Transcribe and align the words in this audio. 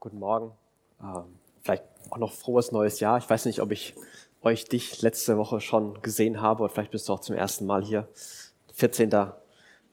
Guten 0.00 0.20
Morgen. 0.20 0.52
Ähm, 1.02 1.24
vielleicht 1.60 1.82
auch 2.10 2.18
noch 2.18 2.32
frohes 2.32 2.70
neues 2.70 3.00
Jahr. 3.00 3.18
Ich 3.18 3.28
weiß 3.28 3.46
nicht, 3.46 3.60
ob 3.60 3.72
ich 3.72 3.96
euch 4.42 4.64
dich 4.64 5.02
letzte 5.02 5.36
Woche 5.38 5.60
schon 5.60 6.00
gesehen 6.02 6.40
habe 6.40 6.62
oder 6.62 6.72
vielleicht 6.72 6.92
bist 6.92 7.08
du 7.08 7.14
auch 7.14 7.18
zum 7.18 7.34
ersten 7.34 7.66
Mal 7.66 7.82
hier. 7.82 8.06
14. 8.74 9.10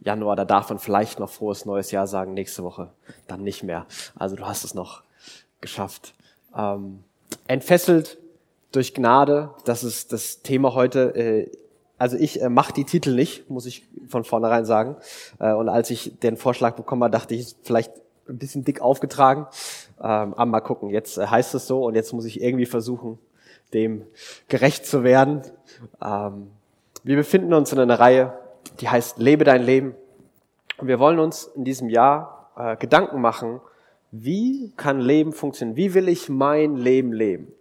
Januar, 0.02 0.36
da 0.36 0.46
darf 0.46 0.70
man 0.70 0.78
vielleicht 0.78 1.18
noch 1.18 1.31
frohes 1.31 1.65
neues 1.65 1.89
Jahr 1.89 2.05
sagen, 2.05 2.36
nächste 2.36 2.63
Woche 2.63 2.91
dann 3.26 3.41
nicht 3.41 3.63
mehr. 3.63 3.88
Also 4.15 4.36
du 4.36 4.46
hast 4.46 4.63
es 4.63 4.76
noch 4.76 5.02
geschafft. 5.60 6.14
Ähm, 6.56 7.04
entfesselt 7.48 8.20
durch 8.74 8.94
Gnade, 8.94 9.56
das 9.64 9.84
ist 9.84 10.14
das 10.14 10.44
Thema 10.44 10.76
heute. 10.76 11.16
Äh, 11.16 11.52
also 11.98 12.16
ich 12.16 12.44
äh, 12.44 12.50
mache 12.50 12.74
die 12.74 12.86
Titel 12.86 13.16
nicht, 13.16 13.50
muss 13.50 13.66
ich 13.66 13.88
von 14.08 14.24
vornherein 14.24 14.66
sagen. 14.66 14.98
Äh, 15.40 15.54
und 15.54 15.68
als 15.68 15.90
ich 15.90 16.20
den 16.20 16.38
Vorschlag 16.38 16.76
bekommen 16.76 17.02
habe, 17.02 17.12
dachte 17.12 17.34
ich, 17.34 17.56
vielleicht 17.64 17.92
ein 18.28 18.38
bisschen 18.38 18.64
dick 18.64 18.82
aufgetragen. 18.82 19.48
Ähm, 20.00 20.34
aber 20.34 20.46
mal 20.46 20.62
gucken, 20.62 20.89
jetzt 20.89 21.17
äh, 21.17 21.27
heißt 21.27 21.55
es 21.55 21.67
so 21.67 21.85
und 21.85 21.95
jetzt 21.95 22.13
muss 22.13 22.26
ich 22.26 22.41
irgendwie 22.41 22.66
versuchen, 22.66 23.17
dem 23.73 24.05
gerecht 24.48 24.85
zu 24.85 25.04
werden. 25.04 25.41
Ähm, 26.04 26.52
wir 27.04 27.16
befinden 27.16 27.54
uns 27.54 27.71
in 27.71 27.80
einer 27.80 27.99
Reihe, 27.99 28.34
die 28.80 28.90
heißt 28.90 29.20
Lebe 29.20 29.44
dein 29.44 29.63
Leben. 29.63 29.95
Und 30.77 30.88
wir 30.88 30.99
wollen 30.99 31.20
uns 31.20 31.45
in 31.55 31.63
diesem 31.63 31.90
Jahr 31.90 32.52
äh, 32.58 32.76
Gedanken 32.77 33.21
machen, 33.21 33.62
wie 34.12 34.71
kann 34.77 34.99
Leben 34.99 35.34
funktionieren? 35.34 35.77
Wie 35.77 35.94
will 35.94 36.07
ich 36.07 36.30
mein 36.30 36.76
Leben 36.76 37.12
leben? 37.12 37.54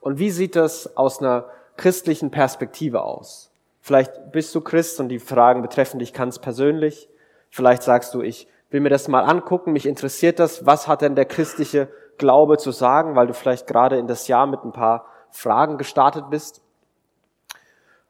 Und 0.00 0.18
wie 0.18 0.30
sieht 0.30 0.54
das 0.56 0.96
aus 0.96 1.20
einer 1.20 1.46
christlichen 1.76 2.30
Perspektive 2.30 3.02
aus? 3.02 3.50
Vielleicht 3.80 4.32
bist 4.32 4.54
du 4.54 4.60
Christ 4.60 5.00
und 5.00 5.08
die 5.08 5.18
Fragen 5.18 5.62
betreffen 5.62 5.98
dich 5.98 6.12
ganz 6.12 6.38
persönlich. 6.38 7.08
Vielleicht 7.50 7.82
sagst 7.82 8.14
du, 8.14 8.22
ich 8.22 8.48
will 8.70 8.80
mir 8.80 8.90
das 8.90 9.08
mal 9.08 9.22
angucken, 9.22 9.72
mich 9.72 9.86
interessiert 9.86 10.38
das, 10.38 10.66
was 10.66 10.88
hat 10.88 11.02
denn 11.02 11.14
der 11.14 11.24
christliche 11.24 11.88
Glaube 12.18 12.58
zu 12.58 12.70
sagen, 12.70 13.14
weil 13.14 13.26
du 13.26 13.34
vielleicht 13.34 13.66
gerade 13.66 13.98
in 13.98 14.06
das 14.06 14.28
Jahr 14.28 14.46
mit 14.46 14.64
ein 14.64 14.72
paar 14.72 15.06
Fragen 15.30 15.78
gestartet 15.78 16.30
bist. 16.30 16.62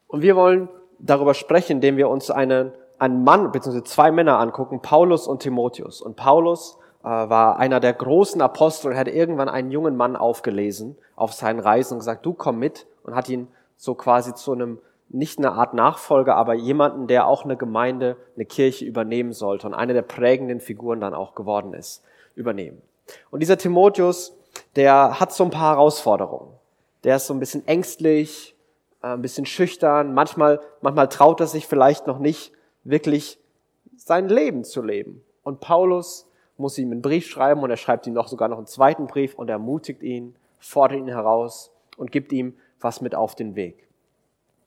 Und 0.06 0.22
wir 0.22 0.36
wollen 0.36 0.68
darüber 0.98 1.34
sprechen, 1.34 1.72
indem 1.72 1.96
wir 1.96 2.08
uns 2.08 2.30
einen, 2.30 2.72
einen 2.98 3.24
Mann 3.24 3.52
bzw. 3.52 3.82
zwei 3.82 4.10
Männer 4.10 4.38
angucken, 4.38 4.80
Paulus 4.80 5.26
und 5.26 5.42
Timotheus. 5.42 6.00
Und 6.00 6.16
Paulus 6.16 6.78
äh, 7.02 7.08
war 7.08 7.58
einer 7.58 7.80
der 7.80 7.92
großen 7.92 8.40
Apostel 8.40 8.92
und 8.92 8.98
hat 8.98 9.08
irgendwann 9.08 9.48
einen 9.48 9.70
jungen 9.70 9.96
Mann 9.96 10.16
aufgelesen 10.16 10.96
auf 11.16 11.32
seinen 11.32 11.60
Reisen 11.60 11.94
und 11.94 11.98
gesagt, 12.00 12.24
du 12.24 12.32
komm 12.32 12.58
mit 12.58 12.86
und 13.02 13.14
hat 13.14 13.28
ihn 13.28 13.48
so 13.76 13.94
quasi 13.94 14.34
zu 14.34 14.52
einem 14.52 14.78
nicht 15.08 15.38
eine 15.38 15.52
Art 15.52 15.74
Nachfolger, 15.74 16.36
aber 16.36 16.54
jemanden, 16.54 17.06
der 17.06 17.26
auch 17.26 17.44
eine 17.44 17.56
Gemeinde, 17.56 18.16
eine 18.34 18.44
Kirche 18.44 18.84
übernehmen 18.84 19.32
sollte 19.32 19.66
und 19.66 19.74
eine 19.74 19.94
der 19.94 20.02
prägenden 20.02 20.60
Figuren 20.60 21.00
dann 21.00 21.14
auch 21.14 21.34
geworden 21.34 21.74
ist, 21.74 22.02
übernehmen. 22.34 22.82
Und 23.30 23.40
dieser 23.40 23.56
Timotheus, 23.56 24.36
der 24.74 25.20
hat 25.20 25.32
so 25.32 25.44
ein 25.44 25.50
paar 25.50 25.76
Herausforderungen. 25.76 26.50
Der 27.04 27.16
ist 27.16 27.26
so 27.28 27.34
ein 27.34 27.40
bisschen 27.40 27.66
ängstlich, 27.68 28.56
äh, 29.02 29.08
ein 29.08 29.22
bisschen 29.22 29.46
schüchtern, 29.46 30.12
manchmal, 30.12 30.60
manchmal 30.80 31.08
traut 31.08 31.40
er 31.40 31.46
sich 31.46 31.66
vielleicht 31.66 32.06
noch 32.06 32.18
nicht 32.18 32.52
wirklich 32.82 33.38
sein 33.96 34.28
Leben 34.28 34.64
zu 34.64 34.82
leben. 34.82 35.24
Und 35.42 35.60
Paulus 35.60 36.28
muss 36.56 36.78
ihm 36.78 36.90
einen 36.90 37.02
Brief 37.02 37.26
schreiben 37.26 37.62
und 37.62 37.70
er 37.70 37.76
schreibt 37.76 38.06
ihm 38.06 38.14
noch 38.14 38.28
sogar 38.28 38.48
noch 38.48 38.58
einen 38.58 38.66
zweiten 38.66 39.06
Brief 39.06 39.34
und 39.34 39.48
ermutigt 39.48 40.02
ihn, 40.02 40.34
fordert 40.58 40.98
ihn 40.98 41.08
heraus 41.08 41.70
und 41.96 42.10
gibt 42.10 42.32
ihm 42.32 42.56
was 42.80 43.00
mit 43.00 43.14
auf 43.14 43.34
den 43.34 43.54
Weg. 43.54 43.85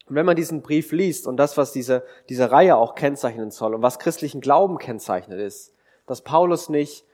Und 0.09 0.15
wenn 0.15 0.25
man 0.25 0.35
diesen 0.35 0.61
Brief 0.61 0.91
liest 0.91 1.27
und 1.27 1.37
das, 1.37 1.55
was 1.55 1.71
diese, 1.71 2.03
diese 2.29 2.51
Reihe 2.51 2.75
auch 2.75 2.95
kennzeichnen 2.95 3.51
soll 3.51 3.75
und 3.75 3.83
was 3.83 3.99
christlichen 3.99 4.41
Glauben 4.41 4.79
kennzeichnet 4.79 5.39
ist, 5.39 5.73
dass 6.07 6.23
Paulus 6.23 6.69
nicht 6.69 7.05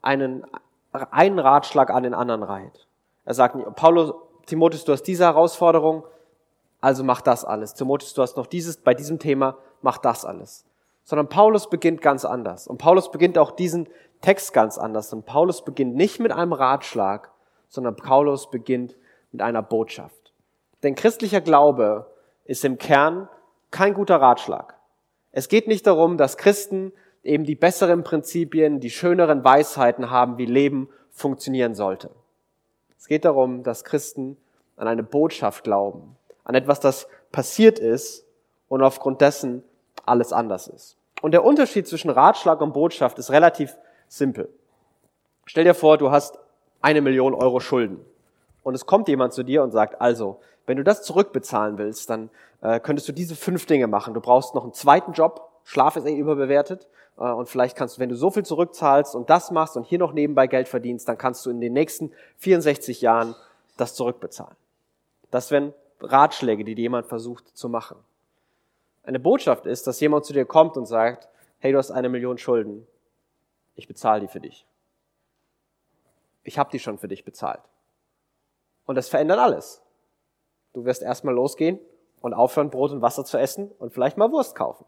einen, 0.00 0.46
einen 0.92 1.40
Ratschlag 1.40 1.90
an 1.90 2.04
den 2.04 2.14
anderen 2.14 2.44
reiht. 2.44 2.86
Er 3.24 3.34
sagt 3.34 3.56
nicht, 3.56 3.74
Paulus, 3.74 4.14
Timotheus, 4.46 4.84
du 4.84 4.92
hast 4.92 5.02
diese 5.02 5.24
Herausforderung, 5.24 6.04
also 6.80 7.02
mach 7.02 7.20
das 7.20 7.44
alles. 7.44 7.74
Timotheus, 7.74 8.14
du 8.14 8.22
hast 8.22 8.36
noch 8.36 8.46
dieses, 8.46 8.76
bei 8.76 8.94
diesem 8.94 9.18
Thema, 9.18 9.58
mach 9.82 9.98
das 9.98 10.24
alles. 10.24 10.64
Sondern 11.02 11.28
Paulus 11.28 11.68
beginnt 11.68 12.00
ganz 12.00 12.24
anders. 12.24 12.68
Und 12.68 12.78
Paulus 12.78 13.10
beginnt 13.10 13.38
auch 13.38 13.50
diesen 13.50 13.88
Text 14.20 14.52
ganz 14.52 14.78
anders. 14.78 15.12
Und 15.12 15.26
Paulus 15.26 15.64
beginnt 15.64 15.96
nicht 15.96 16.20
mit 16.20 16.30
einem 16.30 16.52
Ratschlag, 16.52 17.32
sondern 17.68 17.96
Paulus 17.96 18.50
beginnt 18.50 18.96
mit 19.32 19.42
einer 19.42 19.62
Botschaft. 19.62 20.32
Denn 20.84 20.94
christlicher 20.94 21.40
Glaube 21.40 22.06
ist 22.46 22.64
im 22.64 22.78
Kern 22.78 23.28
kein 23.70 23.94
guter 23.94 24.16
Ratschlag. 24.16 24.74
Es 25.32 25.48
geht 25.48 25.68
nicht 25.68 25.86
darum, 25.86 26.16
dass 26.16 26.36
Christen 26.36 26.92
eben 27.22 27.44
die 27.44 27.56
besseren 27.56 28.04
Prinzipien, 28.04 28.80
die 28.80 28.90
schöneren 28.90 29.44
Weisheiten 29.44 30.10
haben, 30.10 30.38
wie 30.38 30.46
Leben 30.46 30.88
funktionieren 31.10 31.74
sollte. 31.74 32.10
Es 32.98 33.06
geht 33.06 33.24
darum, 33.24 33.62
dass 33.62 33.84
Christen 33.84 34.36
an 34.76 34.88
eine 34.88 35.02
Botschaft 35.02 35.64
glauben, 35.64 36.16
an 36.44 36.54
etwas, 36.54 36.80
das 36.80 37.08
passiert 37.32 37.78
ist 37.78 38.24
und 38.68 38.82
aufgrund 38.82 39.20
dessen 39.20 39.62
alles 40.04 40.32
anders 40.32 40.68
ist. 40.68 40.96
Und 41.22 41.32
der 41.32 41.44
Unterschied 41.44 41.86
zwischen 41.86 42.10
Ratschlag 42.10 42.60
und 42.60 42.72
Botschaft 42.72 43.18
ist 43.18 43.30
relativ 43.30 43.76
simpel. 44.08 44.48
Stell 45.46 45.64
dir 45.64 45.74
vor, 45.74 45.98
du 45.98 46.10
hast 46.10 46.38
eine 46.80 47.00
Million 47.00 47.34
Euro 47.34 47.60
Schulden 47.60 48.04
und 48.66 48.74
es 48.74 48.84
kommt 48.84 49.06
jemand 49.06 49.32
zu 49.32 49.44
dir 49.44 49.62
und 49.62 49.70
sagt, 49.70 50.00
also, 50.00 50.40
wenn 50.66 50.76
du 50.76 50.82
das 50.82 51.04
zurückbezahlen 51.04 51.78
willst, 51.78 52.10
dann 52.10 52.30
äh, 52.62 52.80
könntest 52.80 53.06
du 53.06 53.12
diese 53.12 53.36
fünf 53.36 53.64
Dinge 53.64 53.86
machen. 53.86 54.12
Du 54.12 54.20
brauchst 54.20 54.56
noch 54.56 54.64
einen 54.64 54.72
zweiten 54.72 55.12
Job. 55.12 55.48
Schlaf 55.62 55.94
ist 55.94 56.04
eh 56.04 56.16
überbewertet. 56.16 56.88
Äh, 57.16 57.30
und 57.30 57.48
vielleicht 57.48 57.76
kannst 57.76 57.96
du, 57.96 58.00
wenn 58.00 58.08
du 58.08 58.16
so 58.16 58.28
viel 58.28 58.44
zurückzahlst 58.44 59.14
und 59.14 59.30
das 59.30 59.52
machst 59.52 59.76
und 59.76 59.84
hier 59.84 60.00
noch 60.00 60.12
nebenbei 60.12 60.48
Geld 60.48 60.66
verdienst, 60.66 61.08
dann 61.08 61.16
kannst 61.16 61.46
du 61.46 61.50
in 61.50 61.60
den 61.60 61.74
nächsten 61.74 62.10
64 62.38 63.02
Jahren 63.02 63.36
das 63.76 63.94
zurückbezahlen. 63.94 64.56
Das 65.30 65.52
wären 65.52 65.72
Ratschläge, 66.00 66.64
die 66.64 66.74
dir 66.74 66.82
jemand 66.82 67.06
versucht 67.06 67.56
zu 67.56 67.68
machen. 67.68 67.98
Eine 69.04 69.20
Botschaft 69.20 69.66
ist, 69.66 69.86
dass 69.86 70.00
jemand 70.00 70.24
zu 70.24 70.32
dir 70.32 70.44
kommt 70.44 70.76
und 70.76 70.86
sagt, 70.86 71.28
hey, 71.60 71.70
du 71.70 71.78
hast 71.78 71.92
eine 71.92 72.08
Million 72.08 72.36
Schulden. 72.36 72.84
Ich 73.76 73.86
bezahle 73.86 74.22
die 74.22 74.28
für 74.28 74.40
dich. 74.40 74.66
Ich 76.42 76.58
habe 76.58 76.72
die 76.72 76.80
schon 76.80 76.98
für 76.98 77.06
dich 77.06 77.24
bezahlt. 77.24 77.60
Und 78.86 78.94
das 78.94 79.08
verändert 79.08 79.38
alles. 79.38 79.82
Du 80.72 80.84
wirst 80.84 81.02
erstmal 81.02 81.34
losgehen 81.34 81.78
und 82.20 82.34
aufhören, 82.34 82.70
Brot 82.70 82.92
und 82.92 83.02
Wasser 83.02 83.24
zu 83.24 83.38
essen 83.38 83.70
und 83.78 83.92
vielleicht 83.92 84.16
mal 84.16 84.30
Wurst 84.32 84.54
kaufen. 84.54 84.84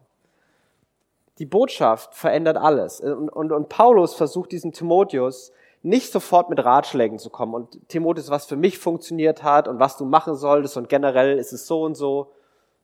Die 1.37 1.45
Botschaft 1.45 2.15
verändert 2.15 2.57
alles. 2.57 2.99
Und, 2.99 3.29
und, 3.29 3.51
und 3.51 3.69
Paulus 3.69 4.13
versucht 4.13 4.51
diesen 4.51 4.71
Timotheus 4.73 5.51
nicht 5.81 6.11
sofort 6.11 6.49
mit 6.49 6.63
Ratschlägen 6.63 7.19
zu 7.19 7.29
kommen 7.29 7.53
und 7.53 7.87
Timotheus, 7.87 8.29
was 8.29 8.45
für 8.45 8.57
mich 8.57 8.77
funktioniert 8.77 9.43
hat 9.43 9.67
und 9.67 9.79
was 9.79 9.95
du 9.95 10.03
machen 10.03 10.35
solltest 10.35 10.75
und 10.75 10.89
generell 10.89 11.37
ist 11.37 11.53
es 11.53 11.67
so 11.67 11.83
und 11.83 11.95
so, 11.95 12.33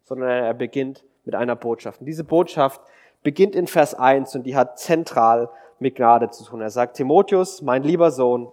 sondern 0.03 0.29
er 0.29 0.53
beginnt 0.53 1.03
mit 1.25 1.35
einer 1.35 1.55
Botschaft. 1.55 1.99
Und 1.99 2.05
diese 2.05 2.23
Botschaft 2.23 2.79
beginnt 3.23 3.55
in 3.55 3.67
Vers 3.67 3.95
1 3.95 4.35
und 4.35 4.43
die 4.43 4.55
hat 4.55 4.79
zentral 4.79 5.49
mit 5.79 5.95
Gnade 5.95 6.29
zu 6.29 6.45
tun. 6.45 6.61
Er 6.61 6.69
sagt, 6.69 6.95
Timotheus, 6.95 7.61
mein 7.61 7.83
lieber 7.83 8.11
Sohn, 8.11 8.49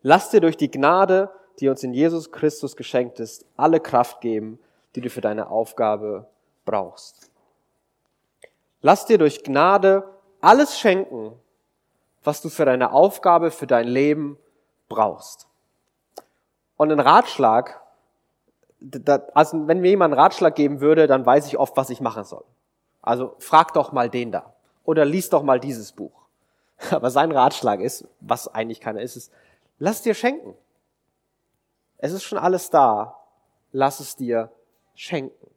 lass 0.00 0.30
dir 0.30 0.40
durch 0.40 0.56
die 0.56 0.70
Gnade 0.70 1.30
die 1.58 1.68
uns 1.68 1.82
in 1.82 1.92
Jesus 1.92 2.30
Christus 2.30 2.76
geschenkt 2.76 3.20
ist, 3.20 3.44
alle 3.56 3.80
Kraft 3.80 4.20
geben, 4.20 4.58
die 4.94 5.00
du 5.00 5.10
für 5.10 5.20
deine 5.20 5.50
Aufgabe 5.50 6.26
brauchst. 6.64 7.30
Lass 8.80 9.06
dir 9.06 9.18
durch 9.18 9.42
Gnade 9.42 10.04
alles 10.40 10.78
schenken, 10.78 11.32
was 12.22 12.40
du 12.40 12.48
für 12.48 12.64
deine 12.64 12.92
Aufgabe, 12.92 13.50
für 13.50 13.66
dein 13.66 13.88
Leben 13.88 14.38
brauchst. 14.88 15.48
Und 16.76 16.92
ein 16.92 17.00
Ratschlag, 17.00 17.80
also 19.34 19.66
wenn 19.66 19.80
mir 19.80 19.90
jemand 19.90 20.12
einen 20.12 20.20
Ratschlag 20.20 20.54
geben 20.54 20.80
würde, 20.80 21.06
dann 21.06 21.26
weiß 21.26 21.46
ich 21.48 21.58
oft, 21.58 21.76
was 21.76 21.90
ich 21.90 22.00
machen 22.00 22.24
soll. 22.24 22.44
Also 23.02 23.34
frag 23.38 23.72
doch 23.72 23.90
mal 23.92 24.08
den 24.08 24.30
da. 24.30 24.54
Oder 24.84 25.04
lies 25.04 25.28
doch 25.28 25.42
mal 25.42 25.58
dieses 25.58 25.92
Buch. 25.92 26.12
Aber 26.90 27.10
sein 27.10 27.32
Ratschlag 27.32 27.80
ist, 27.80 28.06
was 28.20 28.46
eigentlich 28.46 28.80
keiner 28.80 29.00
ist, 29.00 29.16
ist, 29.16 29.32
lass 29.78 30.02
dir 30.02 30.14
schenken. 30.14 30.54
Es 31.98 32.12
ist 32.12 32.22
schon 32.22 32.38
alles 32.38 32.70
da. 32.70 33.16
Lass 33.72 34.00
es 34.00 34.16
dir 34.16 34.50
schenken. 34.94 35.50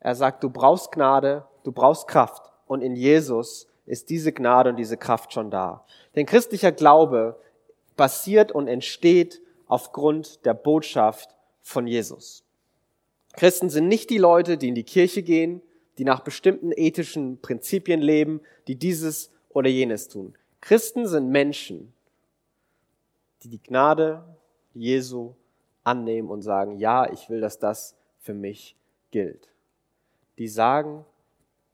Er 0.00 0.14
sagt, 0.14 0.42
du 0.44 0.50
brauchst 0.50 0.92
Gnade, 0.92 1.46
du 1.64 1.72
brauchst 1.72 2.06
Kraft. 2.08 2.52
Und 2.66 2.82
in 2.82 2.96
Jesus 2.96 3.66
ist 3.86 4.10
diese 4.10 4.32
Gnade 4.32 4.70
und 4.70 4.76
diese 4.76 4.96
Kraft 4.96 5.32
schon 5.32 5.50
da. 5.50 5.84
Denn 6.14 6.26
christlicher 6.26 6.72
Glaube 6.72 7.38
basiert 7.96 8.52
und 8.52 8.68
entsteht 8.68 9.40
aufgrund 9.66 10.44
der 10.44 10.54
Botschaft 10.54 11.34
von 11.62 11.86
Jesus. 11.86 12.44
Christen 13.32 13.70
sind 13.70 13.88
nicht 13.88 14.10
die 14.10 14.18
Leute, 14.18 14.58
die 14.58 14.68
in 14.68 14.74
die 14.74 14.84
Kirche 14.84 15.22
gehen, 15.22 15.62
die 15.98 16.04
nach 16.04 16.20
bestimmten 16.20 16.72
ethischen 16.72 17.40
Prinzipien 17.40 18.00
leben, 18.00 18.40
die 18.66 18.76
dieses 18.76 19.30
oder 19.50 19.68
jenes 19.68 20.08
tun. 20.08 20.34
Christen 20.60 21.06
sind 21.06 21.30
Menschen, 21.30 21.92
die 23.42 23.48
die 23.48 23.62
Gnade 23.62 24.24
Jesu 24.74 25.34
annehmen 25.84 26.28
und 26.28 26.42
sagen, 26.42 26.76
ja, 26.78 27.10
ich 27.10 27.28
will, 27.30 27.40
dass 27.40 27.58
das 27.58 27.96
für 28.18 28.34
mich 28.34 28.76
gilt. 29.10 29.48
Die 30.38 30.48
sagen, 30.48 31.04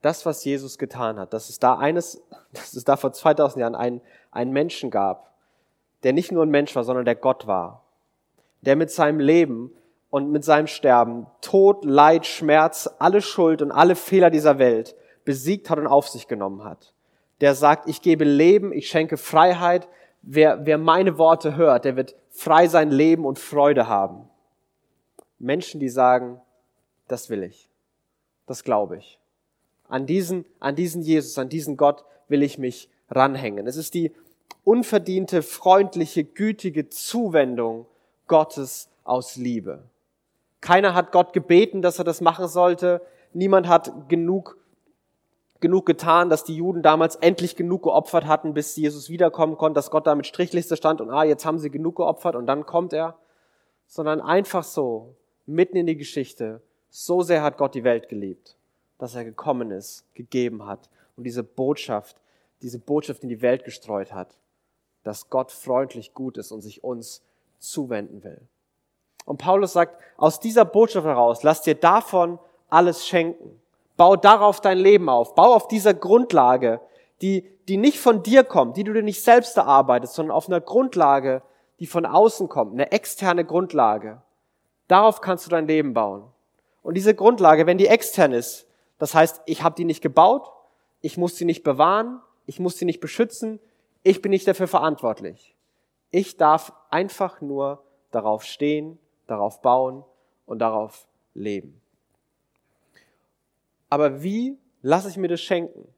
das, 0.02 0.25
was 0.26 0.44
Jesus 0.44 0.78
getan 0.78 1.19
hat, 1.19 1.32
dass 1.32 1.49
es 1.49 1.58
da 1.58 1.76
eines, 1.78 2.22
dass 2.52 2.75
es 2.75 2.84
da 2.84 2.96
vor 2.96 3.12
2000 3.12 3.60
Jahren 3.60 3.75
einen, 3.75 4.00
einen 4.31 4.52
Menschen 4.52 4.90
gab, 4.90 5.32
der 6.02 6.12
nicht 6.12 6.32
nur 6.32 6.44
ein 6.44 6.50
Mensch 6.50 6.75
war, 6.76 6.84
sondern 6.84 7.05
der 7.05 7.16
Gott 7.16 7.46
war, 7.46 7.82
der 8.60 8.76
mit 8.76 8.90
seinem 8.90 9.20
Leben 9.20 9.72
und 10.10 10.31
mit 10.31 10.44
seinem 10.44 10.66
Sterben 10.66 11.26
Tod, 11.40 11.84
Leid, 11.84 12.26
Schmerz, 12.26 12.88
alle 12.99 13.20
Schuld 13.20 13.62
und 13.62 13.72
alle 13.72 13.94
Fehler 13.94 14.31
dieser 14.31 14.58
Welt 14.58 14.96
besiegt 15.25 15.69
hat 15.69 15.78
und 15.78 15.87
auf 15.87 16.08
sich 16.08 16.28
genommen 16.28 16.64
hat. 16.64 16.94
Der 17.40 17.55
sagt, 17.55 17.88
ich 17.88 18.02
gebe 18.02 18.25
Leben, 18.25 18.72
ich 18.72 18.88
schenke 18.88 19.16
Freiheit. 19.16 19.88
Wer, 20.23 20.67
wer 20.67 20.79
meine 20.79 21.19
Worte 21.19 21.56
hört, 21.56 21.85
der 21.85 21.97
wird 21.97 22.15
frei 22.31 22.67
sein 22.69 22.91
Leben 22.91 23.25
und 23.25 23.38
Freude 23.38 23.88
haben. 23.88 24.29
Menschen, 25.38 25.81
die 25.81 25.88
sagen, 25.88 26.41
das 27.06 27.31
will 27.31 27.43
ich. 27.43 27.69
Das 28.47 28.65
glaube 28.65 28.99
ich. 28.99 29.19
An 29.88 30.06
diesen, 30.06 30.44
an 30.61 30.76
diesen 30.76 31.03
Jesus, 31.03 31.38
an 31.38 31.49
diesen 31.49 31.76
Gott 31.76 32.05
will 32.29 32.43
ich 32.43 32.59
mich 32.59 32.91
ranhängen. 33.11 33.67
Es 33.67 33.76
ist 33.76 33.94
die 33.94 34.12
unverdiente, 34.65 35.43
freundliche, 35.43 36.25
gütige 36.25 36.91
Zuwendung 36.91 37.87
Gottes 38.26 38.91
aus 39.05 39.37
Liebe. 39.37 39.82
Keiner 40.61 40.94
hat 40.94 41.12
Gott 41.12 41.32
gebeten, 41.32 41.82
dass 41.82 41.99
er 41.99 42.05
das 42.05 42.20
machen 42.20 42.49
sollte. 42.49 43.00
Niemand 43.32 43.69
hat 43.69 44.09
genug, 44.09 44.59
genug 45.60 45.87
getan, 45.87 46.31
dass 46.31 46.44
die 46.44 46.56
Juden 46.56 46.82
damals 46.82 47.16
endlich 47.16 47.56
genug 47.56 47.82
geopfert 47.82 48.26
hatten, 48.26 48.55
bis 48.55 48.76
Jesus 48.76 49.08
wiederkommen 49.08 49.56
konnte, 49.56 49.75
dass 49.75 49.90
Gott 49.90 50.06
da 50.06 50.14
mit 50.14 50.26
Strichliste 50.26 50.76
stand 50.76 51.00
und 51.00 51.10
ah, 51.10 51.25
jetzt 51.25 51.44
haben 51.44 51.58
sie 51.58 51.70
genug 51.70 51.96
geopfert 51.96 52.37
und 52.37 52.46
dann 52.46 52.66
kommt 52.66 52.93
er. 52.93 53.16
Sondern 53.87 54.20
einfach 54.20 54.64
so, 54.64 55.14
mitten 55.46 55.76
in 55.76 55.87
die 55.87 55.96
Geschichte, 55.96 56.60
so 56.90 57.22
sehr 57.22 57.43
hat 57.43 57.56
Gott 57.56 57.75
die 57.75 57.84
Welt 57.84 58.08
geliebt, 58.08 58.56
dass 58.99 59.14
er 59.14 59.25
gekommen 59.25 59.70
ist, 59.70 60.05
gegeben 60.14 60.66
hat 60.66 60.90
und 61.16 61.25
diese 61.25 61.43
Botschaft, 61.43 62.16
diese 62.62 62.78
Botschaft 62.78 63.22
in 63.22 63.28
die 63.28 63.43
Welt 63.43 63.64
gestreut 63.64 64.12
hat, 64.12 64.37
dass 65.05 65.31
Gott 65.31 65.50
freundlich 65.50 66.12
gut 66.12 66.37
ist 66.37 66.52
und 66.52 66.60
sich 66.60 66.84
uns 66.84 67.22
zuwenden 67.58 68.22
will. 68.25 68.40
Und 69.25 69.38
Paulus 69.38 69.72
sagt, 69.72 70.00
aus 70.16 70.40
dieser 70.40 70.64
Botschaft 70.64 71.06
heraus, 71.06 71.43
lass 71.43 71.62
dir 71.62 71.75
davon 71.75 72.38
alles 72.69 73.06
schenken. 73.06 73.60
Bau 73.98 74.16
darauf 74.16 74.62
dein 74.62 74.78
Leben 74.78 75.10
auf. 75.10 75.34
Bau 75.34 75.52
auf 75.52 75.68
dieser 75.68 75.92
Grundlage, 75.92 76.80
die, 77.20 77.46
die 77.68 77.76
nicht 77.76 78.00
von 78.00 78.22
dir 78.22 78.44
kommt, 78.44 78.78
die 78.78 78.84
du 78.84 78.94
dir 78.94 79.02
nicht 79.02 79.22
selbst 79.22 79.58
erarbeitest, 79.58 80.14
sondern 80.14 80.34
auf 80.34 80.48
einer 80.48 80.62
Grundlage, 80.62 81.42
die 81.80 81.86
von 81.86 82.06
außen 82.06 82.48
kommt, 82.48 82.72
eine 82.72 82.90
externe 82.92 83.44
Grundlage. 83.44 84.22
Darauf 84.86 85.20
kannst 85.20 85.44
du 85.44 85.50
dein 85.50 85.66
Leben 85.66 85.92
bauen. 85.92 86.24
Und 86.82 86.94
diese 86.94 87.14
Grundlage, 87.14 87.66
wenn 87.66 87.76
die 87.76 87.88
extern 87.88 88.32
ist, 88.32 88.66
das 88.98 89.14
heißt, 89.14 89.42
ich 89.44 89.62
habe 89.62 89.74
die 89.74 89.84
nicht 89.84 90.00
gebaut, 90.00 90.50
ich 91.02 91.18
muss 91.18 91.36
sie 91.36 91.44
nicht 91.44 91.62
bewahren, 91.62 92.22
ich 92.46 92.58
muss 92.58 92.78
sie 92.78 92.86
nicht 92.86 93.00
beschützen, 93.00 93.60
ich 94.02 94.22
bin 94.22 94.30
nicht 94.30 94.48
dafür 94.48 94.66
verantwortlich. 94.66 95.54
Ich 96.10 96.38
darf 96.38 96.72
einfach 96.88 97.42
nur 97.42 97.84
darauf 98.10 98.42
stehen 98.44 98.98
darauf 99.28 99.62
bauen 99.62 100.04
und 100.46 100.58
darauf 100.58 101.06
leben. 101.34 101.80
Aber 103.88 104.23
wie 104.23 104.56
lasse 104.82 105.08
ich 105.08 105.17
mir 105.17 105.29
das 105.29 105.40
schenken? 105.40 105.88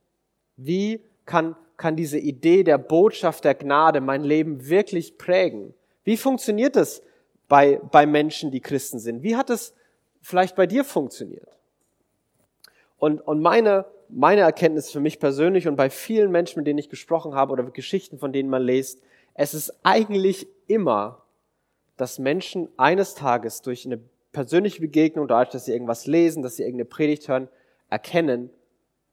Wie 0.57 1.03
kann, 1.25 1.57
kann 1.77 1.97
diese 1.97 2.19
Idee 2.19 2.65
der 2.65 2.79
Botschaft 2.79 3.45
der 3.45 3.55
Gnade 3.55 4.01
mein 4.01 4.25
Leben 4.25 4.69
wirklich 4.69 5.19
prägen? 5.19 5.75
Wie 6.05 6.17
funktioniert 6.17 6.77
das 6.77 7.03
bei, 7.49 7.81
bei 7.91 8.07
Menschen, 8.07 8.51
die 8.51 8.61
Christen 8.61 8.99
sind? 8.99 9.23
Wie 9.23 9.37
hat 9.37 9.51
es 9.51 9.75
vielleicht 10.21 10.57
bei 10.57 10.67
dir 10.67 10.85
funktioniert? 10.85 11.49
Und, 12.99 13.21
und 13.21 13.41
meine, 13.41 13.87
meine 14.09 14.43
Erkenntnis 14.43 14.91
für 14.91 15.01
mich 15.01 15.19
persönlich 15.19 15.67
und 15.67 15.77
bei 15.77 15.91
vielen 15.91 16.31
Menschen, 16.31 16.59
mit 16.59 16.67
denen 16.67 16.79
ich 16.79 16.91
gesprochen 16.91 17.35
habe 17.35 17.53
oder 17.53 17.65
Geschichten, 17.65 18.19
von 18.19 18.33
denen 18.33 18.51
man 18.51 18.63
liest, 18.63 19.03
es 19.35 19.55
ist 19.55 19.73
eigentlich 19.83 20.47
immer 20.67 21.23
dass 22.01 22.19
Menschen 22.19 22.71
eines 22.79 23.15
Tages 23.15 23.61
durch 23.61 23.85
eine 23.85 24.01
persönliche 24.33 24.81
Begegnung, 24.81 25.29
dadurch, 25.29 25.51
dass 25.51 25.67
sie 25.67 25.73
irgendwas 25.73 26.07
lesen, 26.07 26.43
dass 26.43 26.57
sie 26.57 26.63
irgendeine 26.63 26.87
Predigt 26.87 27.29
hören, 27.29 27.49
erkennen, 27.91 28.51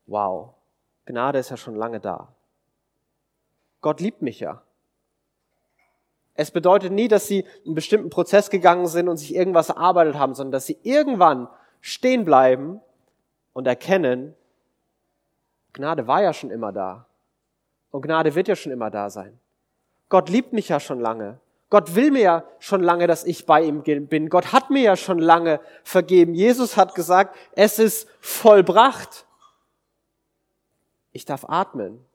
wow, 0.05 0.53
Gnade 1.05 1.39
ist 1.39 1.49
ja 1.49 1.57
schon 1.57 1.75
lange 1.75 1.99
da. 1.99 2.29
Gott 3.81 3.99
liebt 3.99 4.21
mich 4.21 4.39
ja. 4.39 4.61
Es 6.35 6.51
bedeutet 6.51 6.91
nie, 6.91 7.07
dass 7.07 7.27
sie 7.27 7.45
einen 7.65 7.75
bestimmten 7.75 8.09
Prozess 8.09 8.49
gegangen 8.49 8.87
sind 8.87 9.09
und 9.09 9.17
sich 9.17 9.33
irgendwas 9.33 9.69
erarbeitet 9.69 10.15
haben, 10.15 10.35
sondern 10.35 10.51
dass 10.51 10.67
sie 10.67 10.77
irgendwann 10.83 11.47
stehen 11.81 12.25
bleiben 12.25 12.79
und 13.53 13.65
erkennen, 13.67 14.35
Gnade 15.73 16.07
war 16.07 16.21
ja 16.21 16.33
schon 16.33 16.51
immer 16.51 16.71
da. 16.71 17.07
Und 17.89 18.03
Gnade 18.03 18.35
wird 18.35 18.47
ja 18.47 18.55
schon 18.55 18.71
immer 18.71 18.91
da 18.91 19.09
sein. 19.09 19.39
Gott 20.09 20.29
liebt 20.29 20.53
mich 20.53 20.69
ja 20.69 20.79
schon 20.79 20.99
lange. 20.99 21.39
Gott 21.69 21.95
will 21.95 22.11
mir 22.11 22.21
ja 22.21 22.43
schon 22.59 22.81
lange, 22.81 23.07
dass 23.07 23.25
ich 23.25 23.45
bei 23.45 23.61
ihm 23.61 23.83
bin. 23.83 24.29
Gott 24.29 24.53
hat 24.53 24.69
mir 24.69 24.83
ja 24.83 24.95
schon 24.95 25.19
lange 25.19 25.59
vergeben. 25.83 26.33
Jesus 26.33 26.77
hat 26.77 26.95
gesagt, 26.95 27.35
es 27.53 27.77
ist 27.77 28.07
vollbracht. 28.21 29.25
Ich 31.11 31.25
darf 31.25 31.45
atmen. 31.49 32.05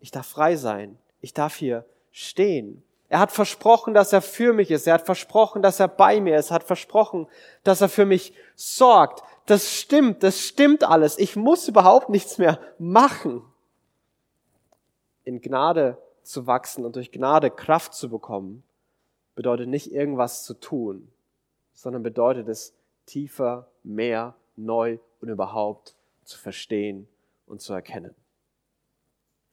Ich 0.00 0.10
darf 0.10 0.26
frei 0.26 0.56
sein. 0.56 0.98
Ich 1.20 1.32
darf 1.32 1.54
hier 1.54 1.86
stehen. 2.10 2.82
Er 3.08 3.18
hat 3.18 3.30
versprochen, 3.30 3.94
dass 3.94 4.12
er 4.12 4.22
für 4.22 4.52
mich 4.52 4.70
ist. 4.70 4.86
Er 4.86 4.94
hat 4.94 5.06
versprochen, 5.06 5.62
dass 5.62 5.80
er 5.80 5.88
bei 5.88 6.20
mir 6.20 6.38
ist. 6.38 6.50
Er 6.50 6.56
hat 6.56 6.64
versprochen, 6.64 7.28
dass 7.62 7.80
er 7.80 7.88
für 7.88 8.06
mich 8.06 8.34
sorgt. 8.56 9.22
Das 9.46 9.70
stimmt, 9.70 10.22
das 10.22 10.40
stimmt 10.40 10.84
alles. 10.84 11.18
Ich 11.18 11.36
muss 11.36 11.68
überhaupt 11.68 12.08
nichts 12.08 12.38
mehr 12.38 12.58
machen. 12.78 13.42
In 15.24 15.40
Gnade 15.40 15.98
zu 16.22 16.46
wachsen 16.46 16.84
und 16.84 16.96
durch 16.96 17.12
Gnade 17.12 17.50
Kraft 17.50 17.94
zu 17.94 18.08
bekommen, 18.08 18.62
bedeutet 19.34 19.68
nicht 19.68 19.92
irgendwas 19.92 20.44
zu 20.44 20.54
tun, 20.54 21.10
sondern 21.72 22.02
bedeutet 22.02 22.48
es 22.48 22.74
tiefer, 23.06 23.68
mehr, 23.82 24.34
neu 24.56 24.98
und 25.20 25.28
überhaupt 25.28 25.94
zu 26.24 26.38
verstehen 26.38 27.08
und 27.46 27.60
zu 27.60 27.72
erkennen. 27.72 28.14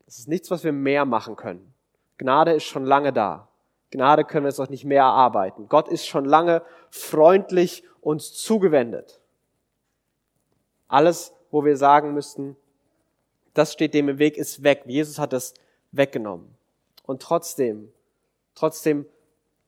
Es 0.05 0.19
ist 0.19 0.27
nichts, 0.27 0.51
was 0.51 0.63
wir 0.63 0.71
mehr 0.71 1.05
machen 1.05 1.35
können. 1.35 1.73
Gnade 2.17 2.53
ist 2.53 2.63
schon 2.63 2.85
lange 2.85 3.13
da. 3.13 3.47
Gnade 3.91 4.23
können 4.23 4.45
wir 4.45 4.49
es 4.49 4.59
auch 4.59 4.69
nicht 4.69 4.85
mehr 4.85 5.03
erarbeiten. 5.03 5.67
Gott 5.67 5.87
ist 5.87 6.05
schon 6.05 6.25
lange 6.25 6.63
freundlich 6.89 7.83
uns 8.01 8.33
zugewendet. 8.33 9.21
Alles, 10.87 11.33
wo 11.51 11.63
wir 11.63 11.77
sagen 11.77 12.13
müssten, 12.13 12.55
das 13.53 13.73
steht 13.73 13.93
dem 13.93 14.09
im 14.09 14.19
Weg, 14.19 14.37
ist 14.37 14.63
weg. 14.63 14.83
Jesus 14.85 15.19
hat 15.19 15.33
es 15.33 15.53
weggenommen. 15.91 16.55
Und 17.03 17.21
trotzdem, 17.21 17.91
trotzdem 18.55 19.05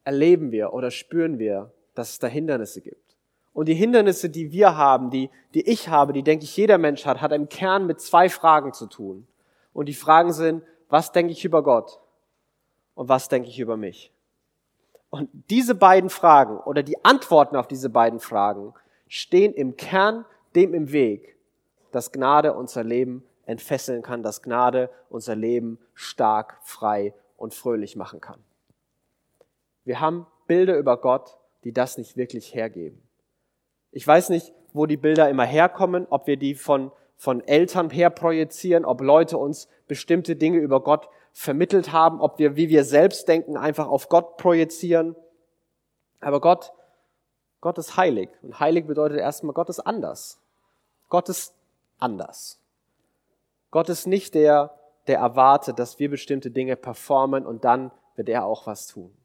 erleben 0.03 0.51
wir 0.51 0.73
oder 0.73 0.91
spüren 0.91 1.39
wir, 1.39 1.71
dass 1.93 2.11
es 2.11 2.19
da 2.19 2.27
Hindernisse 2.27 2.81
gibt. 2.81 3.17
Und 3.53 3.67
die 3.67 3.73
Hindernisse, 3.73 4.29
die 4.29 4.51
wir 4.51 4.77
haben, 4.77 5.09
die, 5.09 5.29
die 5.53 5.67
ich 5.69 5.89
habe, 5.89 6.13
die 6.13 6.23
denke 6.23 6.45
ich 6.45 6.55
jeder 6.55 6.77
Mensch 6.77 7.05
hat, 7.05 7.21
hat 7.21 7.33
im 7.33 7.49
Kern 7.49 7.85
mit 7.85 7.99
zwei 7.99 8.29
Fragen 8.29 8.71
zu 8.73 8.87
tun. 8.87 9.27
Und 9.73 9.87
die 9.87 9.93
Fragen 9.93 10.31
sind, 10.31 10.63
was 10.89 11.11
denke 11.11 11.33
ich 11.33 11.43
über 11.43 11.63
Gott? 11.63 11.99
Und 12.95 13.09
was 13.09 13.27
denke 13.27 13.49
ich 13.49 13.59
über 13.59 13.77
mich? 13.77 14.11
Und 15.09 15.29
diese 15.49 15.75
beiden 15.75 16.09
Fragen 16.09 16.57
oder 16.59 16.83
die 16.83 17.03
Antworten 17.03 17.57
auf 17.57 17.67
diese 17.67 17.89
beiden 17.89 18.19
Fragen 18.19 18.73
stehen 19.07 19.53
im 19.53 19.75
Kern 19.75 20.25
dem 20.55 20.73
im 20.73 20.93
Weg, 20.93 21.37
dass 21.91 22.13
Gnade 22.13 22.53
unser 22.53 22.83
Leben 22.83 23.23
entfesseln 23.45 24.01
kann, 24.01 24.23
dass 24.23 24.41
Gnade 24.41 24.89
unser 25.09 25.35
Leben 25.35 25.79
stark, 25.93 26.59
frei 26.61 27.13
und 27.35 27.53
fröhlich 27.53 27.97
machen 27.97 28.21
kann. 28.21 28.39
Wir 29.83 29.99
haben 29.99 30.27
Bilder 30.47 30.77
über 30.77 30.97
Gott, 30.97 31.37
die 31.63 31.71
das 31.71 31.97
nicht 31.97 32.17
wirklich 32.17 32.53
hergeben. 32.53 33.01
Ich 33.91 34.05
weiß 34.05 34.29
nicht, 34.29 34.53
wo 34.73 34.85
die 34.85 34.97
Bilder 34.97 35.29
immer 35.29 35.45
herkommen, 35.45 36.07
ob 36.09 36.27
wir 36.27 36.37
die 36.37 36.55
von, 36.55 36.91
von 37.17 37.45
Eltern 37.47 37.89
her 37.89 38.09
projizieren, 38.09 38.85
ob 38.85 39.01
Leute 39.01 39.37
uns 39.37 39.67
bestimmte 39.87 40.35
Dinge 40.35 40.59
über 40.59 40.81
Gott 40.81 41.09
vermittelt 41.33 41.91
haben, 41.91 42.21
ob 42.21 42.39
wir, 42.39 42.55
wie 42.55 42.69
wir 42.69 42.83
selbst 42.83 43.27
denken, 43.27 43.57
einfach 43.57 43.87
auf 43.87 44.09
Gott 44.09 44.37
projizieren. 44.37 45.15
Aber 46.19 46.39
Gott, 46.39 46.71
Gott 47.59 47.77
ist 47.77 47.97
heilig. 47.97 48.29
Und 48.41 48.59
heilig 48.59 48.87
bedeutet 48.87 49.19
erstmal, 49.19 49.53
Gott 49.53 49.69
ist 49.69 49.79
anders. 49.79 50.39
Gott 51.09 51.29
ist 51.29 51.53
anders. 51.99 52.59
Gott 53.69 53.89
ist 53.89 54.07
nicht 54.07 54.33
der, 54.33 54.77
der 55.07 55.19
erwartet, 55.19 55.79
dass 55.79 55.99
wir 55.99 56.09
bestimmte 56.09 56.51
Dinge 56.51 56.75
performen 56.75 57.45
und 57.45 57.63
dann 57.63 57.91
wird 58.15 58.29
er 58.29 58.45
auch 58.45 58.67
was 58.67 58.87
tun. 58.87 59.15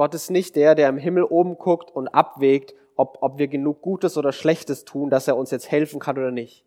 Gott 0.00 0.14
ist 0.14 0.30
nicht 0.30 0.56
der, 0.56 0.74
der 0.74 0.88
im 0.88 0.96
Himmel 0.96 1.24
oben 1.24 1.58
guckt 1.58 1.94
und 1.94 2.08
abwägt, 2.08 2.74
ob, 2.96 3.18
ob 3.20 3.36
wir 3.36 3.48
genug 3.48 3.82
Gutes 3.82 4.16
oder 4.16 4.32
Schlechtes 4.32 4.86
tun, 4.86 5.10
dass 5.10 5.28
er 5.28 5.36
uns 5.36 5.50
jetzt 5.50 5.70
helfen 5.70 6.00
kann 6.00 6.16
oder 6.16 6.30
nicht. 6.30 6.64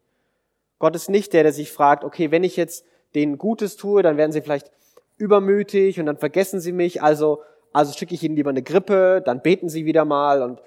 Gott 0.77 0.95
ist 0.95 1.09
nicht 1.09 1.33
der, 1.33 1.41
der 1.41 1.51
sich 1.51 1.71
fragt, 1.71 2.03
okay, 2.03 2.29
wenn 2.29 2.43
ich 2.43 2.57
jetzt 2.57 2.85
denen 3.15 3.39
Gutes 3.39 3.75
tue, 3.75 4.03
dann 4.03 4.17
werden 4.17 4.31
sie 4.31 4.43
vielleicht 4.43 4.69
übermütig 5.17 5.99
und 5.99 6.05
dann 6.05 6.17
vergessen 6.17 6.59
sie 6.59 6.73
mich, 6.73 7.01
also, 7.01 7.41
also 7.71 7.91
schicke 7.97 8.13
ich 8.13 8.21
ihnen 8.21 8.35
lieber 8.35 8.51
eine 8.51 8.61
Grippe, 8.61 9.23
dann 9.25 9.41
beten 9.41 9.67
sie 9.67 9.85
wieder 9.85 10.05
mal 10.05 10.43
und, 10.43 10.61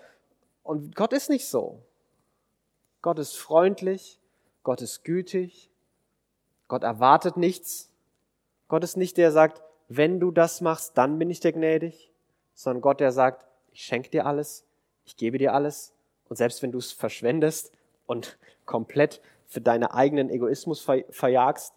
und 0.64 0.96
Gott 0.96 1.12
ist 1.12 1.30
nicht 1.30 1.46
so. 1.46 1.78
Gott 3.00 3.20
ist 3.20 3.36
freundlich, 3.36 4.18
Gott 4.64 4.82
ist 4.82 5.04
gütig, 5.04 5.70
Gott 6.66 6.82
erwartet 6.82 7.36
nichts. 7.36 7.92
Gott 8.66 8.82
ist 8.82 8.96
nicht 8.96 9.18
der, 9.18 9.26
der 9.26 9.32
sagt, 9.32 9.62
wenn 9.86 10.18
du 10.18 10.32
das 10.32 10.60
machst, 10.60 10.98
dann 10.98 11.20
bin 11.20 11.30
ich 11.30 11.38
dir 11.38 11.52
gnädig, 11.52 12.10
sondern 12.56 12.80
Gott, 12.80 12.98
der 12.98 13.12
sagt, 13.12 13.46
ich 13.70 13.82
schenke 13.82 14.10
dir 14.10 14.26
alles, 14.26 14.66
ich 15.04 15.16
gebe 15.16 15.38
dir 15.38 15.54
alles 15.54 15.94
und 16.28 16.36
selbst 16.36 16.62
wenn 16.62 16.72
du 16.72 16.78
es 16.78 16.90
verschwendest 16.90 17.72
und 18.06 18.38
komplett 18.64 19.20
für 19.46 19.60
deinen 19.60 19.84
eigenen 19.84 20.30
Egoismus 20.30 20.80
ver 20.80 21.04
verjagst, 21.10 21.74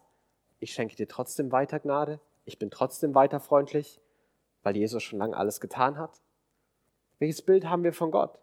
ich 0.58 0.72
schenke 0.72 0.96
dir 0.96 1.06
trotzdem 1.06 1.52
weiter 1.52 1.78
Gnade, 1.78 2.18
ich 2.44 2.58
bin 2.58 2.70
trotzdem 2.70 3.14
weiter 3.14 3.38
freundlich, 3.38 4.00
weil 4.62 4.76
Jesus 4.76 5.02
schon 5.02 5.18
lange 5.18 5.36
alles 5.36 5.60
getan 5.60 5.98
hat. 5.98 6.20
Welches 7.18 7.42
Bild 7.42 7.66
haben 7.66 7.84
wir 7.84 7.92
von 7.92 8.10
Gott? 8.10 8.38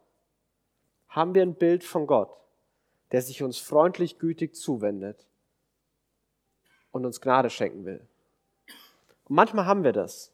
Haben 1.10 1.34
wir 1.34 1.42
ein 1.42 1.56
Bild 1.56 1.84
von 1.84 2.06
Gott, 2.06 2.30
der 3.12 3.22
sich 3.22 3.42
uns 3.42 3.58
freundlich, 3.58 4.20
gütig 4.20 4.56
zuwendet 4.56 5.28
und 6.92 7.06
uns 7.06 7.20
Gnade 7.20 7.50
schenken 7.50 7.86
will? 7.86 8.08
Und 9.26 9.36
manchmal 9.36 9.66
haben 9.66 9.84
wir 9.84 9.94
das. 9.94 10.32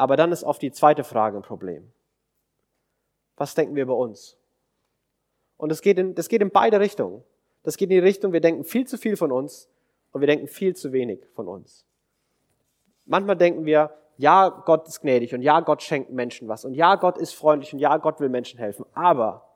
Aber 0.00 0.16
dann 0.16 0.32
ist 0.32 0.44
oft 0.44 0.62
die 0.62 0.72
zweite 0.72 1.04
Frage 1.04 1.36
ein 1.36 1.42
Problem. 1.42 1.92
Was 3.36 3.54
denken 3.54 3.74
wir 3.74 3.82
über 3.82 3.98
uns? 3.98 4.38
Und 5.58 5.68
das 5.68 5.82
geht 5.82 5.98
in, 5.98 6.14
das 6.14 6.30
geht 6.30 6.40
in 6.40 6.48
beide 6.48 6.80
Richtungen. 6.80 7.22
Das 7.64 7.76
geht 7.76 7.90
in 7.90 7.96
die 7.96 7.98
Richtung, 7.98 8.32
wir 8.32 8.40
denken 8.40 8.64
viel 8.64 8.86
zu 8.86 8.96
viel 8.96 9.18
von 9.18 9.30
uns 9.30 9.68
und 10.12 10.22
wir 10.22 10.26
denken 10.26 10.46
viel 10.46 10.74
zu 10.74 10.94
wenig 10.94 11.26
von 11.34 11.48
uns. 11.48 11.84
Manchmal 13.04 13.36
denken 13.36 13.66
wir, 13.66 13.94
ja, 14.16 14.48
Gott 14.48 14.88
ist 14.88 15.02
gnädig 15.02 15.34
und 15.34 15.42
ja, 15.42 15.60
Gott 15.60 15.82
schenkt 15.82 16.10
Menschen 16.10 16.48
was 16.48 16.64
und 16.64 16.72
ja, 16.72 16.94
Gott 16.94 17.18
ist 17.18 17.34
freundlich 17.34 17.74
und 17.74 17.78
ja, 17.78 17.98
Gott 17.98 18.20
will 18.20 18.30
Menschen 18.30 18.58
helfen. 18.58 18.86
Aber 18.94 19.50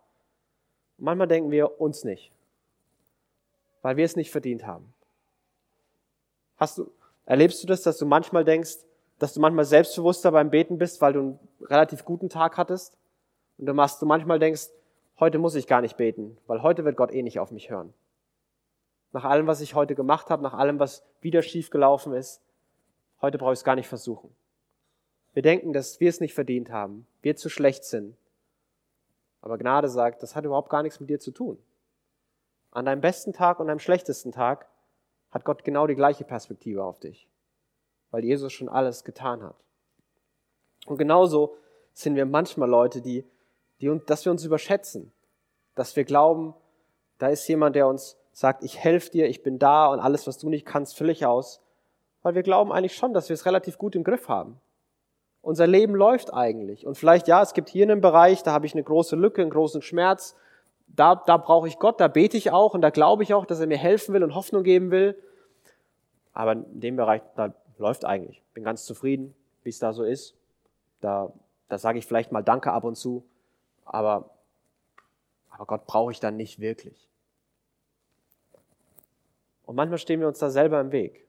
manchmal 0.98 1.26
denken 1.26 1.50
wir 1.50 1.80
uns 1.80 2.04
nicht, 2.04 2.32
weil 3.80 3.96
wir 3.96 4.04
es 4.04 4.14
nicht 4.14 4.30
verdient 4.30 4.66
haben. 4.66 4.92
Hast 6.58 6.76
du, 6.76 6.90
Erlebst 7.26 7.62
du 7.62 7.66
das, 7.66 7.80
dass 7.82 7.96
du 7.96 8.04
manchmal 8.04 8.44
denkst, 8.44 8.76
dass 9.24 9.32
du 9.32 9.40
manchmal 9.40 9.64
selbstbewusster 9.64 10.30
beim 10.32 10.50
Beten 10.50 10.76
bist, 10.76 11.00
weil 11.00 11.14
du 11.14 11.20
einen 11.20 11.38
relativ 11.62 12.04
guten 12.04 12.28
Tag 12.28 12.58
hattest? 12.58 12.98
Und 13.56 13.64
du 13.64 13.72
du 13.72 14.06
manchmal 14.06 14.38
denkst, 14.38 14.68
heute 15.18 15.38
muss 15.38 15.54
ich 15.54 15.66
gar 15.66 15.80
nicht 15.80 15.96
beten, 15.96 16.36
weil 16.46 16.62
heute 16.62 16.84
wird 16.84 16.98
Gott 16.98 17.10
eh 17.10 17.22
nicht 17.22 17.40
auf 17.40 17.50
mich 17.50 17.70
hören. 17.70 17.94
Nach 19.12 19.24
allem, 19.24 19.46
was 19.46 19.62
ich 19.62 19.74
heute 19.74 19.94
gemacht 19.94 20.28
habe, 20.28 20.42
nach 20.42 20.52
allem, 20.52 20.78
was 20.78 21.06
wieder 21.22 21.40
schief 21.40 21.70
gelaufen 21.70 22.12
ist, 22.12 22.42
heute 23.22 23.38
brauche 23.38 23.54
ich 23.54 23.60
es 23.60 23.64
gar 23.64 23.76
nicht 23.76 23.88
versuchen. 23.88 24.28
Wir 25.32 25.42
denken, 25.42 25.72
dass 25.72 26.00
wir 26.00 26.10
es 26.10 26.20
nicht 26.20 26.34
verdient 26.34 26.70
haben, 26.70 27.06
wir 27.22 27.34
zu 27.34 27.48
schlecht 27.48 27.84
sind. 27.84 28.18
Aber 29.40 29.56
Gnade 29.56 29.88
sagt, 29.88 30.22
das 30.22 30.36
hat 30.36 30.44
überhaupt 30.44 30.68
gar 30.68 30.82
nichts 30.82 31.00
mit 31.00 31.08
dir 31.08 31.18
zu 31.18 31.30
tun. 31.30 31.56
An 32.72 32.84
deinem 32.84 33.00
besten 33.00 33.32
Tag 33.32 33.58
und 33.58 33.68
deinem 33.68 33.78
schlechtesten 33.78 34.32
Tag 34.32 34.68
hat 35.30 35.46
Gott 35.46 35.64
genau 35.64 35.86
die 35.86 35.94
gleiche 35.94 36.24
Perspektive 36.24 36.84
auf 36.84 37.00
dich, 37.00 37.26
weil 38.14 38.24
Jesus 38.24 38.52
schon 38.52 38.68
alles 38.68 39.02
getan 39.02 39.42
hat. 39.42 39.56
Und 40.86 40.98
genauso 40.98 41.56
sind 41.94 42.14
wir 42.14 42.26
manchmal 42.26 42.70
Leute, 42.70 43.02
die, 43.02 43.24
die 43.80 44.00
dass 44.06 44.24
wir 44.24 44.30
uns 44.30 44.44
überschätzen, 44.44 45.12
dass 45.74 45.96
wir 45.96 46.04
glauben, 46.04 46.54
da 47.18 47.26
ist 47.26 47.48
jemand, 47.48 47.74
der 47.74 47.88
uns 47.88 48.16
sagt, 48.30 48.62
ich 48.62 48.78
helfe 48.78 49.10
dir, 49.10 49.28
ich 49.28 49.42
bin 49.42 49.58
da 49.58 49.88
und 49.88 49.98
alles, 49.98 50.28
was 50.28 50.38
du 50.38 50.48
nicht 50.48 50.64
kannst, 50.64 50.96
fülle 50.96 51.10
ich 51.10 51.26
aus, 51.26 51.60
weil 52.22 52.36
wir 52.36 52.44
glauben 52.44 52.70
eigentlich 52.70 52.94
schon, 52.94 53.14
dass 53.14 53.30
wir 53.30 53.34
es 53.34 53.46
relativ 53.46 53.78
gut 53.78 53.96
im 53.96 54.04
Griff 54.04 54.28
haben. 54.28 54.60
Unser 55.42 55.66
Leben 55.66 55.96
läuft 55.96 56.32
eigentlich. 56.32 56.86
Und 56.86 56.96
vielleicht, 56.96 57.26
ja, 57.26 57.42
es 57.42 57.52
gibt 57.52 57.68
hier 57.68 57.82
einen 57.82 58.00
Bereich, 58.00 58.44
da 58.44 58.52
habe 58.52 58.66
ich 58.66 58.74
eine 58.74 58.84
große 58.84 59.16
Lücke, 59.16 59.42
einen 59.42 59.50
großen 59.50 59.82
Schmerz, 59.82 60.36
da, 60.86 61.16
da 61.16 61.36
brauche 61.36 61.66
ich 61.66 61.80
Gott, 61.80 61.98
da 61.98 62.06
bete 62.06 62.36
ich 62.36 62.52
auch 62.52 62.74
und 62.74 62.80
da 62.80 62.90
glaube 62.90 63.24
ich 63.24 63.34
auch, 63.34 63.44
dass 63.44 63.58
er 63.58 63.66
mir 63.66 63.76
helfen 63.76 64.14
will 64.14 64.22
und 64.22 64.36
Hoffnung 64.36 64.62
geben 64.62 64.92
will. 64.92 65.20
Aber 66.32 66.52
in 66.52 66.80
dem 66.80 66.94
Bereich, 66.94 67.22
da 67.34 67.52
läuft 67.78 68.04
eigentlich. 68.04 68.42
Bin 68.54 68.64
ganz 68.64 68.84
zufrieden, 68.84 69.34
wie 69.62 69.70
es 69.70 69.78
da 69.78 69.92
so 69.92 70.04
ist. 70.04 70.34
Da, 71.00 71.32
da 71.68 71.78
sage 71.78 71.98
ich 71.98 72.06
vielleicht 72.06 72.32
mal 72.32 72.42
Danke 72.42 72.72
ab 72.72 72.84
und 72.84 72.96
zu, 72.96 73.24
aber, 73.84 74.30
aber 75.50 75.66
Gott 75.66 75.86
brauche 75.86 76.12
ich 76.12 76.20
dann 76.20 76.36
nicht 76.36 76.60
wirklich. 76.60 77.08
Und 79.66 79.76
manchmal 79.76 79.98
stehen 79.98 80.20
wir 80.20 80.28
uns 80.28 80.38
da 80.38 80.50
selber 80.50 80.80
im 80.80 80.92
Weg. 80.92 81.26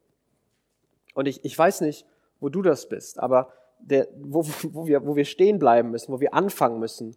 Und 1.14 1.28
ich, 1.28 1.44
ich 1.46 1.58
weiß 1.58 1.82
nicht, 1.82 2.06
wo 2.40 2.50
du 2.50 2.62
das 2.62 2.90
bist, 2.90 3.20
aber 3.20 3.52
der, 3.80 4.08
wo, 4.18 4.44
wo, 4.72 4.88
wir, 4.88 5.06
wo 5.06 5.16
wir 5.16 5.25
stehen 5.25 5.60
bleiben 5.60 5.92
müssen, 5.92 6.12
wo 6.12 6.20
wir 6.20 6.34
anfangen 6.34 6.80
müssen, 6.80 7.16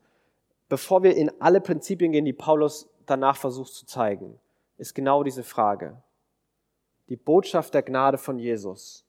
bevor 0.69 1.03
wir 1.03 1.17
in 1.17 1.31
alle 1.41 1.61
Prinzipien 1.61 2.13
gehen, 2.13 2.25
die 2.25 2.33
Paulus 2.33 2.89
danach 3.07 3.37
versucht 3.37 3.73
zu 3.73 3.87
zeigen, 3.87 4.39
ist 4.77 4.95
genau 4.95 5.23
diese 5.25 5.43
Frage. 5.43 6.01
Die 7.09 7.17
Botschaft 7.17 7.75
der 7.75 7.83
Gnade 7.83 8.19
von 8.19 8.39
Jesus. 8.39 9.05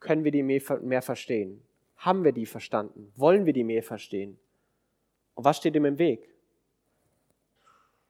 Können 0.00 0.24
wir 0.24 0.32
die 0.32 0.42
mehr 0.42 1.02
verstehen? 1.02 1.62
Haben 1.96 2.24
wir 2.24 2.32
die 2.32 2.46
verstanden? 2.46 3.12
Wollen 3.16 3.46
wir 3.46 3.52
die 3.52 3.64
mehr 3.64 3.82
verstehen? 3.82 4.38
Und 5.34 5.44
was 5.44 5.58
steht 5.58 5.76
ihm 5.76 5.84
im 5.84 5.98
Weg? 5.98 6.34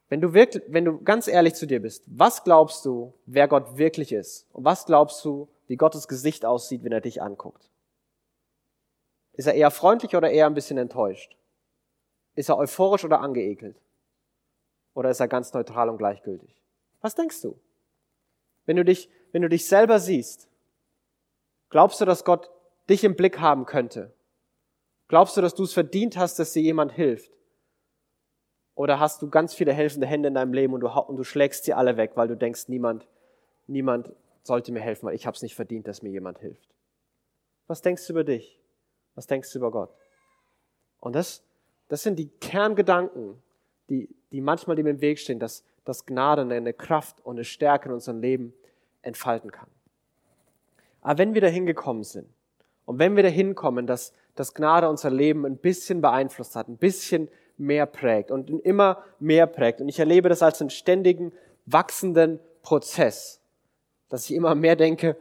Wenn 0.08 0.20
du, 0.20 0.32
wirklich, 0.32 0.64
wenn 0.66 0.84
du 0.84 1.00
ganz 1.02 1.28
ehrlich 1.28 1.54
zu 1.54 1.66
dir 1.66 1.80
bist, 1.80 2.02
was 2.06 2.42
glaubst 2.42 2.84
du, 2.84 3.14
wer 3.26 3.46
Gott 3.46 3.78
wirklich 3.78 4.12
ist? 4.12 4.48
Und 4.52 4.64
was 4.64 4.86
glaubst 4.86 5.24
du, 5.24 5.48
wie 5.68 5.76
Gottes 5.76 6.08
Gesicht 6.08 6.44
aussieht, 6.44 6.82
wenn 6.82 6.90
er 6.90 7.00
dich 7.00 7.22
anguckt? 7.22 7.70
Ist 9.34 9.46
er 9.46 9.54
eher 9.54 9.70
freundlich 9.70 10.16
oder 10.16 10.30
eher 10.30 10.46
ein 10.46 10.54
bisschen 10.54 10.78
enttäuscht? 10.78 11.36
Ist 12.34 12.48
er 12.48 12.58
euphorisch 12.58 13.04
oder 13.04 13.20
angeekelt? 13.20 13.80
Oder 14.94 15.10
ist 15.10 15.20
er 15.20 15.28
ganz 15.28 15.52
neutral 15.52 15.88
und 15.88 15.98
gleichgültig? 15.98 16.60
Was 17.00 17.14
denkst 17.14 17.40
du? 17.42 17.58
Wenn 18.66 18.76
du 18.76 18.84
dich, 18.84 19.08
wenn 19.30 19.42
du 19.42 19.48
dich 19.48 19.66
selber 19.66 20.00
siehst, 20.00 20.49
glaubst 21.70 22.00
du, 22.00 22.04
dass 22.04 22.24
Gott 22.24 22.50
dich 22.88 23.04
im 23.04 23.16
Blick 23.16 23.40
haben 23.40 23.64
könnte? 23.64 24.12
Glaubst 25.08 25.36
du, 25.36 25.40
dass 25.40 25.54
du 25.54 25.64
es 25.64 25.72
verdient 25.72 26.16
hast, 26.16 26.38
dass 26.38 26.52
dir 26.52 26.62
jemand 26.62 26.92
hilft? 26.92 27.32
Oder 28.74 29.00
hast 29.00 29.22
du 29.22 29.28
ganz 29.28 29.54
viele 29.54 29.72
helfende 29.72 30.06
Hände 30.06 30.28
in 30.28 30.34
deinem 30.34 30.52
Leben 30.52 30.72
und 30.72 30.80
du, 30.80 30.88
und 30.88 31.16
du 31.16 31.24
schlägst 31.24 31.64
sie 31.64 31.74
alle 31.74 31.96
weg, 31.96 32.12
weil 32.14 32.28
du 32.28 32.36
denkst, 32.36 32.68
niemand, 32.68 33.08
niemand 33.66 34.12
sollte 34.42 34.72
mir 34.72 34.80
helfen, 34.80 35.06
weil 35.06 35.14
ich 35.14 35.26
habe 35.26 35.34
es 35.34 35.42
nicht 35.42 35.54
verdient, 35.54 35.86
dass 35.86 36.02
mir 36.02 36.10
jemand 36.10 36.38
hilft? 36.38 36.68
Was 37.66 37.82
denkst 37.82 38.06
du 38.06 38.12
über 38.12 38.24
dich? 38.24 38.60
Was 39.14 39.26
denkst 39.26 39.52
du 39.52 39.58
über 39.58 39.70
Gott? 39.70 39.94
Und 41.00 41.14
das, 41.14 41.42
das 41.88 42.02
sind 42.02 42.18
die 42.18 42.28
Kerngedanken, 42.28 43.42
die, 43.88 44.08
die 44.32 44.40
manchmal 44.40 44.76
dem 44.76 44.86
im 44.86 45.00
Weg 45.00 45.18
stehen, 45.18 45.40
dass, 45.40 45.64
dass 45.84 46.06
Gnade 46.06 46.42
eine 46.42 46.72
Kraft 46.72 47.24
und 47.24 47.36
eine 47.36 47.44
Stärke 47.44 47.88
in 47.88 47.94
unserem 47.94 48.20
Leben 48.20 48.54
entfalten 49.02 49.50
kann. 49.50 49.68
Aber 51.02 51.18
wenn 51.18 51.34
wir 51.34 51.40
dahin 51.40 51.66
gekommen 51.66 52.04
sind 52.04 52.28
und 52.84 52.98
wenn 52.98 53.16
wir 53.16 53.22
dahin 53.22 53.54
kommen, 53.54 53.86
dass, 53.86 54.12
dass 54.34 54.54
Gnade 54.54 54.88
unser 54.88 55.10
Leben 55.10 55.46
ein 55.46 55.56
bisschen 55.56 56.00
beeinflusst 56.00 56.56
hat, 56.56 56.68
ein 56.68 56.76
bisschen 56.76 57.28
mehr 57.56 57.86
prägt 57.86 58.30
und 58.30 58.50
immer 58.50 59.02
mehr 59.18 59.46
prägt, 59.46 59.80
und 59.80 59.88
ich 59.88 59.98
erlebe 59.98 60.28
das 60.28 60.42
als 60.42 60.60
einen 60.60 60.70
ständigen, 60.70 61.32
wachsenden 61.66 62.40
Prozess, 62.62 63.40
dass 64.08 64.24
ich 64.24 64.34
immer 64.34 64.54
mehr 64.54 64.76
denke, 64.76 65.16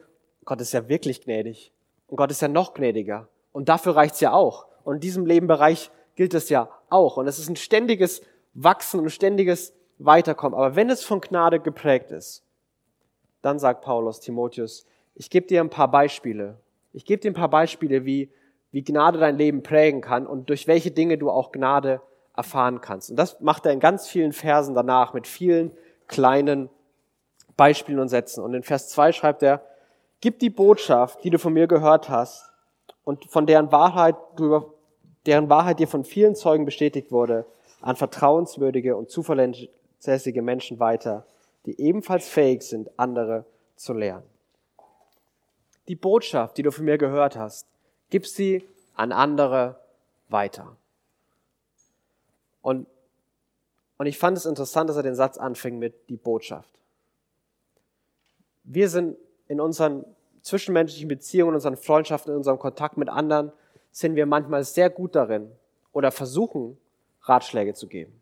Gott 0.45 0.62
ist 0.62 0.74
ja 0.74 0.89
wirklich 0.89 1.21
gnädig 1.21 1.71
und 2.07 2.17
Gott 2.17 2.31
ist 2.31 2.41
ja 2.41 2.48
noch 2.48 2.74
gnädiger 2.74 3.27
und 3.51 3.69
dafür 3.69 3.95
reicht's 3.95 4.19
ja 4.19 4.33
auch. 4.33 4.67
Und 4.83 4.95
in 4.95 5.01
diesem 5.01 5.25
Lebenbereich 5.25 5.91
gilt 6.15 6.33
es 6.33 6.50
ja 6.50 6.69
auch. 6.89 7.17
Und 7.17 7.27
es 7.27 7.39
ist 7.39 7.50
ein 7.50 7.55
ständiges 7.55 8.21
Wachsen 8.53 9.00
und 9.00 9.09
ständiges 9.09 9.74
Weiterkommen. 10.00 10.57
Aber 10.57 10.75
wenn 10.75 10.89
es 10.89 11.03
von 11.03 11.21
Gnade 11.21 11.59
geprägt 11.59 12.12
ist, 12.12 12.43
dann 13.41 13.59
sagt 13.59 13.83
Paulus 13.83 14.19
Timotheus, 14.19 14.86
ich 15.19 15.29
gebe 15.29 15.47
dir 15.47 15.59
ein 15.59 15.69
paar 15.69 15.91
Beispiele. 15.91 16.57
Ich 16.93 17.03
gebe 17.03 17.21
dir 17.21 17.29
ein 17.29 17.35
paar 17.35 17.49
Beispiele, 17.49 18.05
wie, 18.05 18.29
wie 18.71 18.83
Gnade 18.83 19.19
dein 19.19 19.38
Leben 19.38 19.63
prägen 19.63 19.99
kann 19.99 20.25
und 20.25 20.49
durch 20.49 20.65
welche 20.65 20.91
Dinge 20.91 21.17
du 21.17 21.29
auch 21.29 21.51
Gnade 21.51 22.01
erfahren 22.38 22.79
kannst. 22.79 23.09
Und 23.09 23.17
das 23.17 23.41
macht 23.41 23.65
er 23.65 23.73
in 23.73 23.81
ganz 23.81 24.07
vielen 24.07 24.31
Versen 24.31 24.75
danach 24.75 25.13
mit 25.13 25.27
vielen 25.27 25.71
kleinen 26.07 26.69
Beispielen 27.57 27.99
und 27.99 28.07
Sätzen. 28.07 28.41
Und 28.41 28.53
in 28.53 28.63
Vers 28.63 28.88
2 28.89 29.11
schreibt 29.11 29.43
er, 29.43 29.61
gib 30.21 30.39
die 30.39 30.49
Botschaft, 30.49 31.21
die 31.25 31.29
du 31.29 31.38
von 31.38 31.51
mir 31.51 31.67
gehört 31.67 32.07
hast 32.07 32.53
und 33.03 33.25
von 33.25 33.45
deren 33.45 33.73
Wahrheit 33.73 34.15
du 34.38 34.71
deren 35.25 35.49
Wahrheit 35.49 35.79
dir 35.79 35.88
von 35.89 36.05
vielen 36.05 36.33
Zeugen 36.33 36.63
bestätigt 36.63 37.11
wurde, 37.11 37.45
an 37.81 37.97
vertrauenswürdige 37.97 38.95
und 38.95 39.09
zuverlässige 39.09 40.41
Menschen 40.41 40.79
weiter, 40.79 41.25
die 41.65 41.77
ebenfalls 41.79 42.29
fähig 42.29 42.61
sind, 42.61 42.89
andere 42.97 43.43
zu 43.75 43.91
lernen. 43.91 44.38
Die 45.89 45.96
Botschaft, 45.96 46.58
die 46.58 46.63
du 46.63 46.72
von 46.72 46.86
mir 46.86 46.98
gehört 46.98 47.36
hast, 47.36 47.67
gib 48.10 48.25
sie 48.25 48.63
an 48.96 49.12
andere 49.12 49.79
weiter. 50.29 50.77
Und, 52.62 52.88
und 53.98 54.05
ich 54.05 54.17
fand 54.17 54.38
es 54.38 54.46
interessant, 54.46 54.89
dass 54.89 54.98
er 54.98 55.03
den 55.03 55.15
Satz 55.15 55.38
anfing 55.38 55.79
mit 55.79 56.10
die 56.10 56.15
Botschaft. 56.15 56.69
Wir 58.63 58.88
sind 58.88 59.17
in 59.48 59.60
unseren 59.60 60.05
zwischenmenschlichen 60.43 61.08
Beziehungen, 61.08 61.50
in 61.50 61.55
unseren 61.55 61.75
Freundschaften, 61.75 62.31
in 62.31 62.38
unserem 62.38 62.60
Kontakt 62.60 62.98
mit 62.98 63.10
anderen 63.10 63.51
sind 63.91 64.15
wir 64.15 64.27
manchmal 64.27 64.63
sehr 64.63 64.91
gut 64.91 65.15
darin 65.15 65.51
oder 65.91 66.12
versuchen, 66.12 66.77
Ratschläge 67.24 67.74
zu 67.74 67.88
geben. 67.88 68.22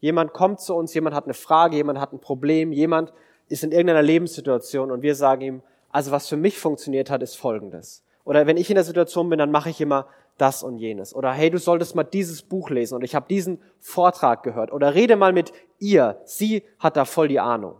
Jemand 0.00 0.32
kommt 0.32 0.60
zu 0.60 0.74
uns, 0.74 0.92
jemand 0.94 1.14
hat 1.14 1.24
eine 1.24 1.34
Frage, 1.34 1.76
jemand 1.76 2.00
hat 2.00 2.12
ein 2.12 2.20
Problem, 2.20 2.72
jemand 2.72 3.12
ist 3.48 3.62
in 3.62 3.70
irgendeiner 3.70 4.02
Lebenssituation 4.02 4.90
und 4.90 5.02
wir 5.02 5.14
sagen 5.14 5.42
ihm, 5.42 5.62
Also 5.90 6.10
was 6.10 6.28
für 6.28 6.36
mich 6.36 6.58
funktioniert 6.58 7.10
hat, 7.10 7.22
ist 7.22 7.36
Folgendes. 7.36 8.04
Oder 8.24 8.46
wenn 8.46 8.56
ich 8.56 8.70
in 8.70 8.76
der 8.76 8.84
Situation 8.84 9.28
bin, 9.28 9.38
dann 9.38 9.50
mache 9.50 9.70
ich 9.70 9.80
immer 9.80 10.06
das 10.38 10.62
und 10.62 10.78
jenes. 10.78 11.14
Oder 11.14 11.32
hey, 11.32 11.50
du 11.50 11.58
solltest 11.58 11.94
mal 11.94 12.04
dieses 12.04 12.42
Buch 12.42 12.70
lesen 12.70 12.94
und 12.94 13.02
ich 13.02 13.14
habe 13.14 13.26
diesen 13.28 13.60
Vortrag 13.80 14.42
gehört. 14.42 14.72
Oder 14.72 14.94
rede 14.94 15.16
mal 15.16 15.32
mit 15.32 15.52
ihr, 15.78 16.20
sie 16.24 16.64
hat 16.78 16.96
da 16.96 17.04
voll 17.04 17.28
die 17.28 17.40
Ahnung. 17.40 17.76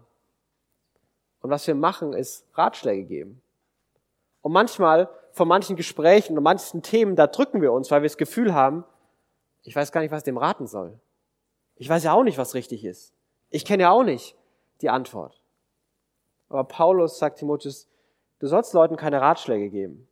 Und 1.41 1.51
was 1.51 1.67
wir 1.67 1.75
machen, 1.75 2.13
ist 2.13 2.45
Ratschläge 2.55 3.05
geben. 3.05 3.41
Und 4.43 4.53
manchmal, 4.53 5.09
von 5.33 5.49
manchen 5.49 5.77
Gesprächen 5.77 6.37
und 6.37 6.45
manchen 6.45 6.83
Themen, 6.83 7.17
da 7.17 7.27
drücken 7.27 7.63
wir 7.63 7.73
uns, 7.73 7.91
weil 7.91 8.03
wir 8.03 8.09
das 8.09 8.19
Gefühl 8.19 8.53
haben, 8.53 8.85
ich 9.63 9.77
weiß 9.77 9.93
gar 9.93 10.01
nicht, 10.01 10.11
was 10.11 10.25
dem 10.25 10.39
raten 10.39 10.67
soll. 10.67 10.99
Ich 11.77 11.89
weiß 11.89 12.05
ja 12.05 12.13
auch 12.13 12.25
nicht, 12.25 12.39
was 12.39 12.55
richtig 12.55 12.85
ist. 12.85 13.15
Ich 13.49 13.65
kenne 13.65 13.85
ja 13.85 13.91
auch 13.91 14.03
nicht 14.03 14.37
die 14.81 14.91
Antwort. 14.91 15.41
Aber 16.49 16.65
Paulus 16.65 17.19
sagt 17.19 17.39
Timotheus, 17.39 17.89
du 18.41 18.49
sollst 18.49 18.75
Leuten 18.75 18.97
keine 18.97 19.21
Ratschläge 19.21 19.71
geben. 19.71 20.09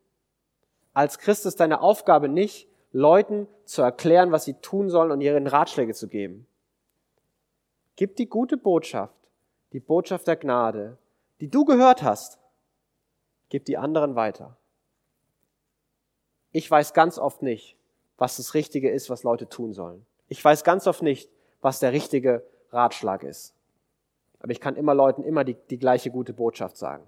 Als 0.93 1.19
Christ 1.19 1.45
ist 1.45 1.59
deine 1.59 1.81
Aufgabe 1.81 2.29
nicht, 2.29 2.67
Leuten 2.91 3.47
zu 3.65 3.81
erklären, 3.81 4.31
was 4.31 4.45
sie 4.45 4.55
tun 4.55 4.89
sollen 4.89 5.11
und 5.11 5.21
ihren 5.21 5.45
Ratschläge 5.45 5.93
zu 5.93 6.07
geben. 6.07 6.47
Gib 7.95 8.15
die 8.15 8.27
gute 8.27 8.57
Botschaft, 8.57 9.13
die 9.73 9.79
Botschaft 9.79 10.27
der 10.27 10.37
Gnade, 10.37 10.97
die 11.41 11.49
du 11.49 11.65
gehört 11.65 12.01
hast, 12.01 12.39
gib 13.49 13.65
die 13.65 13.77
anderen 13.77 14.15
weiter. 14.15 14.57
Ich 16.51 16.69
weiß 16.69 16.93
ganz 16.93 17.19
oft 17.19 17.43
nicht, 17.43 17.77
was 18.17 18.37
das 18.37 18.53
Richtige 18.53 18.89
ist, 18.89 19.09
was 19.09 19.23
Leute 19.23 19.47
tun 19.47 19.73
sollen. 19.73 20.05
Ich 20.27 20.43
weiß 20.43 20.63
ganz 20.63 20.87
oft 20.87 21.03
nicht, 21.03 21.29
was 21.61 21.79
der 21.79 21.91
richtige 21.91 22.43
Ratschlag 22.71 23.23
ist. 23.23 23.53
Aber 24.39 24.51
ich 24.51 24.61
kann 24.61 24.75
immer 24.75 24.95
Leuten 24.95 25.23
immer 25.23 25.43
die, 25.43 25.55
die 25.69 25.77
gleiche 25.77 26.09
gute 26.09 26.33
Botschaft 26.33 26.77
sagen. 26.77 27.03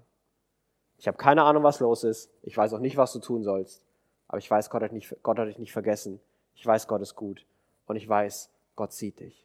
Ich 1.02 1.08
habe 1.08 1.18
keine 1.18 1.42
Ahnung, 1.42 1.64
was 1.64 1.80
los 1.80 2.04
ist. 2.04 2.30
Ich 2.42 2.56
weiß 2.56 2.72
auch 2.74 2.78
nicht, 2.78 2.96
was 2.96 3.12
du 3.12 3.18
tun 3.18 3.42
sollst. 3.42 3.82
Aber 4.28 4.38
ich 4.38 4.48
weiß, 4.48 4.70
Gott 4.70 4.84
hat, 4.84 4.92
nicht, 4.92 5.16
Gott 5.24 5.36
hat 5.36 5.48
dich 5.48 5.58
nicht 5.58 5.72
vergessen. 5.72 6.20
Ich 6.54 6.64
weiß, 6.64 6.86
Gott 6.86 7.02
ist 7.02 7.16
gut. 7.16 7.44
Und 7.86 7.96
ich 7.96 8.08
weiß, 8.08 8.50
Gott 8.76 8.92
sieht 8.92 9.18
dich. 9.18 9.44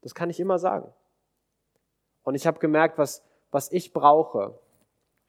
Das 0.00 0.16
kann 0.16 0.30
ich 0.30 0.40
immer 0.40 0.58
sagen. 0.58 0.92
Und 2.24 2.34
ich 2.34 2.44
habe 2.44 2.58
gemerkt, 2.58 2.98
was, 2.98 3.22
was 3.52 3.70
ich 3.70 3.92
brauche, 3.92 4.58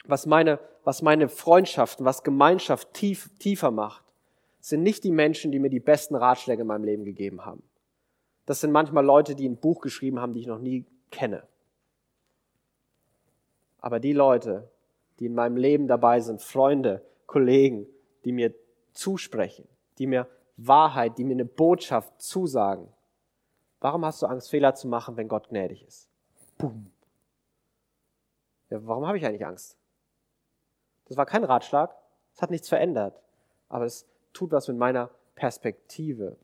was 0.03 0.25
meine, 0.25 0.57
was 0.83 1.03
meine 1.03 1.29
Freundschaften, 1.29 2.07
was 2.07 2.23
Gemeinschaft 2.23 2.91
tief, 2.95 3.29
tiefer 3.37 3.69
macht, 3.69 4.03
sind 4.61 4.81
nicht 4.81 5.03
die 5.03 5.11
Menschen, 5.11 5.51
die 5.51 5.59
mir 5.59 5.69
die 5.69 5.79
besten 5.79 6.15
Ratschläge 6.15 6.63
in 6.63 6.67
meinem 6.67 6.85
Leben 6.85 7.05
gegeben 7.05 7.45
haben. 7.45 7.61
Das 8.47 8.61
sind 8.61 8.71
manchmal 8.71 9.05
Leute, 9.05 9.35
die 9.35 9.47
ein 9.47 9.57
Buch 9.57 9.79
geschrieben 9.79 10.19
haben, 10.19 10.33
die 10.33 10.39
ich 10.39 10.47
noch 10.47 10.57
nie 10.57 10.87
kenne. 11.11 11.43
Aber 13.79 13.99
die 13.99 14.13
Leute, 14.13 14.72
die 15.19 15.27
in 15.27 15.35
meinem 15.35 15.57
Leben 15.57 15.87
dabei 15.87 16.19
sind, 16.19 16.41
Freunde, 16.41 17.05
Kollegen, 17.25 17.87
die 18.25 18.31
mir 18.31 18.53
zusprechen, 18.93 19.67
die 19.97 20.07
mir 20.07 20.27
Wahrheit, 20.57 21.17
die 21.17 21.23
mir 21.23 21.33
eine 21.33 21.45
Botschaft 21.45 22.21
zusagen. 22.21 22.87
Warum 23.79 24.05
hast 24.05 24.21
du 24.21 24.27
Angst, 24.27 24.49
Fehler 24.49 24.75
zu 24.75 24.87
machen, 24.87 25.17
wenn 25.17 25.27
Gott 25.27 25.49
gnädig 25.49 25.85
ist? 25.85 26.09
Boom. 26.57 26.91
Ja, 28.69 28.85
warum 28.85 29.05
habe 29.05 29.17
ich 29.17 29.25
eigentlich 29.25 29.45
Angst? 29.45 29.77
Das 31.05 31.17
war 31.17 31.25
kein 31.25 31.43
Ratschlag, 31.43 31.93
es 32.33 32.41
hat 32.41 32.49
nichts 32.49 32.69
verändert, 32.69 33.19
aber 33.69 33.85
es 33.85 34.07
tut 34.31 34.51
was 34.51 34.67
mit 34.67 34.77
meiner 34.77 35.09
Perspektive. 35.35 36.37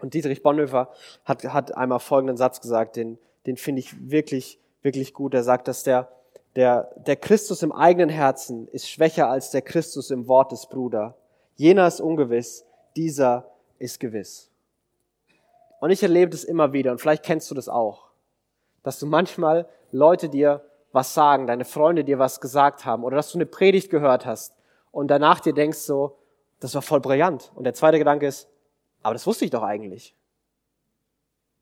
Und 0.00 0.14
Dietrich 0.14 0.42
Bonhoeffer 0.42 0.90
hat, 1.24 1.44
hat 1.44 1.76
einmal 1.76 2.00
folgenden 2.00 2.36
Satz 2.36 2.60
gesagt, 2.60 2.96
den, 2.96 3.18
den 3.46 3.56
finde 3.56 3.80
ich 3.80 4.10
wirklich, 4.10 4.58
wirklich 4.82 5.14
gut. 5.14 5.34
Er 5.34 5.42
sagt, 5.42 5.68
dass 5.68 5.82
der, 5.82 6.10
der, 6.56 6.90
der 6.96 7.16
Christus 7.16 7.62
im 7.62 7.72
eigenen 7.72 8.08
Herzen 8.08 8.68
ist 8.68 8.88
schwächer 8.88 9.28
als 9.28 9.50
der 9.50 9.62
Christus 9.62 10.10
im 10.10 10.28
Wort 10.28 10.52
des 10.52 10.66
Bruder. 10.66 11.16
Jener 11.56 11.86
ist 11.86 12.00
ungewiss, 12.00 12.66
dieser 12.96 13.50
ist 13.78 14.00
gewiss. 14.00 14.50
Und 15.80 15.90
ich 15.90 16.02
erlebe 16.02 16.30
das 16.30 16.44
immer 16.44 16.72
wieder, 16.72 16.92
und 16.92 17.00
vielleicht 17.00 17.24
kennst 17.24 17.50
du 17.50 17.54
das 17.54 17.68
auch, 17.68 18.10
dass 18.82 18.98
du 18.98 19.06
manchmal 19.06 19.66
Leute 19.90 20.28
dir 20.28 20.64
was 20.92 21.14
sagen, 21.14 21.46
deine 21.46 21.64
Freunde 21.64 22.04
dir 22.04 22.18
was 22.18 22.40
gesagt 22.40 22.84
haben, 22.84 23.02
oder 23.02 23.16
dass 23.16 23.32
du 23.32 23.38
eine 23.38 23.46
Predigt 23.46 23.90
gehört 23.90 24.26
hast 24.26 24.54
und 24.90 25.08
danach 25.08 25.40
dir 25.40 25.54
denkst 25.54 25.78
so, 25.78 26.18
das 26.60 26.74
war 26.74 26.82
voll 26.82 27.00
brillant. 27.00 27.50
Und 27.54 27.64
der 27.64 27.74
zweite 27.74 27.98
Gedanke 27.98 28.26
ist, 28.26 28.48
aber 29.02 29.14
das 29.14 29.26
wusste 29.26 29.44
ich 29.44 29.50
doch 29.50 29.62
eigentlich. 29.62 30.14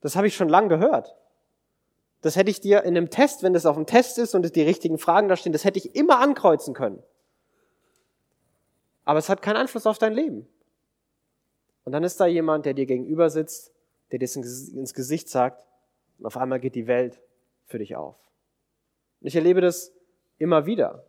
Das 0.00 0.16
habe 0.16 0.26
ich 0.26 0.36
schon 0.36 0.48
lang 0.48 0.68
gehört. 0.68 1.16
Das 2.22 2.36
hätte 2.36 2.50
ich 2.50 2.60
dir 2.60 2.82
in 2.82 2.96
einem 2.96 3.10
Test, 3.10 3.42
wenn 3.42 3.52
das 3.52 3.66
auf 3.66 3.76
dem 3.76 3.86
Test 3.86 4.18
ist 4.18 4.34
und 4.34 4.54
die 4.54 4.62
richtigen 4.62 4.98
Fragen 4.98 5.28
da 5.28 5.36
stehen, 5.36 5.52
das 5.52 5.64
hätte 5.64 5.78
ich 5.78 5.94
immer 5.94 6.18
ankreuzen 6.20 6.74
können. 6.74 7.02
Aber 9.04 9.18
es 9.18 9.28
hat 9.28 9.42
keinen 9.42 9.56
Einfluss 9.56 9.86
auf 9.86 9.98
dein 9.98 10.12
Leben. 10.12 10.46
Und 11.84 11.92
dann 11.92 12.04
ist 12.04 12.20
da 12.20 12.26
jemand, 12.26 12.66
der 12.66 12.74
dir 12.74 12.86
gegenüber 12.86 13.30
sitzt, 13.30 13.72
der 14.12 14.18
dir 14.18 14.28
ins 14.36 14.94
Gesicht 14.94 15.28
sagt, 15.28 15.66
und 16.18 16.26
auf 16.26 16.36
einmal 16.36 16.60
geht 16.60 16.74
die 16.74 16.86
Welt 16.86 17.20
für 17.64 17.78
dich 17.78 17.96
auf. 17.96 18.16
Und 19.20 19.26
ich 19.26 19.34
erlebe 19.34 19.60
das 19.60 19.92
immer 20.38 20.66
wieder. 20.66 21.04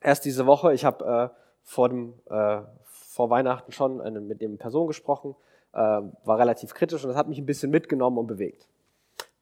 Erst 0.00 0.24
diese 0.24 0.46
Woche, 0.46 0.74
ich 0.74 0.84
habe 0.84 1.32
äh, 1.32 1.40
vor 1.62 1.88
dem, 1.88 2.14
äh, 2.28 2.62
vor 2.84 3.30
Weihnachten 3.30 3.72
schon 3.72 4.00
eine, 4.00 4.20
mit 4.20 4.40
dem 4.40 4.58
Person 4.58 4.88
gesprochen, 4.88 5.36
äh, 5.72 5.78
war 5.78 6.38
relativ 6.38 6.74
kritisch 6.74 7.04
und 7.04 7.08
das 7.08 7.16
hat 7.16 7.28
mich 7.28 7.38
ein 7.38 7.46
bisschen 7.46 7.70
mitgenommen 7.70 8.18
und 8.18 8.26
bewegt. 8.26 8.66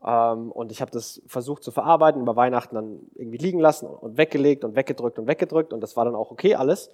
Ähm, 0.05 0.53
und 0.53 0.71
ich 0.71 0.81
habe 0.81 0.91
das 0.91 1.23
versucht 1.27 1.63
zu 1.63 1.71
verarbeiten, 1.71 2.21
über 2.21 2.37
Weihnachten 2.37 2.75
dann 2.75 3.01
irgendwie 3.15 3.39
liegen 3.39 3.59
lassen 3.59 3.87
und 3.87 4.19
weggelegt 4.19 4.65
und 4.65 4.77
weggedrückt 4.77 5.19
und 5.19 5.27
weggedrückt 5.27 5.73
und 5.73 5.81
das 5.81 5.97
war 5.97 6.05
dann 6.05 6.15
auch 6.15 6.31
okay 6.31 6.55
alles. 6.55 6.89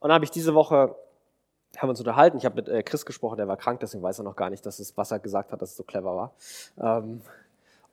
Und 0.00 0.08
dann 0.08 0.12
habe 0.12 0.24
ich 0.24 0.30
diese 0.30 0.54
Woche, 0.54 0.94
haben 1.76 1.88
wir 1.88 1.90
uns 1.90 2.00
unterhalten, 2.00 2.36
ich 2.36 2.44
habe 2.44 2.56
mit 2.56 2.68
äh, 2.68 2.82
Chris 2.82 3.06
gesprochen, 3.06 3.36
der 3.36 3.48
war 3.48 3.56
krank, 3.56 3.80
deswegen 3.80 4.02
weiß 4.02 4.18
er 4.18 4.24
noch 4.24 4.36
gar 4.36 4.50
nicht, 4.50 4.64
dass 4.66 4.78
es, 4.78 4.96
was 4.96 5.10
er 5.10 5.18
gesagt 5.18 5.52
hat, 5.52 5.62
dass 5.62 5.70
es 5.70 5.76
so 5.76 5.84
clever 5.84 6.14
war. 6.16 6.32
Ähm, 6.78 7.22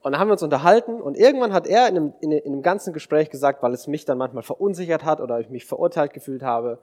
und 0.01 0.11
dann 0.11 0.19
haben 0.19 0.29
wir 0.29 0.33
uns 0.33 0.43
unterhalten 0.43 0.99
und 0.99 1.15
irgendwann 1.15 1.53
hat 1.53 1.67
er 1.67 1.87
in 1.87 1.95
einem, 1.95 2.13
in 2.21 2.33
einem 2.33 2.63
ganzen 2.63 2.91
Gespräch 2.91 3.29
gesagt, 3.29 3.61
weil 3.61 3.73
es 3.73 3.87
mich 3.87 4.03
dann 4.03 4.17
manchmal 4.17 4.43
verunsichert 4.43 5.05
hat 5.05 5.21
oder 5.21 5.39
ich 5.39 5.49
mich 5.49 5.65
verurteilt 5.65 6.11
gefühlt 6.13 6.41
habe, 6.41 6.79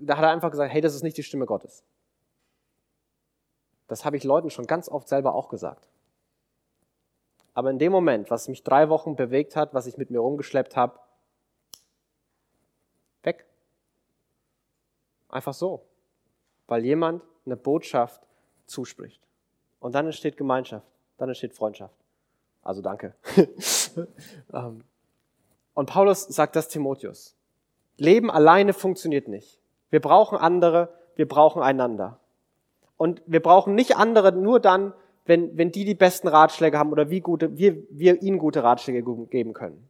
da 0.00 0.16
hat 0.16 0.24
er 0.24 0.30
einfach 0.30 0.50
gesagt, 0.50 0.72
hey, 0.72 0.80
das 0.80 0.94
ist 0.94 1.04
nicht 1.04 1.16
die 1.16 1.22
Stimme 1.22 1.46
Gottes. 1.46 1.84
Das 3.86 4.04
habe 4.04 4.16
ich 4.16 4.24
Leuten 4.24 4.50
schon 4.50 4.66
ganz 4.66 4.88
oft 4.88 5.08
selber 5.08 5.34
auch 5.34 5.48
gesagt. 5.48 5.88
Aber 7.58 7.70
in 7.70 7.80
dem 7.80 7.90
Moment, 7.90 8.30
was 8.30 8.46
mich 8.46 8.62
drei 8.62 8.88
Wochen 8.88 9.16
bewegt 9.16 9.56
hat, 9.56 9.74
was 9.74 9.88
ich 9.88 9.96
mit 9.96 10.10
mir 10.10 10.20
rumgeschleppt 10.20 10.76
habe, 10.76 11.00
weg. 13.24 13.46
Einfach 15.28 15.54
so. 15.54 15.84
Weil 16.68 16.84
jemand 16.84 17.20
eine 17.46 17.56
Botschaft 17.56 18.22
zuspricht. 18.66 19.20
Und 19.80 19.96
dann 19.96 20.06
entsteht 20.06 20.36
Gemeinschaft, 20.36 20.86
dann 21.16 21.30
entsteht 21.30 21.52
Freundschaft. 21.52 21.96
Also 22.62 22.80
danke. 22.80 23.16
Ähm, 24.54 24.84
und 25.74 25.90
Paulus 25.90 26.28
sagt 26.28 26.54
das 26.54 26.68
Timotheus. 26.68 27.34
Leben 27.96 28.30
alleine 28.30 28.72
funktioniert 28.72 29.26
nicht. 29.26 29.58
Wir 29.90 30.00
brauchen 30.00 30.38
andere, 30.38 30.94
wir 31.16 31.26
brauchen 31.26 31.60
einander. 31.60 32.20
Und 32.96 33.20
wir 33.26 33.42
brauchen 33.42 33.74
nicht 33.74 33.96
andere 33.96 34.30
nur 34.30 34.60
dann, 34.60 34.94
wenn, 35.28 35.58
wenn 35.58 35.70
die 35.70 35.84
die 35.84 35.94
besten 35.94 36.26
Ratschläge 36.26 36.78
haben 36.78 36.90
oder 36.90 37.10
wie 37.10 37.20
gute, 37.20 37.58
wir, 37.58 37.76
wir 37.90 38.22
ihnen 38.22 38.38
gute 38.38 38.64
Ratschläge 38.64 39.04
geben 39.26 39.52
können. 39.52 39.86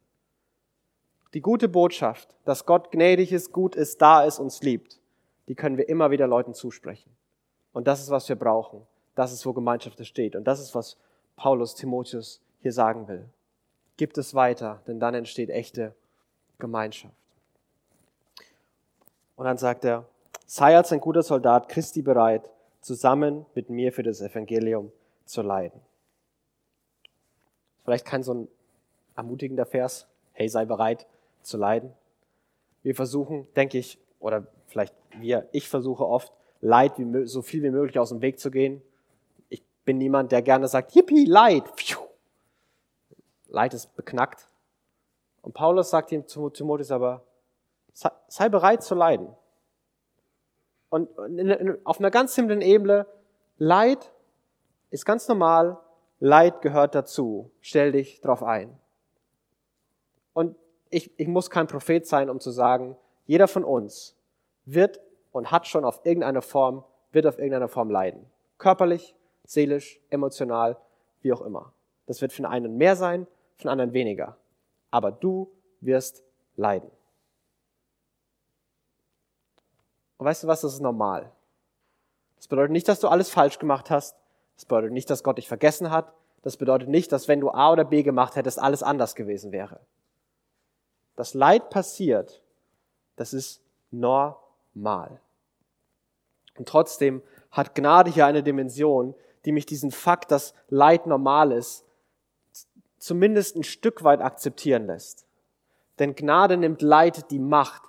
Die 1.33 1.39
gute 1.39 1.69
Botschaft, 1.69 2.35
dass 2.43 2.65
Gott 2.65 2.91
gnädig 2.91 3.31
ist, 3.31 3.53
gut 3.53 3.73
ist, 3.73 4.01
da 4.01 4.25
ist, 4.25 4.39
uns 4.39 4.61
liebt, 4.61 4.99
die 5.47 5.55
können 5.55 5.77
wir 5.77 5.87
immer 5.87 6.11
wieder 6.11 6.27
Leuten 6.27 6.53
zusprechen. 6.53 7.09
Und 7.71 7.87
das 7.87 8.01
ist, 8.01 8.09
was 8.09 8.27
wir 8.27 8.35
brauchen. 8.35 8.81
Das 9.15 9.31
ist, 9.31 9.45
wo 9.45 9.53
Gemeinschaft 9.53 10.05
steht. 10.05 10.35
Und 10.35 10.43
das 10.43 10.59
ist, 10.59 10.75
was 10.75 10.97
Paulus 11.37 11.73
Timotheus 11.73 12.41
hier 12.61 12.73
sagen 12.73 13.07
will. 13.07 13.23
Gibt 13.95 14.17
es 14.17 14.35
weiter, 14.35 14.81
denn 14.87 14.99
dann 14.99 15.13
entsteht 15.13 15.49
echte 15.49 15.95
Gemeinschaft. 16.57 17.15
Und 19.37 19.45
dann 19.45 19.57
sagt 19.57 19.85
er, 19.85 20.05
sei 20.45 20.75
als 20.75 20.91
ein 20.91 20.99
guter 20.99 21.23
Soldat 21.23 21.69
Christi 21.69 22.01
bereit, 22.01 22.49
zusammen 22.81 23.45
mit 23.55 23.69
mir 23.69 23.93
für 23.93 24.03
das 24.03 24.19
Evangelium 24.19 24.91
zu 25.29 25.43
leiden. 25.43 25.79
Vielleicht 27.83 28.05
kein 28.05 28.23
so 28.23 28.33
ein 28.33 28.47
ermutigender 29.15 29.65
Vers, 29.65 30.07
hey, 30.33 30.49
sei 30.49 30.65
bereit 30.65 31.05
zu 31.43 31.57
leiden. 31.57 31.93
Wir 32.81 32.95
versuchen, 32.95 33.47
denke 33.55 33.77
ich, 33.77 33.99
oder 34.19 34.47
vielleicht 34.65 34.95
wir, 35.19 35.47
ich 35.51 35.69
versuche 35.69 36.05
oft, 36.05 36.33
Leid 36.61 36.97
wie, 36.97 37.25
so 37.25 37.41
viel 37.41 37.63
wie 37.63 37.69
möglich 37.69 37.97
aus 37.99 38.09
dem 38.09 38.21
Weg 38.21 38.39
zu 38.39 38.51
gehen. 38.51 38.81
Ich 39.47 39.63
bin 39.85 39.97
niemand, 39.97 40.31
der 40.31 40.41
gerne 40.41 40.67
sagt, 40.67 40.93
yippie, 40.93 41.25
Leid. 41.25 41.63
Leid 43.47 43.73
ist 43.73 43.95
beknackt. 43.95 44.47
Und 45.41 45.53
Paulus 45.53 45.89
sagt 45.89 46.11
ihm 46.11 46.27
zu 46.27 46.49
Timotheus 46.49 46.91
aber, 46.91 47.23
sei 47.93 48.49
bereit 48.49 48.83
zu 48.83 48.95
leiden. 48.95 49.29
Und 50.89 51.07
auf 51.85 51.99
einer 51.99 52.11
ganz 52.11 52.35
simplen 52.35 52.61
Ebene, 52.61 53.05
Leid 53.57 54.11
ist 54.89 55.05
ganz 55.05 55.27
normal, 55.27 55.77
Leid 56.19 56.61
gehört 56.61 56.95
dazu. 56.95 57.51
Stell 57.61 57.93
dich 57.93 58.21
drauf 58.21 58.43
ein. 58.43 58.77
Und 60.33 60.55
ich, 60.89 61.17
ich 61.17 61.27
muss 61.27 61.49
kein 61.49 61.67
Prophet 61.67 62.05
sein, 62.05 62.29
um 62.29 62.39
zu 62.39 62.51
sagen, 62.51 62.97
jeder 63.25 63.47
von 63.47 63.63
uns 63.63 64.15
wird 64.65 64.99
und 65.31 65.51
hat 65.51 65.67
schon 65.67 65.85
auf 65.85 66.01
irgendeine 66.03 66.41
Form, 66.41 66.83
wird 67.11 67.25
auf 67.25 67.37
irgendeine 67.37 67.67
Form 67.67 67.89
leiden. 67.89 68.25
Körperlich, 68.57 69.15
seelisch, 69.45 69.99
emotional, 70.09 70.77
wie 71.21 71.31
auch 71.31 71.41
immer. 71.41 71.73
Das 72.05 72.21
wird 72.21 72.33
für 72.33 72.41
den 72.41 72.47
einen 72.47 72.77
mehr 72.77 72.95
sein, 72.95 73.27
für 73.55 73.63
den 73.63 73.69
anderen 73.69 73.93
weniger. 73.93 74.37
Aber 74.91 75.11
du 75.11 75.49
wirst 75.79 76.23
leiden. 76.55 76.89
Und 80.17 80.25
weißt 80.25 80.43
du 80.43 80.47
was, 80.47 80.61
das 80.61 80.73
ist 80.73 80.81
normal. 80.81 81.31
Das 82.35 82.47
bedeutet 82.47 82.71
nicht, 82.71 82.87
dass 82.87 82.99
du 82.99 83.07
alles 83.07 83.29
falsch 83.29 83.59
gemacht 83.59 83.89
hast. 83.89 84.17
Das 84.59 84.65
bedeutet 84.65 84.91
nicht, 84.91 85.09
dass 85.09 85.23
Gott 85.23 85.37
dich 85.37 85.47
vergessen 85.47 85.89
hat. 85.89 86.11
Das 86.41 86.57
bedeutet 86.57 86.89
nicht, 86.89 87.13
dass 87.13 87.29
wenn 87.29 87.39
du 87.39 87.49
A 87.49 87.71
oder 87.71 87.85
B 87.85 88.03
gemacht 88.03 88.35
hättest, 88.35 88.59
alles 88.59 88.83
anders 88.83 89.15
gewesen 89.15 89.53
wäre. 89.53 89.79
Das 91.15 91.33
Leid 91.33 91.69
passiert. 91.69 92.41
Das 93.15 93.31
ist 93.33 93.61
normal. 93.89 95.21
Und 96.57 96.67
trotzdem 96.67 97.21
hat 97.51 97.73
Gnade 97.73 98.11
hier 98.11 98.25
eine 98.25 98.43
Dimension, 98.43 99.15
die 99.45 99.53
mich 99.53 99.65
diesen 99.65 99.91
Fakt, 99.91 100.29
dass 100.29 100.53
Leid 100.67 101.07
normal 101.07 101.53
ist, 101.53 101.85
zumindest 102.97 103.55
ein 103.55 103.63
Stück 103.63 104.03
weit 104.03 104.19
akzeptieren 104.19 104.87
lässt. 104.87 105.25
Denn 105.99 106.15
Gnade 106.15 106.57
nimmt 106.57 106.81
Leid 106.81 107.31
die 107.31 107.39
Macht, 107.39 107.83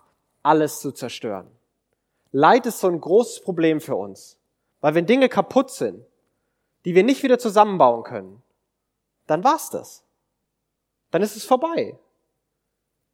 alles 0.45 0.79
zu 0.79 0.93
zerstören. 0.93 1.49
Leid 2.31 2.65
ist 2.67 2.79
so 2.79 2.87
ein 2.87 3.01
großes 3.01 3.41
Problem 3.41 3.81
für 3.81 3.97
uns. 3.97 4.39
Weil 4.81 4.95
wenn 4.95 5.07
Dinge 5.07 5.29
kaputt 5.29 5.73
sind, 5.73 6.07
die 6.85 6.95
wir 6.95 7.05
nicht 7.05 7.23
wieder 7.23 7.39
zusammenbauen 7.39 8.03
können, 8.03 8.43
dann 9.27 9.45
war's 9.45 9.71
das. 9.71 10.05
Dann 11.11 11.23
ist 11.23 11.37
es 11.37 11.45
vorbei. 11.45 11.99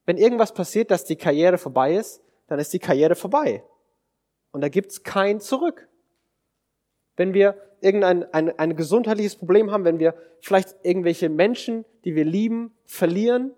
Wenn 0.04 0.18
irgendwas 0.18 0.54
passiert, 0.54 0.90
dass 0.90 1.04
die 1.04 1.16
Karriere 1.16 1.58
vorbei 1.58 1.96
ist, 1.96 2.22
dann 2.46 2.58
ist 2.58 2.72
die 2.72 2.78
Karriere 2.78 3.16
vorbei. 3.16 3.64
Und 4.52 4.60
da 4.60 4.68
gibt's 4.68 5.02
kein 5.02 5.40
Zurück. 5.40 5.88
Wenn 7.16 7.34
wir 7.34 7.60
irgendein 7.80 8.24
ein, 8.32 8.58
ein 8.58 8.76
gesundheitliches 8.76 9.36
Problem 9.36 9.70
haben, 9.70 9.84
wenn 9.84 9.98
wir 9.98 10.14
vielleicht 10.40 10.76
irgendwelche 10.82 11.28
Menschen, 11.28 11.84
die 12.04 12.14
wir 12.14 12.24
lieben, 12.24 12.74
verlieren, 12.84 13.54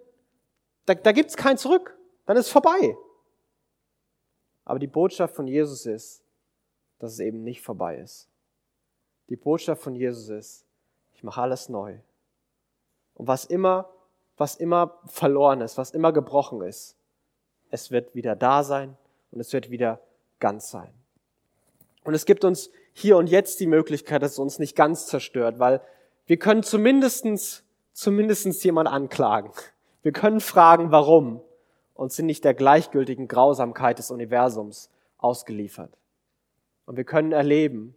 da, 0.87 0.95
da 0.95 1.13
gibt's 1.13 1.37
kein 1.37 1.59
Zurück. 1.59 1.97
Dann 2.27 2.37
ist 2.37 2.47
es 2.47 2.53
vorbei. 2.53 2.97
Aber 4.65 4.79
die 4.79 4.87
Botschaft 4.87 5.35
von 5.35 5.47
Jesus 5.47 5.87
ist, 5.87 6.23
dass 6.99 7.13
es 7.13 7.21
eben 7.21 7.43
nicht 7.43 7.63
vorbei 7.63 7.97
ist. 7.99 8.29
Die 9.29 9.37
Botschaft 9.37 9.83
von 9.83 9.95
Jesus 9.95 10.29
ist, 10.29 10.65
ich 11.13 11.23
mache 11.23 11.43
alles 11.43 11.69
neu. 11.69 11.99
Und 13.15 13.27
was 13.27 13.45
immer, 13.45 13.91
was 14.37 14.57
immer 14.57 14.99
verloren 15.07 15.61
ist, 15.61 15.77
was 15.77 15.91
immer 15.91 16.13
gebrochen 16.13 16.63
ist, 16.63 16.97
es 17.71 17.91
wird 17.91 18.15
wieder 18.15 18.37
da 18.37 18.63
sein 18.63 18.97
und 19.31 19.41
es 19.41 19.53
wird 19.53 19.71
wieder 19.71 20.01
ganz 20.39 20.71
sein. 20.71 20.93
Und 22.05 22.15
es 22.15 22.25
gibt 22.25 22.45
uns 22.45 22.71
hier 22.93 23.17
und 23.17 23.29
jetzt 23.29 23.61
die 23.61 23.67
Möglichkeit, 23.67 24.23
dass 24.23 24.33
es 24.33 24.39
uns 24.39 24.59
nicht 24.59 24.75
ganz 24.75 25.07
zerstört, 25.07 25.59
weil 25.59 25.81
wir 26.27 26.39
können 26.39 26.63
zumindestens, 26.63 27.65
zumindestens 27.93 28.63
jemand 28.63 28.89
anklagen. 28.89 29.51
Wir 30.03 30.13
können 30.13 30.41
fragen, 30.41 30.91
warum 30.91 31.43
und 31.95 32.13
sind 32.13 32.27
nicht 32.27 32.45
der 32.45 32.55
gleichgültigen 32.55 33.29
Grausamkeit 33.29 33.99
des 33.99 34.11
Universums 34.11 34.89
ausgeliefert. 35.19 35.93
Und 36.87 36.97
wir 36.97 37.05
können 37.05 37.33
erleben, 37.33 37.95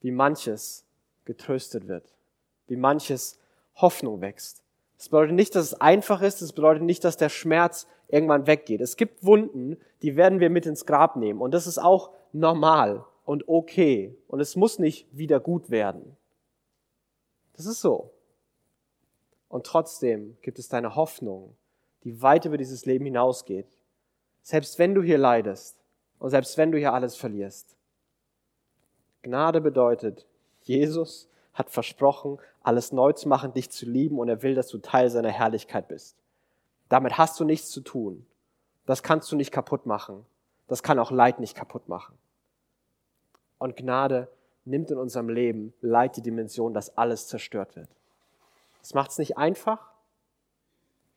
wie 0.00 0.10
manches 0.10 0.84
getröstet 1.24 1.88
wird, 1.88 2.14
wie 2.66 2.76
manches 2.76 3.38
Hoffnung 3.76 4.20
wächst. 4.20 4.62
Das 4.96 5.08
bedeutet 5.08 5.34
nicht, 5.34 5.54
dass 5.54 5.64
es 5.64 5.80
einfach 5.80 6.22
ist, 6.22 6.42
das 6.42 6.52
bedeutet 6.52 6.82
nicht, 6.82 7.04
dass 7.04 7.16
der 7.16 7.28
Schmerz 7.28 7.86
irgendwann 8.08 8.46
weggeht. 8.46 8.80
Es 8.80 8.96
gibt 8.96 9.24
Wunden, 9.24 9.78
die 10.02 10.16
werden 10.16 10.40
wir 10.40 10.50
mit 10.50 10.66
ins 10.66 10.86
Grab 10.86 11.16
nehmen 11.16 11.40
und 11.40 11.52
das 11.52 11.66
ist 11.66 11.78
auch 11.78 12.10
normal 12.32 13.04
und 13.24 13.48
okay 13.48 14.16
und 14.28 14.40
es 14.40 14.56
muss 14.56 14.78
nicht 14.78 15.06
wieder 15.16 15.40
gut 15.40 15.70
werden. 15.70 16.16
Das 17.54 17.66
ist 17.66 17.80
so. 17.80 18.10
Und 19.48 19.66
trotzdem 19.66 20.36
gibt 20.42 20.58
es 20.58 20.68
deine 20.68 20.94
Hoffnung 20.94 21.56
die 22.04 22.22
weit 22.22 22.44
über 22.44 22.56
dieses 22.56 22.86
Leben 22.86 23.04
hinausgeht. 23.04 23.66
Selbst 24.42 24.78
wenn 24.78 24.94
du 24.94 25.02
hier 25.02 25.18
leidest 25.18 25.78
und 26.18 26.30
selbst 26.30 26.56
wenn 26.56 26.72
du 26.72 26.78
hier 26.78 26.92
alles 26.92 27.16
verlierst. 27.16 27.76
Gnade 29.22 29.60
bedeutet, 29.60 30.26
Jesus 30.62 31.28
hat 31.52 31.70
versprochen, 31.70 32.38
alles 32.62 32.92
neu 32.92 33.12
zu 33.12 33.28
machen, 33.28 33.52
dich 33.52 33.70
zu 33.70 33.86
lieben 33.86 34.18
und 34.18 34.28
er 34.28 34.42
will, 34.42 34.54
dass 34.54 34.68
du 34.68 34.78
Teil 34.78 35.10
seiner 35.10 35.30
Herrlichkeit 35.30 35.88
bist. 35.88 36.16
Damit 36.88 37.18
hast 37.18 37.38
du 37.40 37.44
nichts 37.44 37.70
zu 37.70 37.80
tun. 37.80 38.26
Das 38.86 39.02
kannst 39.02 39.30
du 39.30 39.36
nicht 39.36 39.52
kaputt 39.52 39.86
machen. 39.86 40.24
Das 40.68 40.82
kann 40.82 40.98
auch 40.98 41.10
Leid 41.10 41.40
nicht 41.40 41.56
kaputt 41.56 41.88
machen. 41.88 42.16
Und 43.58 43.76
Gnade 43.76 44.28
nimmt 44.64 44.90
in 44.90 44.98
unserem 44.98 45.28
Leben 45.28 45.72
Leid 45.80 46.16
die 46.16 46.22
Dimension, 46.22 46.74
dass 46.74 46.96
alles 46.96 47.28
zerstört 47.28 47.76
wird. 47.76 47.88
Das 48.80 48.94
macht 48.94 49.10
es 49.10 49.18
nicht 49.18 49.36
einfach, 49.36 49.90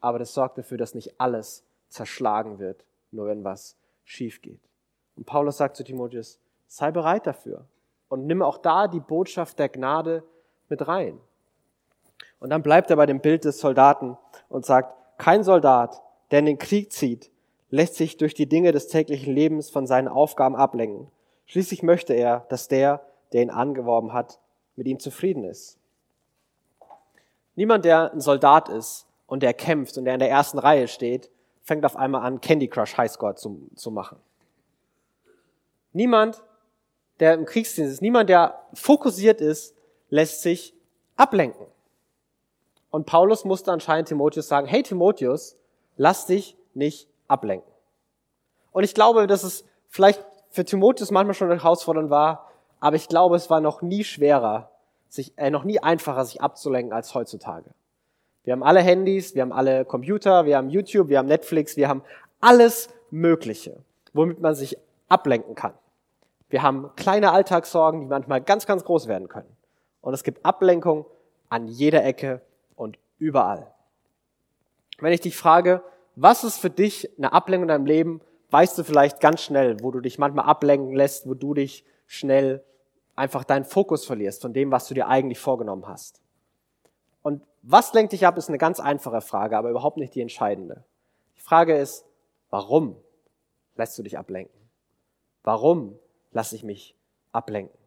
aber 0.02 0.20
das 0.20 0.34
sorgt 0.34 0.58
dafür, 0.58 0.78
dass 0.78 0.96
nicht 0.96 1.20
alles 1.20 1.64
zerschlagen 1.88 2.60
wird, 2.60 2.86
nur 3.12 3.28
wenn 3.28 3.44
was 3.44 3.78
schief 4.04 4.42
geht. 4.42 4.60
Und 5.16 5.26
Paulus 5.26 5.58
sagt 5.58 5.78
zu 5.78 5.84
Timotheus, 5.84 6.40
sei 6.68 6.92
bereit 6.92 7.26
dafür 7.26 7.66
und 8.14 8.28
nimm 8.28 8.44
auch 8.44 8.60
da 8.60 8.88
die 8.88 9.00
Botschaft 9.00 9.58
der 9.58 9.70
Gnade 9.70 10.24
mit 10.70 10.88
rein. 10.88 11.20
Und 12.40 12.52
dann 12.52 12.62
bleibt 12.62 12.92
er 12.92 12.96
bei 12.96 13.08
dem 13.08 13.22
Bild 13.22 13.44
des 13.44 13.60
Soldaten 13.60 14.20
und 14.50 14.68
sagt, 14.68 14.94
kein 15.18 15.44
Soldat, 15.44 16.00
der 16.30 16.38
in 16.38 16.46
den 16.46 16.60
Krieg 16.60 16.92
zieht, 16.92 17.32
lässt 17.72 17.96
sich 17.96 18.18
durch 18.18 18.36
die 18.36 18.46
Dinge 18.48 18.72
des 18.72 18.88
täglichen 18.88 19.34
Lebens 19.34 19.72
von 19.72 19.88
seinen 19.88 20.08
Aufgaben 20.08 20.56
ablenken. 20.56 21.08
Schließlich 21.48 21.82
möchte 21.82 22.14
er, 22.14 22.46
dass 22.50 22.68
der, 22.68 23.04
der 23.32 23.42
ihn 23.42 23.50
angeworben 23.50 24.14
hat, 24.14 24.40
mit 24.76 24.86
ihm 24.86 25.00
zufrieden 25.00 25.44
ist. 25.44 25.80
Niemand, 27.56 27.84
der 27.84 28.14
ein 28.14 28.22
Soldat 28.22 28.70
ist, 28.70 29.08
und 29.26 29.42
der 29.42 29.56
kämpft 29.56 29.98
und 29.98 30.06
der 30.06 30.14
in 30.14 30.20
der 30.20 30.30
ersten 30.30 30.60
Reihe 30.60 30.88
steht, 30.88 31.32
fängt 31.64 31.84
auf 31.84 31.96
einmal 31.96 32.22
an, 32.22 32.42
Candy 32.42 32.68
Crush 32.68 32.96
Highscore 32.96 33.34
zu, 33.34 33.70
zu 33.74 33.90
machen. 33.90 34.20
Niemand, 35.94 36.44
der 37.24 37.36
im 37.36 37.46
Kriegsdienst 37.46 37.94
ist, 37.94 38.02
niemand, 38.02 38.28
der 38.28 38.60
fokussiert 38.74 39.40
ist, 39.40 39.78
lässt 40.10 40.42
sich 40.42 40.74
ablenken. 41.16 41.66
Und 42.90 43.06
Paulus 43.06 43.46
musste 43.46 43.72
anscheinend 43.72 44.10
Timotheus 44.10 44.50
sagen, 44.50 44.68
hey 44.68 44.84
Timotheus, 44.84 45.56
lass 45.96 46.26
dich 46.26 46.58
nicht 46.74 47.08
ablenken. 47.30 47.72
Und 48.74 48.84
ich 48.84 48.94
glaube, 48.94 49.26
dass 49.26 49.44
es 49.44 49.64
vielleicht 49.88 50.22
für 50.50 50.66
Timotheus 50.66 51.12
manchmal 51.12 51.34
schon 51.34 51.50
herausfordernd 51.50 52.10
war, 52.10 52.52
aber 52.82 52.98
ich 52.98 53.08
glaube, 53.08 53.38
es 53.38 53.50
war 53.50 53.62
noch 53.62 53.82
nie 53.82 54.04
schwerer, 54.04 54.70
sich, 55.08 55.32
äh, 55.38 55.50
noch 55.50 55.64
nie 55.64 55.80
einfacher, 55.80 56.26
sich 56.26 56.42
abzulenken 56.42 56.92
als 56.92 57.16
heutzutage. 57.16 57.70
Wir 58.44 58.52
haben 58.52 58.64
alle 58.64 58.82
Handys, 58.82 59.34
wir 59.34 59.44
haben 59.44 59.54
alle 59.54 59.86
Computer, 59.86 60.44
wir 60.46 60.58
haben 60.58 60.70
YouTube, 60.70 61.08
wir 61.08 61.20
haben 61.20 61.30
Netflix, 61.30 61.78
wir 61.78 61.88
haben 61.88 62.04
alles 62.42 62.90
Mögliche, 63.12 63.78
womit 64.12 64.42
man 64.42 64.56
sich 64.56 64.78
ablenken 65.08 65.56
kann. 65.56 65.74
Wir 66.54 66.62
haben 66.62 66.92
kleine 66.96 67.32
Alltagssorgen, 67.32 68.02
die 68.02 68.06
manchmal 68.06 68.40
ganz, 68.40 68.68
ganz 68.68 68.84
groß 68.84 69.08
werden 69.08 69.28
können. 69.28 69.58
Und 70.02 70.14
es 70.14 70.22
gibt 70.22 70.46
Ablenkung 70.46 71.08
an 71.50 71.66
jeder 71.68 72.06
Ecke 72.06 72.44
und 72.76 73.00
überall. 73.18 73.74
Wenn 75.00 75.14
ich 75.14 75.22
dich 75.22 75.36
frage, 75.36 75.82
was 76.16 76.44
ist 76.44 76.60
für 76.60 76.70
dich 76.70 77.10
eine 77.18 77.34
Ablenkung 77.34 77.64
in 77.64 77.70
deinem 77.70 77.88
Leben, 77.88 78.22
weißt 78.52 78.78
du 78.78 78.84
vielleicht 78.84 79.20
ganz 79.20 79.42
schnell, 79.42 79.78
wo 79.82 79.90
du 79.90 80.00
dich 80.00 80.20
manchmal 80.20 80.46
ablenken 80.46 80.96
lässt, 80.96 81.28
wo 81.28 81.34
du 81.34 81.56
dich 81.56 81.86
schnell 82.06 82.64
einfach 83.16 83.46
deinen 83.46 83.66
Fokus 83.66 84.06
verlierst 84.06 84.44
von 84.44 84.54
dem, 84.54 84.70
was 84.70 84.88
du 84.88 84.94
dir 84.94 85.08
eigentlich 85.08 85.40
vorgenommen 85.40 85.88
hast. 85.88 86.22
Und 87.24 87.42
was 87.64 87.94
lenkt 87.94 88.14
dich 88.14 88.28
ab, 88.28 88.38
ist 88.38 88.50
eine 88.50 88.60
ganz 88.60 88.80
einfache 88.80 89.22
Frage, 89.22 89.58
aber 89.58 89.72
überhaupt 89.72 89.98
nicht 89.98 90.14
die 90.14 90.22
entscheidende. 90.22 90.84
Die 91.36 91.42
Frage 91.42 91.76
ist, 91.76 92.06
warum 92.52 92.96
lässt 93.76 93.98
du 93.98 94.04
dich 94.04 94.20
ablenken? 94.20 94.54
Warum 95.42 95.98
lasse 96.34 96.56
ich 96.56 96.64
mich 96.64 96.96
ablenken? 97.32 97.78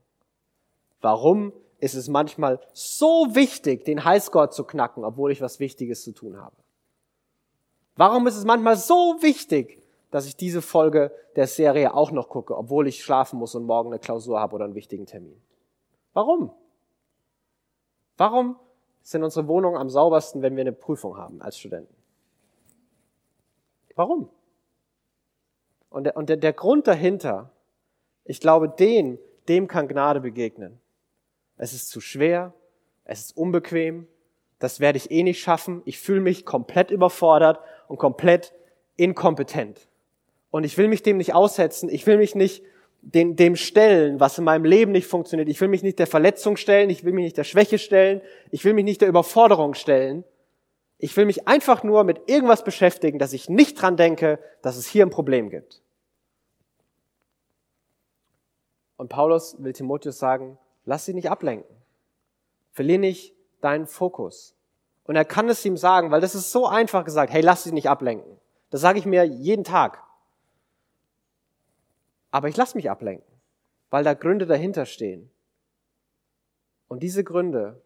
Warum 1.00 1.52
ist 1.78 1.94
es 1.94 2.08
manchmal 2.08 2.60
so 2.72 3.34
wichtig, 3.34 3.84
den 3.84 4.04
Highscore 4.04 4.50
zu 4.50 4.64
knacken, 4.64 5.04
obwohl 5.04 5.30
ich 5.30 5.40
was 5.40 5.60
Wichtiges 5.60 6.02
zu 6.02 6.12
tun 6.12 6.40
habe? 6.40 6.56
Warum 7.96 8.26
ist 8.26 8.36
es 8.36 8.44
manchmal 8.44 8.76
so 8.76 9.16
wichtig, 9.20 9.82
dass 10.10 10.26
ich 10.26 10.36
diese 10.36 10.62
Folge 10.62 11.12
der 11.36 11.46
Serie 11.46 11.94
auch 11.94 12.10
noch 12.10 12.28
gucke, 12.28 12.56
obwohl 12.56 12.88
ich 12.88 13.02
schlafen 13.04 13.38
muss 13.38 13.54
und 13.54 13.64
morgen 13.64 13.90
eine 13.90 13.98
Klausur 13.98 14.40
habe 14.40 14.54
oder 14.54 14.64
einen 14.64 14.74
wichtigen 14.74 15.06
Termin? 15.06 15.40
Warum? 16.12 16.50
Warum 18.16 18.56
sind 19.06 19.22
unsere 19.22 19.46
Wohnungen 19.46 19.76
am 19.76 19.88
saubersten, 19.88 20.42
wenn 20.42 20.56
wir 20.56 20.62
eine 20.62 20.72
Prüfung 20.72 21.16
haben 21.16 21.40
als 21.40 21.56
Studenten. 21.56 21.94
Warum? 23.94 24.28
Und 25.90 26.04
der, 26.04 26.16
und 26.16 26.28
der, 26.28 26.36
der 26.36 26.52
Grund 26.52 26.88
dahinter, 26.88 27.52
ich 28.26 28.40
glaube, 28.40 28.68
den, 28.68 29.18
dem 29.48 29.68
kann 29.68 29.88
Gnade 29.88 30.20
begegnen. 30.20 30.80
Es 31.56 31.72
ist 31.72 31.88
zu 31.88 32.00
schwer, 32.00 32.52
es 33.04 33.20
ist 33.20 33.36
unbequem, 33.36 34.06
das 34.58 34.80
werde 34.80 34.98
ich 34.98 35.10
eh 35.10 35.22
nicht 35.22 35.40
schaffen, 35.40 35.82
ich 35.84 35.98
fühle 35.98 36.20
mich 36.20 36.44
komplett 36.44 36.90
überfordert 36.90 37.60
und 37.88 37.98
komplett 37.98 38.52
inkompetent. 38.96 39.88
Und 40.50 40.64
ich 40.64 40.78
will 40.78 40.88
mich 40.88 41.02
dem 41.02 41.18
nicht 41.18 41.34
aussetzen. 41.34 41.88
Ich 41.90 42.06
will 42.06 42.16
mich 42.16 42.34
nicht 42.34 42.62
den, 43.02 43.36
dem 43.36 43.56
stellen, 43.56 44.20
was 44.20 44.38
in 44.38 44.44
meinem 44.44 44.64
Leben 44.64 44.92
nicht 44.92 45.06
funktioniert. 45.06 45.48
Ich 45.48 45.60
will 45.60 45.68
mich 45.68 45.82
nicht 45.82 45.98
der 45.98 46.06
Verletzung 46.06 46.56
stellen. 46.56 46.88
Ich 46.88 47.04
will 47.04 47.12
mich 47.12 47.24
nicht 47.24 47.36
der 47.36 47.44
Schwäche 47.44 47.78
stellen. 47.78 48.22
Ich 48.50 48.64
will 48.64 48.72
mich 48.72 48.84
nicht 48.84 49.00
der 49.00 49.08
Überforderung 49.08 49.74
stellen. 49.74 50.24
Ich 50.98 51.16
will 51.16 51.26
mich 51.26 51.46
einfach 51.46 51.82
nur 51.82 52.04
mit 52.04 52.22
irgendwas 52.26 52.64
beschäftigen, 52.64 53.18
dass 53.18 53.34
ich 53.34 53.50
nicht 53.50 53.80
dran 53.80 53.96
denke, 53.96 54.38
dass 54.62 54.76
es 54.76 54.86
hier 54.86 55.04
ein 55.04 55.10
Problem 55.10 55.50
gibt. 55.50 55.82
Und 58.96 59.08
Paulus 59.08 59.62
will 59.62 59.72
Timotheus 59.72 60.18
sagen, 60.18 60.58
lass 60.84 61.04
sie 61.04 61.14
nicht 61.14 61.30
ablenken. 61.30 61.74
Verlier 62.72 62.98
nicht 62.98 63.34
deinen 63.60 63.86
Fokus. 63.86 64.54
Und 65.04 65.16
er 65.16 65.24
kann 65.24 65.48
es 65.48 65.64
ihm 65.64 65.76
sagen, 65.76 66.10
weil 66.10 66.20
das 66.20 66.34
ist 66.34 66.50
so 66.50 66.66
einfach 66.66 67.04
gesagt, 67.04 67.32
hey, 67.32 67.42
lass 67.42 67.64
sie 67.64 67.72
nicht 67.72 67.88
ablenken. 67.88 68.38
Das 68.70 68.80
sage 68.80 68.98
ich 68.98 69.06
mir 69.06 69.24
jeden 69.24 69.64
Tag. 69.64 70.02
Aber 72.30 72.48
ich 72.48 72.56
lasse 72.56 72.76
mich 72.76 72.90
ablenken, 72.90 73.26
weil 73.90 74.04
da 74.04 74.14
Gründe 74.14 74.46
dahinter 74.46 74.84
stehen. 74.84 75.30
Und 76.88 77.02
diese 77.02 77.24
Gründe, 77.24 77.80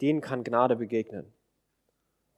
denen 0.00 0.20
kann 0.20 0.44
Gnade 0.44 0.76
begegnen. 0.76 1.32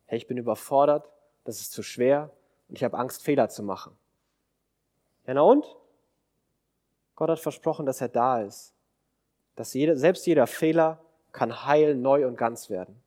Hey, 0.07 0.19
ich 0.19 0.27
bin 0.27 0.37
überfordert, 0.37 1.09
das 1.45 1.61
ist 1.61 1.73
zu 1.73 1.83
schwer 1.83 2.31
und 2.69 2.77
ich 2.77 2.85
habe 2.85 2.99
Angst, 2.99 3.23
Fehler 3.23 3.49
zu 3.49 3.63
machen. 3.63 3.97
Ja, 5.27 5.35
na 5.35 5.43
und? 5.43 5.65
Gott 7.17 7.31
hat 7.31 7.41
versprochen, 7.41 7.87
dass 7.87 8.01
er 8.01 8.09
da 8.09 8.43
ist. 8.43 8.75
Dass 9.57 9.75
jeder, 9.75 9.97
selbst 9.97 10.27
jeder 10.27 10.47
Fehler 10.47 10.99
kann 11.33 11.67
heil, 11.67 11.95
neu 11.95 12.27
und 12.27 12.37
ganz 12.37 12.71
werden. 12.71 13.01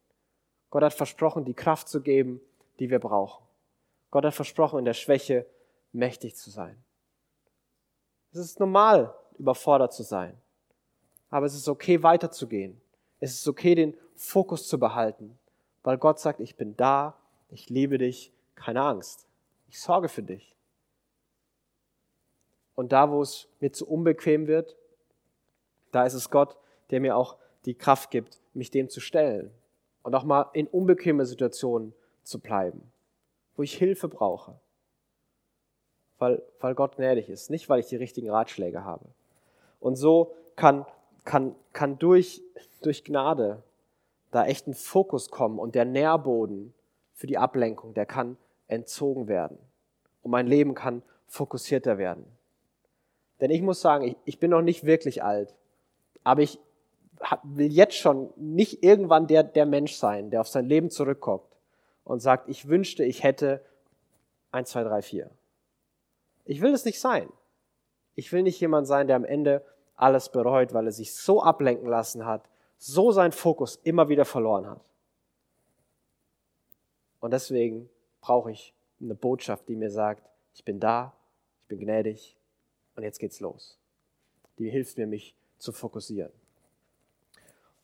Gott 0.70 0.84
hat 0.84 0.94
versprochen, 0.94 1.46
die 1.46 1.54
Kraft 1.54 1.88
zu 1.88 2.02
geben, 2.02 2.42
die 2.80 2.90
wir 2.90 3.00
brauchen. 3.00 3.44
Gott 4.12 4.26
hat 4.26 4.34
versprochen, 4.34 4.80
in 4.80 4.86
der 4.86 4.94
Schwäche 4.94 5.46
mächtig 5.92 6.36
zu 6.36 6.50
sein. 6.50 6.82
Es 8.32 8.40
ist 8.40 8.60
normal, 8.60 9.14
überfordert 9.38 9.94
zu 9.94 10.04
sein. 10.04 10.38
Aber 11.30 11.46
es 11.46 11.56
ist 11.56 11.68
okay, 11.68 12.04
weiterzugehen. 12.04 12.80
Es 13.20 13.34
ist 13.34 13.48
okay, 13.48 13.76
den 13.76 13.98
Fokus 14.16 14.68
zu 14.68 14.80
behalten, 14.80 15.38
weil 15.84 15.98
Gott 15.98 16.20
sagt, 16.20 16.40
ich 16.40 16.56
bin 16.56 16.76
da, 16.76 17.16
ich 17.50 17.70
liebe 17.70 17.98
dich, 17.98 18.32
keine 18.56 18.82
Angst. 18.82 19.28
Ich 19.70 19.80
sorge 19.80 20.10
für 20.10 20.24
dich. 20.24 20.57
Und 22.78 22.92
da, 22.92 23.10
wo 23.10 23.24
es 23.24 23.48
mir 23.60 23.72
zu 23.72 23.90
unbequem 23.90 24.46
wird, 24.46 24.78
da 25.92 26.06
ist 26.06 26.14
es 26.14 26.30
Gott, 26.30 26.58
der 26.92 27.02
mir 27.02 27.18
auch 27.18 27.38
die 27.66 27.74
Kraft 27.74 28.12
gibt, 28.12 28.40
mich 28.54 28.70
dem 28.70 28.88
zu 28.88 29.00
stellen 29.00 29.50
und 30.04 30.14
auch 30.14 30.24
mal 30.24 30.52
in 30.54 30.68
unbequeme 30.68 31.26
Situationen 31.26 31.96
zu 32.22 32.40
bleiben, 32.40 32.92
wo 33.56 33.64
ich 33.64 33.76
Hilfe 33.76 34.08
brauche, 34.08 34.60
weil, 36.20 36.44
weil 36.60 36.76
Gott 36.76 36.98
gnädig 36.98 37.30
ist, 37.30 37.50
nicht 37.50 37.68
weil 37.68 37.80
ich 37.80 37.88
die 37.88 37.96
richtigen 37.96 38.30
Ratschläge 38.30 38.84
habe. 38.84 39.06
Und 39.80 39.96
so 39.96 40.36
kann, 40.56 40.86
kann, 41.26 41.56
kann 41.74 41.98
durch, 41.98 42.44
durch 42.84 43.04
Gnade 43.04 43.64
da 44.30 44.46
echt 44.46 44.68
ein 44.68 44.76
Fokus 44.76 45.32
kommen 45.32 45.58
und 45.58 45.74
der 45.74 45.86
Nährboden 45.86 46.76
für 47.16 47.26
die 47.26 47.40
Ablenkung, 47.40 47.96
der 47.96 48.06
kann 48.06 48.38
entzogen 48.68 49.28
werden. 49.28 49.58
Und 50.22 50.30
mein 50.30 50.46
Leben 50.46 50.76
kann 50.76 51.02
fokussierter 51.26 51.98
werden. 51.98 52.37
Denn 53.40 53.52
ich 53.52 53.62
muss 53.62 53.82
sagen, 53.82 54.04
ich, 54.06 54.16
ich 54.26 54.40
bin 54.40 54.52
noch 54.52 54.62
nicht 54.62 54.86
wirklich 54.86 55.24
alt, 55.24 55.56
aber 56.24 56.42
ich 56.42 56.60
will 57.44 57.72
jetzt 57.72 57.96
schon 57.96 58.32
nicht 58.36 58.84
irgendwann 58.84 59.28
der, 59.28 59.44
der 59.44 59.66
Mensch 59.66 59.96
sein, 59.96 60.30
der 60.30 60.42
auf 60.42 60.48
sein 60.48 60.66
Leben 60.66 60.90
zurückguckt 60.90 61.56
und 62.04 62.20
sagt, 62.20 62.50
ich 62.50 62.68
wünschte, 62.68 63.04
ich 63.04 63.24
hätte 63.24 63.64
1, 64.52 64.70
2, 64.70 64.84
3, 64.84 65.02
4. 65.02 65.32
Ich 66.46 66.62
will 66.62 66.74
es 66.74 66.86
nicht 66.86 67.00
sein. 67.00 67.30
Ich 68.16 68.32
will 68.32 68.44
nicht 68.44 68.60
jemand 68.60 68.88
sein, 68.88 69.08
der 69.08 69.16
am 69.16 69.26
Ende 69.26 69.64
alles 69.96 70.30
bereut, 70.30 70.74
weil 70.74 70.86
er 70.86 70.92
sich 70.92 71.14
so 71.16 71.42
ablenken 71.42 71.88
lassen 71.88 72.26
hat, 72.26 72.48
so 72.78 73.12
seinen 73.12 73.32
Fokus 73.32 73.76
immer 73.84 74.10
wieder 74.10 74.26
verloren 74.26 74.68
hat. 74.68 74.82
Und 77.20 77.32
deswegen 77.32 77.90
brauche 78.22 78.52
ich 78.52 78.74
eine 79.02 79.16
Botschaft, 79.16 79.68
die 79.68 79.76
mir 79.76 79.90
sagt, 79.90 80.24
ich 80.54 80.64
bin 80.64 80.80
da, 80.80 81.14
ich 81.62 81.68
bin 81.68 81.80
gnädig 81.80 82.38
und 82.98 83.04
jetzt 83.04 83.20
geht's 83.20 83.40
los. 83.40 83.78
Die 84.58 84.70
hilft 84.70 84.98
mir, 84.98 85.08
mich 85.08 85.36
zu 85.60 85.72
fokussieren. 85.72 86.32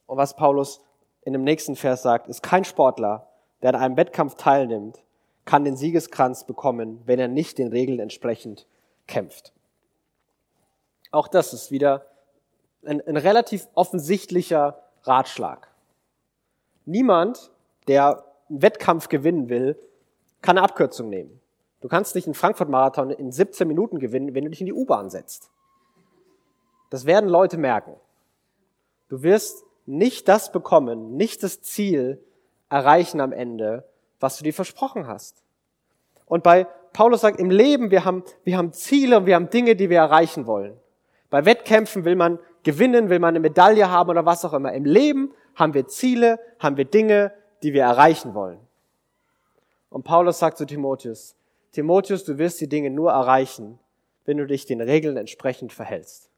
Und 0.08 0.18
was 0.18 0.36
Paulus 0.36 0.82
in 1.22 1.34
dem 1.34 1.44
nächsten 1.44 1.76
Vers 1.76 2.02
sagt, 2.02 2.28
ist 2.28 2.44
kein 2.44 2.66
Sportler, 2.66 3.30
der 3.62 3.70
an 3.70 3.82
einem 3.82 3.98
Wettkampf 3.98 4.36
teilnimmt, 4.36 5.04
kann 5.46 5.64
den 5.64 5.78
Siegeskranz 5.78 6.46
bekommen, 6.46 7.02
wenn 7.06 7.20
er 7.20 7.28
nicht 7.28 7.58
den 7.58 7.70
Regeln 7.70 8.00
entsprechend 8.00 8.68
kämpft. 9.08 9.54
Auch 11.12 11.28
das 11.28 11.54
ist 11.54 11.72
wieder 11.72 12.06
ein, 12.86 13.02
ein 13.02 13.18
relativ 13.18 13.68
offensichtlicher 13.76 14.84
Ratschlag. 15.04 15.70
Niemand, 16.86 17.52
der 17.88 18.26
einen 18.50 18.62
Wettkampf 18.62 19.10
gewinnen 19.10 19.48
will, 19.50 19.78
kann 20.42 20.58
eine 20.58 20.66
Abkürzung 20.66 21.10
nehmen. 21.10 21.40
Du 21.84 21.90
kannst 21.90 22.16
nicht 22.16 22.28
einen 22.28 22.34
Frankfurt-Marathon 22.34 23.10
in 23.12 23.34
17 23.34 23.68
Minuten 23.68 24.00
gewinnen, 24.00 24.34
wenn 24.34 24.46
du 24.46 24.50
dich 24.50 24.62
in 24.62 24.68
die 24.68 24.74
U-Bahn 24.74 25.10
setzt. 25.10 25.52
Das 26.90 27.06
werden 27.06 27.30
Leute 27.30 27.58
merken. 27.58 27.98
Du 29.10 29.22
wirst 29.22 29.66
nicht 29.86 30.30
das 30.30 30.54
bekommen, 30.54 31.18
nicht 31.18 31.44
das 31.44 31.62
Ziel 31.62 32.24
erreichen 32.70 33.20
am 33.20 33.34
Ende, 33.34 33.84
was 34.22 34.38
du 34.38 34.46
dir 34.46 34.54
versprochen 34.54 35.08
hast. 35.08 35.44
Und 36.26 36.42
bei 36.42 36.68
Paulus 36.94 37.20
sagt, 37.20 37.38
im 37.38 37.50
Leben, 37.50 37.92
wir 37.92 38.06
haben, 38.06 38.24
wir 38.46 38.58
haben 38.58 38.72
Ziele 38.72 39.18
und 39.18 39.26
wir 39.26 39.36
haben 39.36 39.50
Dinge, 39.50 39.76
die 39.76 39.90
wir 39.90 39.98
erreichen 39.98 40.48
wollen. 40.48 40.78
Bei 41.30 41.44
Wettkämpfen 41.44 42.06
will 42.06 42.16
man 42.16 42.40
gewinnen, 42.64 43.10
will 43.10 43.20
man 43.20 43.36
eine 43.36 43.42
Medaille 43.42 43.92
haben 43.92 44.10
oder 44.10 44.26
was 44.26 44.46
auch 44.46 44.54
immer. 44.54 44.72
Im 44.72 44.86
Leben 44.86 45.34
haben 45.56 45.74
wir 45.74 45.86
Ziele, 45.90 46.40
haben 46.60 46.78
wir 46.78 46.86
Dinge, 46.86 47.34
die 47.62 47.74
wir 47.74 47.84
erreichen 47.84 48.34
wollen. 48.34 48.60
Und 49.90 50.04
Paulus 50.04 50.40
sagt 50.40 50.58
zu 50.58 50.66
Timotheus, 50.66 51.36
Timotheus, 51.74 52.24
du 52.24 52.38
wirst 52.38 52.62
die 52.62 52.70
Dinge 52.70 52.92
nur 52.92 53.12
erreichen, 53.12 53.80
wenn 54.26 54.38
du 54.38 54.46
dich 54.46 54.66
den 54.66 54.80
Regeln 54.80 55.18
entsprechend 55.18 55.74
verhältst. 55.74 56.30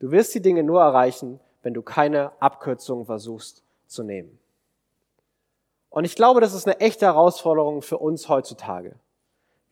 Du 0.00 0.10
wirst 0.10 0.34
die 0.34 0.42
Dinge 0.42 0.64
nur 0.64 0.82
erreichen, 0.82 1.40
wenn 1.62 1.72
du 1.72 1.82
keine 1.82 2.32
Abkürzungen 2.40 3.06
versuchst 3.06 3.62
zu 3.86 4.02
nehmen. 4.02 4.38
Und 5.88 6.04
ich 6.04 6.16
glaube, 6.16 6.40
das 6.40 6.52
ist 6.52 6.66
eine 6.66 6.80
echte 6.80 7.06
Herausforderung 7.06 7.80
für 7.80 7.98
uns 7.98 8.28
heutzutage. 8.28 8.96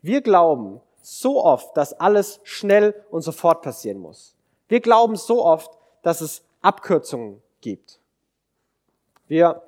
Wir 0.01 0.23
glauben 0.23 0.81
so 1.03 1.45
oft, 1.45 1.77
dass 1.77 1.93
alles 1.93 2.41
schnell 2.45 2.95
und 3.11 3.23
sofort 3.23 3.63
passieren 3.63 3.99
muss. 3.99 4.37
Wir 4.69 4.81
glauben 4.81 5.17
so 5.17 5.45
oft, 5.45 5.77
dass 6.03 6.21
es 6.21 6.45
Abkürzungen 6.63 7.43
gibt. 7.61 7.99
Wir, 9.27 9.63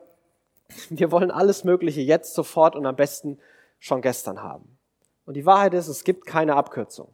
wir 0.89 1.11
wollen 1.11 1.33
alles 1.33 1.65
Mögliche 1.65 2.01
jetzt 2.01 2.35
sofort 2.35 2.77
und 2.77 2.87
am 2.87 2.97
besten 2.97 3.39
schon 3.81 4.01
gestern 4.01 4.43
haben. 4.43 4.76
Und 5.27 5.35
die 5.35 5.45
Wahrheit 5.45 5.75
ist, 5.75 5.89
es 5.89 6.05
gibt 6.05 6.25
keine 6.25 6.55
Abkürzung. 6.55 7.09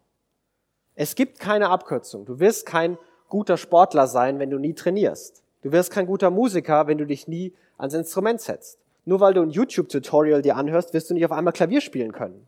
Es 0.95 1.15
gibt 1.15 1.41
keine 1.41 1.71
Abkürzung. 1.71 2.25
Du 2.27 2.39
wirst 2.39 2.67
kein 2.67 2.99
guter 3.29 3.57
Sportler 3.57 4.07
sein, 4.07 4.39
wenn 4.39 4.51
du 4.51 4.59
nie 4.59 4.75
trainierst. 4.75 5.43
Du 5.63 5.73
wirst 5.73 5.91
kein 5.91 6.07
guter 6.07 6.31
Musiker, 6.31 6.87
wenn 6.87 6.99
du 6.99 7.07
dich 7.07 7.27
nie 7.27 7.55
ans 7.79 7.95
Instrument 7.95 8.41
setzt. 8.41 8.79
Nur 9.05 9.21
weil 9.21 9.35
du 9.35 9.41
ein 9.41 9.51
YouTube-Tutorial 9.51 10.43
dir 10.43 10.57
anhörst, 10.57 10.93
wirst 10.93 11.11
du 11.11 11.15
nicht 11.15 11.25
auf 11.25 11.33
einmal 11.33 11.53
Klavier 11.53 11.81
spielen 11.81 12.13
können. 12.13 12.47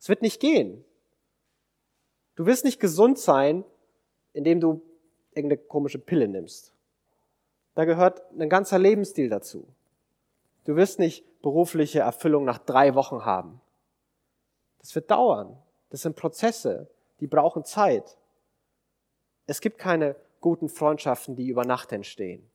Es 0.00 0.08
wird 0.08 0.22
nicht 0.22 0.40
gehen. 0.40 0.84
Du 2.34 2.46
wirst 2.46 2.64
nicht 2.64 2.80
gesund 2.80 3.18
sein, 3.18 3.64
indem 4.32 4.60
du 4.60 4.82
irgendeine 5.32 5.62
komische 5.62 5.98
Pille 5.98 6.26
nimmst. 6.26 6.72
Da 7.74 7.84
gehört 7.84 8.22
ein 8.38 8.48
ganzer 8.48 8.78
Lebensstil 8.78 9.28
dazu. 9.28 9.66
Du 10.64 10.76
wirst 10.76 10.98
nicht 10.98 11.24
berufliche 11.42 12.00
Erfüllung 12.00 12.44
nach 12.44 12.58
drei 12.58 12.94
Wochen 12.94 13.24
haben. 13.24 13.60
Das 14.84 14.94
wird 14.94 15.10
dauern. 15.10 15.56
Das 15.88 16.02
sind 16.02 16.14
Prozesse, 16.14 16.90
die 17.20 17.26
brauchen 17.26 17.64
Zeit. 17.64 18.18
Es 19.46 19.62
gibt 19.62 19.78
keine 19.78 20.14
guten 20.42 20.68
Freundschaften, 20.68 21.36
die 21.36 21.48
über 21.48 21.64
Nacht 21.64 21.90
entstehen. 21.90 22.50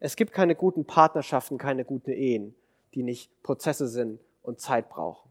Es 0.00 0.16
gibt 0.16 0.32
keine 0.32 0.54
guten 0.54 0.86
Partnerschaften, 0.86 1.58
keine 1.58 1.84
guten 1.84 2.10
Ehen, 2.10 2.54
die 2.94 3.02
nicht 3.02 3.42
Prozesse 3.42 3.86
sind 3.86 4.18
und 4.42 4.60
Zeit 4.60 4.88
brauchen. 4.88 5.30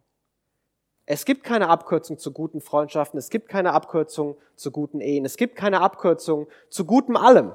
Es 1.07 1.25
gibt 1.25 1.43
keine 1.43 1.69
Abkürzung 1.69 2.19
zu 2.19 2.31
guten 2.31 2.62
Freundschaften, 2.62 3.17
es 3.17 3.31
gibt 3.31 3.49
keine 3.49 3.73
Abkürzung 3.73 4.38
zu 4.55 4.69
guten 4.69 5.01
Ehen, 5.01 5.25
es 5.25 5.38
gibt 5.38 5.55
keine 5.55 5.81
Abkürzung 5.81 6.47
zu 6.69 6.86
gutem 6.86 7.17
allem. 7.17 7.53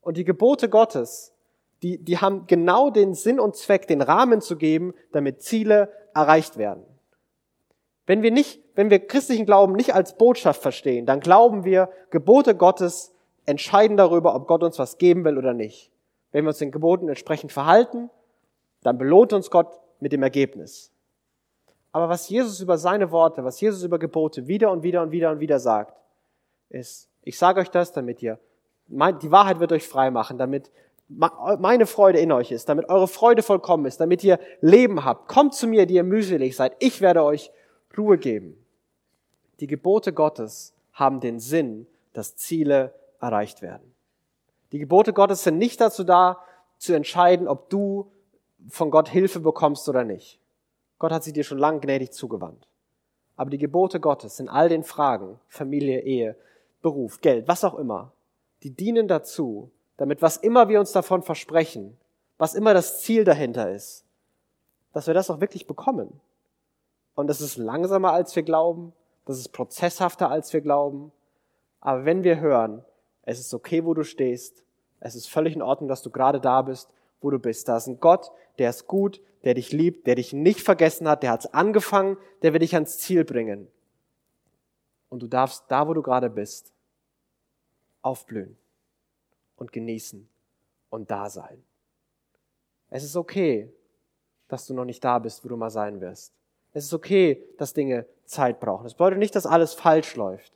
Und 0.00 0.16
die 0.16 0.24
Gebote 0.24 0.68
Gottes, 0.68 1.32
die, 1.82 1.98
die 1.98 2.18
haben 2.18 2.46
genau 2.46 2.90
den 2.90 3.14
Sinn 3.14 3.38
und 3.38 3.56
Zweck, 3.56 3.86
den 3.86 4.02
Rahmen 4.02 4.40
zu 4.40 4.56
geben, 4.56 4.94
damit 5.12 5.42
Ziele 5.42 5.92
erreicht 6.14 6.56
werden. 6.56 6.84
Wenn 8.06 8.22
wir 8.22 8.30
nicht, 8.30 8.62
wenn 8.74 8.90
wir 8.90 9.00
christlichen 9.00 9.46
Glauben 9.46 9.74
nicht 9.74 9.94
als 9.94 10.16
Botschaft 10.16 10.62
verstehen, 10.62 11.06
dann 11.06 11.20
glauben 11.20 11.64
wir, 11.64 11.90
Gebote 12.10 12.54
Gottes 12.54 13.12
entscheiden 13.44 13.96
darüber, 13.96 14.34
ob 14.34 14.46
Gott 14.46 14.62
uns 14.62 14.78
was 14.78 14.98
geben 14.98 15.24
will 15.24 15.38
oder 15.38 15.54
nicht. 15.54 15.90
Wenn 16.32 16.44
wir 16.44 16.48
uns 16.48 16.58
den 16.58 16.70
Geboten 16.70 17.08
entsprechend 17.08 17.52
verhalten, 17.52 18.10
dann 18.82 18.98
belohnt 18.98 19.32
uns 19.32 19.50
Gott 19.50 19.80
mit 20.00 20.12
dem 20.12 20.22
Ergebnis. 20.22 20.92
Aber 21.92 22.08
was 22.08 22.28
Jesus 22.28 22.60
über 22.60 22.78
seine 22.78 23.10
Worte, 23.10 23.44
was 23.44 23.60
Jesus 23.60 23.82
über 23.82 23.98
Gebote 23.98 24.46
wieder 24.46 24.70
und 24.70 24.82
wieder 24.82 25.02
und 25.02 25.12
wieder 25.12 25.30
und 25.30 25.40
wieder 25.40 25.58
sagt, 25.58 25.98
ist, 26.68 27.08
ich 27.22 27.38
sage 27.38 27.60
euch 27.60 27.70
das, 27.70 27.92
damit 27.92 28.22
ihr, 28.22 28.38
die 28.88 29.30
Wahrheit 29.30 29.60
wird 29.60 29.72
euch 29.72 29.88
frei 29.88 30.10
machen, 30.10 30.38
damit 30.38 30.70
meine 31.08 31.86
Freude 31.86 32.18
in 32.18 32.32
euch 32.32 32.50
ist, 32.50 32.68
damit 32.68 32.88
eure 32.88 33.08
Freude 33.08 33.42
vollkommen 33.42 33.86
ist, 33.86 34.00
damit 34.00 34.24
ihr 34.24 34.40
Leben 34.60 35.04
habt. 35.04 35.28
Kommt 35.28 35.54
zu 35.54 35.66
mir, 35.68 35.86
die 35.86 35.94
ihr 35.94 36.04
mühselig 36.04 36.56
seid. 36.56 36.74
Ich 36.80 37.00
werde 37.00 37.22
euch 37.22 37.52
Ruhe 37.96 38.18
geben. 38.18 38.56
Die 39.60 39.66
Gebote 39.66 40.12
Gottes 40.12 40.74
haben 40.92 41.20
den 41.20 41.38
Sinn, 41.38 41.86
dass 42.12 42.36
Ziele 42.36 42.94
erreicht 43.20 43.62
werden. 43.62 43.94
Die 44.72 44.78
Gebote 44.78 45.12
Gottes 45.12 45.44
sind 45.44 45.58
nicht 45.58 45.80
dazu 45.80 46.04
da, 46.04 46.40
zu 46.78 46.92
entscheiden, 46.92 47.48
ob 47.48 47.70
du 47.70 48.10
von 48.68 48.90
Gott 48.90 49.08
Hilfe 49.08 49.40
bekommst 49.40 49.88
oder 49.88 50.04
nicht. 50.04 50.40
Gott 50.98 51.12
hat 51.12 51.24
sie 51.24 51.32
dir 51.32 51.44
schon 51.44 51.58
lang 51.58 51.80
gnädig 51.80 52.12
zugewandt. 52.12 52.66
Aber 53.36 53.50
die 53.50 53.58
Gebote 53.58 54.00
Gottes 54.00 54.40
in 54.40 54.48
all 54.48 54.68
den 54.68 54.82
Fragen, 54.82 55.38
Familie, 55.46 56.00
Ehe, 56.00 56.36
Beruf, 56.82 57.20
Geld, 57.20 57.48
was 57.48 57.64
auch 57.64 57.74
immer, 57.74 58.12
die 58.62 58.70
dienen 58.70 59.08
dazu, 59.08 59.70
damit 59.96 60.22
was 60.22 60.36
immer 60.36 60.68
wir 60.68 60.80
uns 60.80 60.92
davon 60.92 61.22
versprechen, 61.22 61.96
was 62.38 62.54
immer 62.54 62.74
das 62.74 63.00
Ziel 63.00 63.24
dahinter 63.24 63.70
ist, 63.70 64.04
dass 64.92 65.06
wir 65.06 65.14
das 65.14 65.30
auch 65.30 65.40
wirklich 65.40 65.66
bekommen. 65.66 66.20
Und 67.14 67.28
das 67.28 67.40
ist 67.40 67.56
langsamer, 67.56 68.12
als 68.12 68.36
wir 68.36 68.42
glauben, 68.42 68.92
das 69.24 69.38
ist 69.38 69.48
prozesshafter, 69.48 70.30
als 70.30 70.52
wir 70.52 70.60
glauben. 70.60 71.12
Aber 71.80 72.04
wenn 72.04 72.24
wir 72.24 72.40
hören, 72.40 72.84
es 73.22 73.40
ist 73.40 73.54
okay, 73.54 73.84
wo 73.84 73.94
du 73.94 74.04
stehst, 74.04 74.62
es 75.00 75.14
ist 75.14 75.28
völlig 75.28 75.54
in 75.54 75.62
Ordnung, 75.62 75.88
dass 75.88 76.02
du 76.02 76.10
gerade 76.10 76.40
da 76.40 76.62
bist, 76.62 76.90
wo 77.20 77.30
du 77.30 77.38
bist. 77.38 77.68
Da 77.68 77.76
ist 77.76 77.86
ein 77.86 78.00
Gott, 78.00 78.30
der 78.58 78.70
ist 78.70 78.86
gut, 78.86 79.20
der 79.44 79.54
dich 79.54 79.72
liebt, 79.72 80.06
der 80.06 80.14
dich 80.16 80.32
nicht 80.32 80.60
vergessen 80.60 81.08
hat, 81.08 81.22
der 81.22 81.30
hat 81.30 81.40
es 81.40 81.54
angefangen, 81.54 82.18
der 82.42 82.52
will 82.52 82.60
dich 82.60 82.74
ans 82.74 82.98
Ziel 82.98 83.24
bringen. 83.24 83.68
Und 85.08 85.22
du 85.22 85.26
darfst 85.26 85.64
da, 85.68 85.88
wo 85.88 85.94
du 85.94 86.02
gerade 86.02 86.28
bist, 86.28 86.72
aufblühen 88.02 88.56
und 89.56 89.72
genießen 89.72 90.28
und 90.90 91.10
da 91.10 91.28
sein. 91.30 91.62
Es 92.90 93.02
ist 93.02 93.16
okay, 93.16 93.72
dass 94.48 94.66
du 94.66 94.74
noch 94.74 94.84
nicht 94.84 95.02
da 95.02 95.18
bist, 95.18 95.44
wo 95.44 95.48
du 95.48 95.56
mal 95.56 95.70
sein 95.70 96.00
wirst. 96.00 96.32
Es 96.72 96.84
ist 96.84 96.94
okay, 96.94 97.42
dass 97.58 97.72
Dinge 97.72 98.06
Zeit 98.24 98.60
brauchen. 98.60 98.86
Es 98.86 98.94
bedeutet 98.94 99.18
nicht, 99.18 99.34
dass 99.34 99.46
alles 99.46 99.74
falsch 99.74 100.14
läuft. 100.16 100.52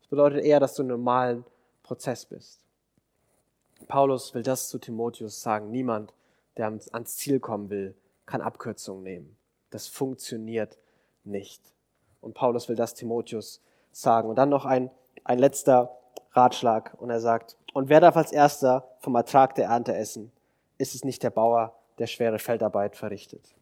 Es 0.00 0.08
bedeutet 0.08 0.44
eher, 0.44 0.60
dass 0.60 0.74
du 0.74 0.82
im 0.82 0.88
normalen 0.88 1.44
Prozess 1.82 2.24
bist. 2.24 2.64
Paulus 3.86 4.34
will 4.34 4.42
das 4.42 4.68
zu 4.68 4.78
Timotheus 4.78 5.42
sagen. 5.42 5.70
Niemand, 5.70 6.14
der 6.56 6.66
ans 6.66 7.16
Ziel 7.16 7.40
kommen 7.40 7.70
will, 7.70 7.94
kann 8.26 8.40
Abkürzungen 8.40 9.02
nehmen. 9.02 9.36
Das 9.70 9.88
funktioniert 9.88 10.78
nicht. 11.24 11.62
Und 12.20 12.34
Paulus 12.34 12.68
will 12.68 12.76
das 12.76 12.94
Timotheus 12.94 13.60
sagen. 13.90 14.28
Und 14.28 14.36
dann 14.36 14.48
noch 14.48 14.64
ein, 14.64 14.90
ein 15.24 15.38
letzter 15.38 15.98
Ratschlag. 16.32 16.94
Und 16.98 17.10
er 17.10 17.20
sagt, 17.20 17.56
und 17.72 17.88
wer 17.88 18.00
darf 18.00 18.16
als 18.16 18.32
erster 18.32 18.88
vom 19.00 19.14
Ertrag 19.14 19.54
der 19.54 19.66
Ernte 19.66 19.94
essen? 19.94 20.32
Ist 20.78 20.94
es 20.94 21.04
nicht 21.04 21.22
der 21.22 21.30
Bauer, 21.30 21.74
der 21.98 22.06
schwere 22.06 22.38
Feldarbeit 22.38 22.96
verrichtet? 22.96 23.54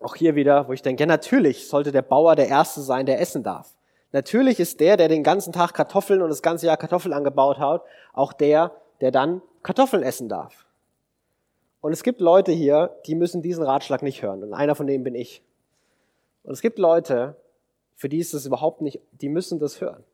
Auch 0.00 0.16
hier 0.16 0.34
wieder, 0.34 0.68
wo 0.68 0.72
ich 0.72 0.82
denke, 0.82 1.02
ja 1.02 1.06
natürlich 1.06 1.68
sollte 1.68 1.92
der 1.92 2.02
Bauer 2.02 2.34
der 2.34 2.48
Erste 2.48 2.80
sein, 2.80 3.06
der 3.06 3.20
essen 3.20 3.42
darf. 3.42 3.72
Natürlich 4.10 4.60
ist 4.60 4.80
der, 4.80 4.96
der 4.96 5.08
den 5.08 5.22
ganzen 5.22 5.52
Tag 5.52 5.74
Kartoffeln 5.74 6.22
und 6.22 6.28
das 6.28 6.42
ganze 6.42 6.66
Jahr 6.66 6.76
Kartoffeln 6.76 7.14
angebaut 7.14 7.58
hat, 7.58 7.82
auch 8.12 8.32
der, 8.32 8.72
der 9.00 9.10
dann 9.10 9.42
Kartoffeln 9.62 10.02
essen 10.02 10.28
darf. 10.28 10.66
Und 11.80 11.92
es 11.92 12.02
gibt 12.02 12.20
Leute 12.20 12.52
hier, 12.52 12.96
die 13.06 13.14
müssen 13.14 13.42
diesen 13.42 13.64
Ratschlag 13.64 14.02
nicht 14.02 14.22
hören. 14.22 14.42
Und 14.42 14.54
einer 14.54 14.74
von 14.74 14.86
denen 14.86 15.02
bin 15.02 15.14
ich. 15.14 15.42
Und 16.44 16.52
es 16.52 16.60
gibt 16.60 16.78
Leute, 16.78 17.36
für 17.96 18.08
die 18.08 18.18
ist 18.18 18.34
es 18.34 18.46
überhaupt 18.46 18.82
nicht, 18.82 19.00
die 19.12 19.28
müssen 19.28 19.58
das 19.58 19.80
hören. 19.80 20.04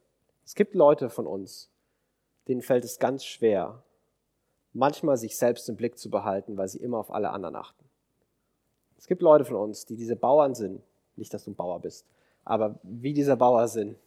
Es 0.48 0.54
gibt 0.54 0.74
Leute 0.74 1.10
von 1.10 1.26
uns, 1.26 1.68
denen 2.48 2.62
fällt 2.62 2.82
es 2.82 2.98
ganz 2.98 3.22
schwer, 3.22 3.82
manchmal 4.72 5.18
sich 5.18 5.36
selbst 5.36 5.68
im 5.68 5.76
Blick 5.76 5.98
zu 5.98 6.08
behalten, 6.08 6.56
weil 6.56 6.68
sie 6.68 6.78
immer 6.78 6.96
auf 6.96 7.10
alle 7.10 7.28
anderen 7.28 7.54
achten. 7.54 7.84
Es 8.96 9.06
gibt 9.06 9.20
Leute 9.20 9.44
von 9.44 9.56
uns, 9.56 9.84
die 9.84 9.94
diese 9.94 10.16
Bauern 10.16 10.54
sind, 10.54 10.80
nicht, 11.16 11.34
dass 11.34 11.44
du 11.44 11.50
ein 11.50 11.54
Bauer 11.54 11.80
bist, 11.80 12.06
aber 12.46 12.80
wie 12.82 13.12
dieser 13.12 13.36
Bauer 13.36 13.68
sind 13.68 13.98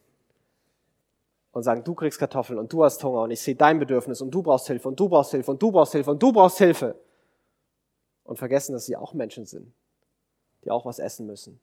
und 1.51 1.61
sagen, 1.61 1.83
du 1.83 1.93
kriegst 1.93 2.17
Kartoffeln 2.17 2.57
und 2.57 2.73
du 2.73 2.83
hast 2.83 3.03
Hunger 3.03 3.21
und 3.21 3.29
ich 3.29 3.39
sehe 3.39 3.55
dein 3.55 3.77
Bedürfnis 3.77 4.19
und 4.19 4.31
du 4.31 4.41
brauchst 4.41 4.65
Hilfe 4.65 4.87
und 4.87 4.99
du 4.99 5.09
brauchst 5.09 5.29
Hilfe 5.29 5.51
und 5.51 5.61
du 5.61 5.71
brauchst 5.71 5.91
Hilfe 5.91 6.09
und 6.09 6.23
du 6.23 6.33
brauchst 6.33 6.57
Hilfe 6.57 6.95
und 8.23 8.39
vergessen, 8.39 8.73
dass 8.73 8.87
sie 8.87 8.97
auch 8.97 9.13
Menschen 9.13 9.45
sind, 9.45 9.71
die 10.63 10.71
auch 10.71 10.87
was 10.87 10.97
essen 10.97 11.27
müssen. 11.27 11.61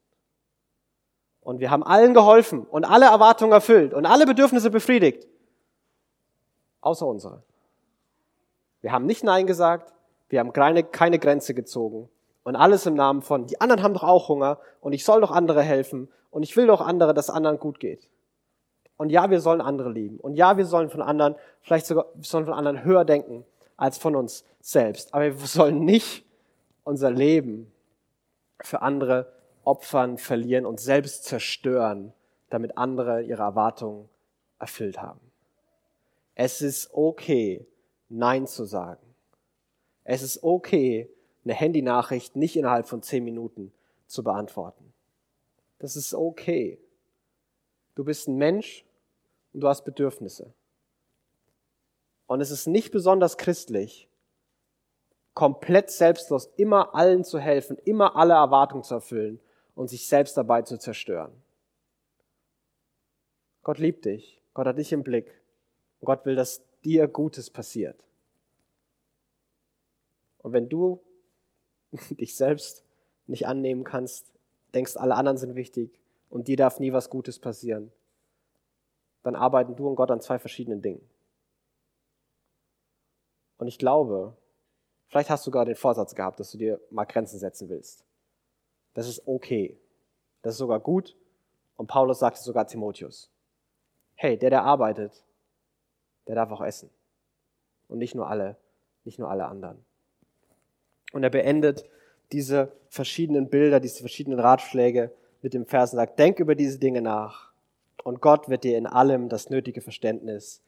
Und 1.48 1.60
wir 1.60 1.70
haben 1.70 1.82
allen 1.82 2.12
geholfen 2.12 2.66
und 2.66 2.84
alle 2.84 3.06
Erwartungen 3.06 3.52
erfüllt 3.52 3.94
und 3.94 4.04
alle 4.04 4.26
Bedürfnisse 4.26 4.68
befriedigt 4.68 5.26
außer 6.82 7.06
unsere. 7.06 7.42
Wir 8.82 8.92
haben 8.92 9.06
nicht 9.06 9.24
Nein 9.24 9.46
gesagt, 9.46 9.94
wir 10.28 10.40
haben 10.40 10.52
keine, 10.52 10.84
keine 10.84 11.18
Grenze 11.18 11.54
gezogen. 11.54 12.10
Und 12.42 12.54
alles 12.54 12.84
im 12.84 12.92
Namen 12.92 13.22
von, 13.22 13.46
die 13.46 13.62
anderen 13.62 13.82
haben 13.82 13.94
doch 13.94 14.02
auch 14.02 14.28
Hunger 14.28 14.58
und 14.82 14.92
ich 14.92 15.06
soll 15.06 15.22
doch 15.22 15.30
andere 15.30 15.62
helfen 15.62 16.10
und 16.30 16.42
ich 16.42 16.54
will 16.54 16.66
doch 16.66 16.82
andere, 16.82 17.14
dass 17.14 17.30
anderen 17.30 17.58
gut 17.58 17.80
geht. 17.80 18.10
Und 18.98 19.08
ja, 19.08 19.30
wir 19.30 19.40
sollen 19.40 19.62
andere 19.62 19.90
lieben. 19.90 20.20
Und 20.20 20.34
ja, 20.34 20.58
wir 20.58 20.66
sollen 20.66 20.90
von 20.90 21.00
anderen, 21.00 21.34
vielleicht 21.62 21.86
sogar, 21.86 22.08
wir 22.12 22.24
sollen 22.24 22.44
von 22.44 22.52
anderen 22.52 22.84
höher 22.84 23.06
denken 23.06 23.46
als 23.78 23.96
von 23.96 24.16
uns 24.16 24.44
selbst. 24.60 25.14
Aber 25.14 25.24
wir 25.24 25.46
sollen 25.46 25.82
nicht 25.82 26.26
unser 26.84 27.10
Leben 27.10 27.72
für 28.60 28.82
andere 28.82 29.37
opfern, 29.68 30.16
verlieren 30.16 30.64
und 30.64 30.80
selbst 30.80 31.24
zerstören, 31.24 32.14
damit 32.48 32.78
andere 32.78 33.22
ihre 33.22 33.42
Erwartungen 33.42 34.08
erfüllt 34.58 35.00
haben. 35.02 35.20
Es 36.34 36.62
ist 36.62 36.90
okay, 36.94 37.66
Nein 38.08 38.46
zu 38.46 38.64
sagen. 38.64 39.04
Es 40.04 40.22
ist 40.22 40.42
okay, 40.42 41.10
eine 41.44 41.52
Handynachricht 41.52 42.34
nicht 42.34 42.56
innerhalb 42.56 42.88
von 42.88 43.02
zehn 43.02 43.22
Minuten 43.22 43.70
zu 44.06 44.24
beantworten. 44.24 44.94
Das 45.78 45.96
ist 45.96 46.14
okay. 46.14 46.80
Du 47.94 48.04
bist 48.04 48.26
ein 48.26 48.36
Mensch 48.36 48.86
und 49.52 49.60
du 49.60 49.68
hast 49.68 49.84
Bedürfnisse. 49.84 50.54
Und 52.26 52.40
es 52.40 52.50
ist 52.50 52.66
nicht 52.66 52.90
besonders 52.90 53.36
christlich, 53.36 54.08
komplett 55.34 55.90
selbstlos 55.90 56.46
immer 56.56 56.94
allen 56.94 57.22
zu 57.22 57.38
helfen, 57.38 57.76
immer 57.84 58.16
alle 58.16 58.34
Erwartungen 58.34 58.82
zu 58.82 58.94
erfüllen 58.94 59.40
und 59.78 59.86
sich 59.86 60.08
selbst 60.08 60.36
dabei 60.36 60.62
zu 60.62 60.76
zerstören. 60.76 61.30
Gott 63.62 63.78
liebt 63.78 64.06
dich. 64.06 64.42
Gott 64.52 64.66
hat 64.66 64.76
dich 64.76 64.92
im 64.92 65.04
Blick. 65.04 65.40
Und 66.00 66.06
Gott 66.06 66.26
will, 66.26 66.34
dass 66.34 66.64
dir 66.82 67.06
Gutes 67.06 67.48
passiert. 67.48 68.02
Und 70.38 70.52
wenn 70.52 70.68
du 70.68 71.00
dich 72.10 72.34
selbst 72.34 72.82
nicht 73.28 73.46
annehmen 73.46 73.84
kannst, 73.84 74.32
denkst, 74.74 74.96
alle 74.96 75.14
anderen 75.14 75.38
sind 75.38 75.54
wichtig 75.54 75.96
und 76.28 76.48
dir 76.48 76.56
darf 76.56 76.80
nie 76.80 76.92
was 76.92 77.08
Gutes 77.08 77.38
passieren, 77.38 77.92
dann 79.22 79.36
arbeiten 79.36 79.76
du 79.76 79.86
und 79.86 79.94
Gott 79.94 80.10
an 80.10 80.20
zwei 80.20 80.40
verschiedenen 80.40 80.82
Dingen. 80.82 81.08
Und 83.58 83.68
ich 83.68 83.78
glaube, 83.78 84.36
vielleicht 85.06 85.30
hast 85.30 85.46
du 85.46 85.50
sogar 85.50 85.66
den 85.66 85.76
Vorsatz 85.76 86.16
gehabt, 86.16 86.40
dass 86.40 86.50
du 86.50 86.58
dir 86.58 86.80
mal 86.90 87.04
Grenzen 87.04 87.38
setzen 87.38 87.68
willst. 87.68 88.07
Das 88.98 89.06
ist 89.06 89.28
okay. 89.28 89.78
Das 90.42 90.54
ist 90.54 90.58
sogar 90.58 90.80
gut. 90.80 91.16
Und 91.76 91.86
Paulus 91.86 92.18
sagt 92.18 92.38
sogar 92.38 92.66
Timotheus. 92.66 93.30
Hey, 94.16 94.36
der, 94.36 94.50
der 94.50 94.64
arbeitet, 94.64 95.24
der 96.26 96.34
darf 96.34 96.50
auch 96.50 96.62
essen. 96.62 96.90
Und 97.86 97.98
nicht 97.98 98.16
nur 98.16 98.28
alle, 98.28 98.56
nicht 99.04 99.20
nur 99.20 99.30
alle 99.30 99.46
anderen. 99.46 99.84
Und 101.12 101.22
er 101.22 101.30
beendet 101.30 101.88
diese 102.32 102.72
verschiedenen 102.88 103.48
Bilder, 103.48 103.78
diese 103.78 104.00
verschiedenen 104.00 104.40
Ratschläge 104.40 105.12
mit 105.42 105.54
dem 105.54 105.64
Vers 105.64 105.92
und 105.92 105.98
sagt, 105.98 106.18
denk 106.18 106.40
über 106.40 106.56
diese 106.56 106.80
Dinge 106.80 107.00
nach 107.00 107.52
und 108.02 108.20
Gott 108.20 108.48
wird 108.48 108.64
dir 108.64 108.76
in 108.76 108.88
allem 108.88 109.28
das 109.28 109.48
nötige 109.48 109.80
Verständnis 109.80 110.60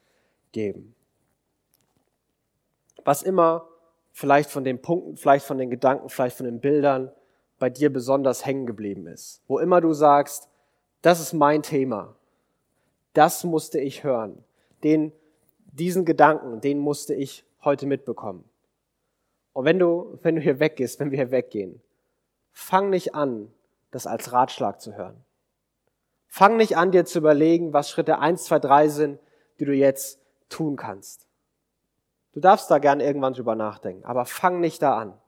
geben. 0.52 0.94
Was 3.04 3.24
immer 3.24 3.66
vielleicht 4.12 4.50
von 4.50 4.62
den 4.62 4.80
Punkten, 4.80 5.16
vielleicht 5.16 5.46
von 5.46 5.58
den 5.58 5.68
Gedanken, 5.68 6.08
vielleicht 6.08 6.36
von 6.36 6.46
den 6.46 6.60
Bildern 6.60 7.10
bei 7.60 7.70
dir 7.70 7.92
besonders 7.92 8.44
hängen 8.44 8.66
geblieben 8.66 9.06
ist, 9.06 9.42
wo 9.46 9.60
immer 9.60 9.80
du 9.80 9.92
sagst, 9.92 10.48
das 11.02 11.20
ist 11.20 11.32
mein 11.32 11.62
Thema, 11.62 12.16
das 13.12 13.44
musste 13.44 13.78
ich 13.78 14.02
hören, 14.02 14.42
den 14.82 15.12
diesen 15.72 16.04
Gedanken, 16.04 16.60
den 16.60 16.78
musste 16.78 17.14
ich 17.14 17.44
heute 17.62 17.86
mitbekommen. 17.86 18.44
Und 19.52 19.64
wenn 19.66 19.78
du, 19.78 20.18
wenn 20.22 20.34
du 20.34 20.40
hier 20.40 20.58
weggehst, 20.58 20.98
wenn 20.98 21.12
wir 21.12 21.18
hier 21.18 21.30
weggehen, 21.30 21.80
fang 22.50 22.90
nicht 22.90 23.14
an, 23.14 23.52
das 23.90 24.06
als 24.06 24.32
Ratschlag 24.32 24.80
zu 24.80 24.96
hören. 24.96 25.24
Fang 26.26 26.56
nicht 26.56 26.76
an, 26.76 26.92
dir 26.92 27.04
zu 27.04 27.18
überlegen, 27.18 27.72
was 27.72 27.90
Schritte 27.90 28.18
eins, 28.18 28.44
zwei, 28.44 28.58
drei 28.58 28.88
sind, 28.88 29.20
die 29.58 29.64
du 29.64 29.74
jetzt 29.74 30.20
tun 30.48 30.76
kannst. 30.76 31.28
Du 32.32 32.40
darfst 32.40 32.70
da 32.70 32.78
gern 32.78 33.00
irgendwann 33.00 33.34
drüber 33.34 33.54
nachdenken, 33.54 34.04
aber 34.04 34.24
fang 34.24 34.60
nicht 34.60 34.80
da 34.82 34.96
an. 34.96 35.19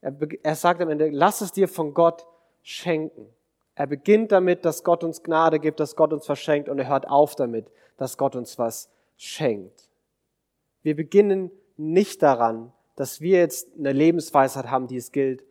Er, 0.00 0.14
er 0.42 0.54
sagt 0.54 0.80
am 0.80 0.90
Ende, 0.90 1.08
lass 1.10 1.40
es 1.40 1.52
dir 1.52 1.68
von 1.68 1.94
Gott 1.94 2.26
schenken. 2.62 3.26
Er 3.74 3.86
beginnt 3.86 4.32
damit, 4.32 4.64
dass 4.64 4.84
Gott 4.84 5.04
uns 5.04 5.22
Gnade 5.22 5.60
gibt, 5.60 5.80
dass 5.80 5.96
Gott 5.96 6.12
uns 6.12 6.26
verschenkt 6.26 6.68
und 6.68 6.78
er 6.78 6.88
hört 6.88 7.08
auf 7.08 7.34
damit, 7.34 7.70
dass 7.96 8.16
Gott 8.16 8.34
uns 8.34 8.58
was 8.58 8.90
schenkt. 9.16 9.90
Wir 10.82 10.96
beginnen 10.96 11.50
nicht 11.76 12.22
daran, 12.22 12.72
dass 12.94 13.20
wir 13.20 13.38
jetzt 13.38 13.68
eine 13.78 13.92
Lebensweisheit 13.92 14.70
haben, 14.70 14.86
die 14.86 14.96
es 14.96 15.12
gilt 15.12 15.44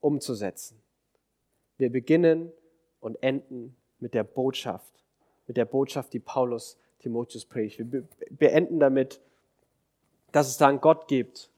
umzusetzen. 0.00 0.80
Wir 1.78 1.90
beginnen 1.90 2.52
und 3.00 3.20
enden 3.22 3.76
mit 3.98 4.14
der 4.14 4.24
Botschaft, 4.24 5.04
mit 5.46 5.56
der 5.56 5.64
Botschaft, 5.64 6.12
die 6.12 6.20
Paulus 6.20 6.78
Timotheus 7.00 7.44
predigt. 7.44 7.80
Wir 7.90 8.04
beenden 8.30 8.78
damit, 8.78 9.20
dass 10.30 10.48
es 10.48 10.56
da 10.56 10.68
einen 10.68 10.80
Gott 10.80 11.08
gibt, 11.08 11.50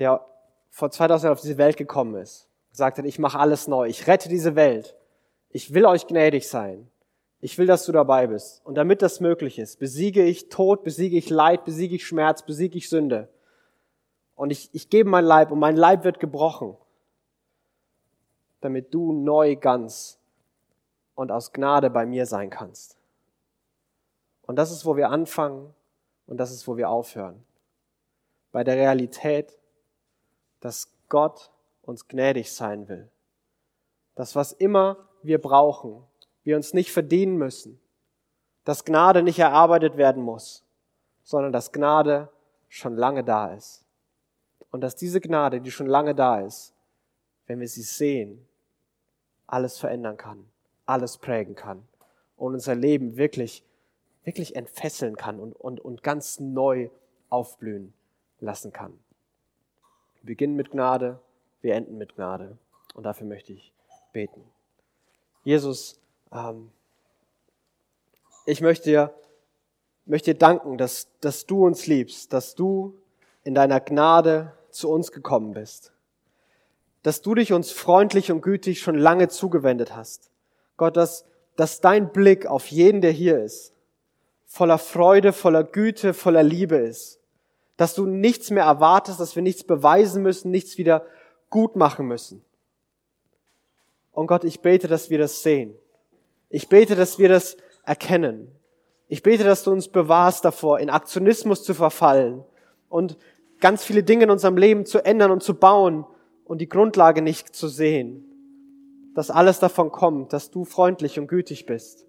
der 0.00 0.26
vor 0.70 0.90
2000 0.90 1.24
Jahren 1.24 1.32
auf 1.32 1.40
diese 1.40 1.58
Welt 1.58 1.76
gekommen 1.76 2.14
ist, 2.16 2.48
gesagt 2.70 2.98
hat, 2.98 3.04
ich 3.04 3.18
mache 3.18 3.38
alles 3.38 3.68
neu, 3.68 3.86
ich 3.86 4.06
rette 4.06 4.28
diese 4.28 4.56
Welt, 4.56 4.96
ich 5.50 5.74
will 5.74 5.84
euch 5.84 6.06
gnädig 6.06 6.48
sein, 6.48 6.88
ich 7.40 7.58
will, 7.58 7.66
dass 7.66 7.86
du 7.86 7.92
dabei 7.92 8.26
bist. 8.26 8.60
Und 8.64 8.74
damit 8.74 9.02
das 9.02 9.20
möglich 9.20 9.58
ist, 9.58 9.78
besiege 9.78 10.22
ich 10.24 10.48
Tod, 10.48 10.84
besiege 10.84 11.16
ich 11.16 11.30
Leid, 11.30 11.64
besiege 11.64 11.96
ich 11.96 12.06
Schmerz, 12.06 12.44
besiege 12.44 12.76
ich 12.76 12.88
Sünde. 12.88 13.28
Und 14.36 14.50
ich, 14.50 14.70
ich 14.72 14.90
gebe 14.90 15.08
mein 15.08 15.24
Leib 15.24 15.50
und 15.50 15.58
mein 15.58 15.76
Leib 15.76 16.04
wird 16.04 16.20
gebrochen, 16.20 16.76
damit 18.60 18.92
du 18.94 19.12
neu, 19.12 19.56
ganz 19.56 20.18
und 21.14 21.30
aus 21.30 21.52
Gnade 21.52 21.90
bei 21.90 22.06
mir 22.06 22.26
sein 22.26 22.50
kannst. 22.50 22.96
Und 24.46 24.56
das 24.56 24.70
ist, 24.70 24.84
wo 24.84 24.96
wir 24.96 25.10
anfangen 25.10 25.74
und 26.26 26.38
das 26.38 26.50
ist, 26.50 26.66
wo 26.66 26.76
wir 26.76 26.88
aufhören. 26.88 27.44
Bei 28.52 28.64
der 28.64 28.76
Realität, 28.76 29.59
dass 30.60 30.92
Gott 31.08 31.50
uns 31.82 32.08
gnädig 32.08 32.52
sein 32.52 32.88
will. 32.88 33.10
Dass 34.14 34.36
was 34.36 34.52
immer 34.52 35.08
wir 35.22 35.40
brauchen, 35.40 36.04
wir 36.44 36.56
uns 36.56 36.72
nicht 36.72 36.92
verdienen 36.92 37.36
müssen. 37.36 37.80
Dass 38.64 38.84
Gnade 38.84 39.22
nicht 39.22 39.38
erarbeitet 39.38 39.96
werden 39.96 40.22
muss, 40.22 40.64
sondern 41.22 41.52
dass 41.52 41.72
Gnade 41.72 42.28
schon 42.68 42.96
lange 42.96 43.24
da 43.24 43.52
ist. 43.52 43.84
Und 44.70 44.82
dass 44.82 44.94
diese 44.94 45.20
Gnade, 45.20 45.60
die 45.60 45.70
schon 45.70 45.86
lange 45.86 46.14
da 46.14 46.40
ist, 46.40 46.74
wenn 47.46 47.58
wir 47.58 47.68
sie 47.68 47.82
sehen, 47.82 48.46
alles 49.46 49.78
verändern 49.78 50.16
kann, 50.16 50.46
alles 50.86 51.18
prägen 51.18 51.56
kann 51.56 51.82
und 52.36 52.54
unser 52.54 52.74
Leben 52.76 53.16
wirklich, 53.16 53.64
wirklich 54.22 54.54
entfesseln 54.54 55.16
kann 55.16 55.40
und, 55.40 55.54
und, 55.54 55.80
und 55.80 56.02
ganz 56.02 56.38
neu 56.38 56.90
aufblühen 57.28 57.92
lassen 58.38 58.72
kann. 58.72 58.98
Wir 60.22 60.34
beginnen 60.34 60.54
mit 60.54 60.70
Gnade, 60.70 61.18
wir 61.62 61.74
enden 61.74 61.96
mit 61.96 62.14
Gnade. 62.14 62.58
Und 62.94 63.04
dafür 63.04 63.26
möchte 63.26 63.52
ich 63.52 63.72
beten. 64.12 64.44
Jesus, 65.44 65.98
ähm, 66.32 66.70
ich 68.44 68.60
möchte 68.60 68.90
dir, 68.90 69.14
möchte 70.04 70.34
dir 70.34 70.38
danken, 70.38 70.76
dass, 70.76 71.08
dass 71.20 71.46
du 71.46 71.64
uns 71.64 71.86
liebst, 71.86 72.32
dass 72.32 72.54
du 72.54 72.98
in 73.44 73.54
deiner 73.54 73.80
Gnade 73.80 74.52
zu 74.70 74.90
uns 74.90 75.12
gekommen 75.12 75.52
bist, 75.52 75.92
dass 77.02 77.22
du 77.22 77.34
dich 77.34 77.52
uns 77.52 77.70
freundlich 77.70 78.30
und 78.30 78.42
gütig 78.42 78.80
schon 78.80 78.96
lange 78.96 79.28
zugewendet 79.28 79.96
hast. 79.96 80.30
Gott, 80.76 80.96
dass, 80.96 81.24
dass 81.56 81.80
dein 81.80 82.12
Blick 82.12 82.46
auf 82.46 82.66
jeden, 82.66 83.00
der 83.00 83.12
hier 83.12 83.42
ist, 83.42 83.72
voller 84.46 84.78
Freude, 84.78 85.32
voller 85.32 85.64
Güte, 85.64 86.12
voller 86.12 86.42
Liebe 86.42 86.76
ist 86.76 87.19
dass 87.80 87.94
du 87.94 88.04
nichts 88.04 88.50
mehr 88.50 88.64
erwartest, 88.64 89.20
dass 89.20 89.36
wir 89.36 89.42
nichts 89.42 89.64
beweisen 89.64 90.22
müssen, 90.22 90.50
nichts 90.50 90.76
wieder 90.76 91.06
gut 91.48 91.76
machen 91.76 92.06
müssen. 92.06 92.44
Und 94.12 94.26
Gott, 94.26 94.44
ich 94.44 94.60
bete, 94.60 94.86
dass 94.86 95.08
wir 95.08 95.16
das 95.16 95.42
sehen. 95.42 95.72
Ich 96.50 96.68
bete, 96.68 96.94
dass 96.94 97.18
wir 97.18 97.30
das 97.30 97.56
erkennen. 97.86 98.52
Ich 99.08 99.22
bete, 99.22 99.44
dass 99.44 99.62
du 99.62 99.70
uns 99.70 99.88
bewahrst 99.88 100.44
davor, 100.44 100.78
in 100.78 100.90
Aktionismus 100.90 101.64
zu 101.64 101.72
verfallen 101.72 102.44
und 102.90 103.16
ganz 103.60 103.82
viele 103.82 104.02
Dinge 104.02 104.24
in 104.24 104.30
unserem 104.30 104.58
Leben 104.58 104.84
zu 104.84 105.02
ändern 105.02 105.30
und 105.30 105.42
zu 105.42 105.54
bauen 105.54 106.04
und 106.44 106.60
die 106.60 106.68
Grundlage 106.68 107.22
nicht 107.22 107.54
zu 107.54 107.66
sehen. 107.66 108.26
Dass 109.14 109.30
alles 109.30 109.58
davon 109.58 109.90
kommt, 109.90 110.34
dass 110.34 110.50
du 110.50 110.66
freundlich 110.66 111.18
und 111.18 111.28
gütig 111.28 111.64
bist. 111.64 112.04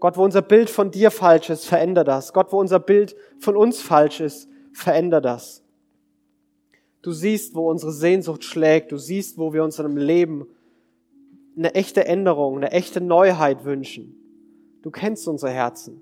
Gott, 0.00 0.16
wo 0.16 0.24
unser 0.24 0.42
Bild 0.42 0.70
von 0.70 0.90
dir 0.90 1.12
falsch 1.12 1.50
ist, 1.50 1.66
veränder 1.66 2.02
das. 2.02 2.32
Gott, 2.32 2.50
wo 2.50 2.58
unser 2.58 2.80
Bild 2.80 3.14
von 3.38 3.56
uns 3.56 3.80
falsch 3.80 4.18
ist, 4.18 4.48
veränder 4.74 5.20
das. 5.20 5.62
Du 7.02 7.12
siehst, 7.12 7.54
wo 7.54 7.70
unsere 7.70 7.92
Sehnsucht 7.92 8.44
schlägt. 8.44 8.92
Du 8.92 8.96
siehst, 8.96 9.38
wo 9.38 9.52
wir 9.52 9.62
unserem 9.62 9.96
Leben 9.96 10.46
eine 11.56 11.74
echte 11.74 12.06
Änderung, 12.06 12.56
eine 12.56 12.72
echte 12.72 13.00
Neuheit 13.00 13.64
wünschen. 13.64 14.16
Du 14.82 14.90
kennst 14.90 15.28
unsere 15.28 15.52
Herzen. 15.52 16.00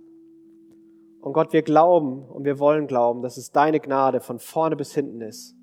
Und 1.20 1.34
Gott, 1.34 1.52
wir 1.52 1.62
glauben 1.62 2.24
und 2.24 2.44
wir 2.44 2.58
wollen 2.58 2.86
glauben, 2.86 3.22
dass 3.22 3.36
es 3.36 3.52
deine 3.52 3.80
Gnade 3.80 4.20
von 4.20 4.38
vorne 4.38 4.76
bis 4.76 4.94
hinten 4.94 5.20
ist, 5.20 5.54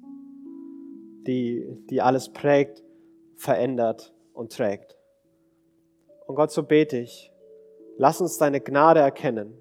die, 1.28 1.66
die 1.90 2.02
alles 2.02 2.30
prägt, 2.30 2.84
verändert 3.36 4.14
und 4.34 4.54
trägt. 4.54 4.98
Und 6.28 6.36
Gott, 6.36 6.52
so 6.52 6.64
bete 6.64 6.98
ich, 6.98 7.32
lass 7.98 8.22
uns 8.22 8.38
deine 8.38 8.62
Gnade 8.62 9.00
erkennen 9.00 9.54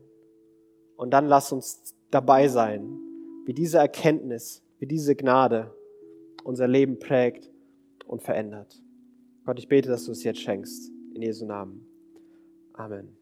und 0.97 1.11
dann 1.11 1.27
lass 1.27 1.51
uns 1.53 1.97
dabei 2.11 2.49
sein, 2.49 2.99
wie 3.49 3.55
diese 3.55 3.79
Erkenntnis, 3.79 4.63
wie 4.79 4.85
diese 4.85 5.17
Gnade 5.17 5.75
unser 6.45 6.69
Leben 6.69 6.99
prägt 6.99 7.51
und 8.07 8.23
verändert. 8.23 8.79
Gott, 9.47 9.59
ich 9.59 9.69
bete, 9.69 9.89
dass 9.89 10.05
du 10.05 10.13
es 10.13 10.23
jetzt 10.23 10.41
schenkst. 10.41 10.93
In 11.15 11.23
Jesu 11.23 11.47
Namen. 11.47 11.87
Amen. 12.75 13.18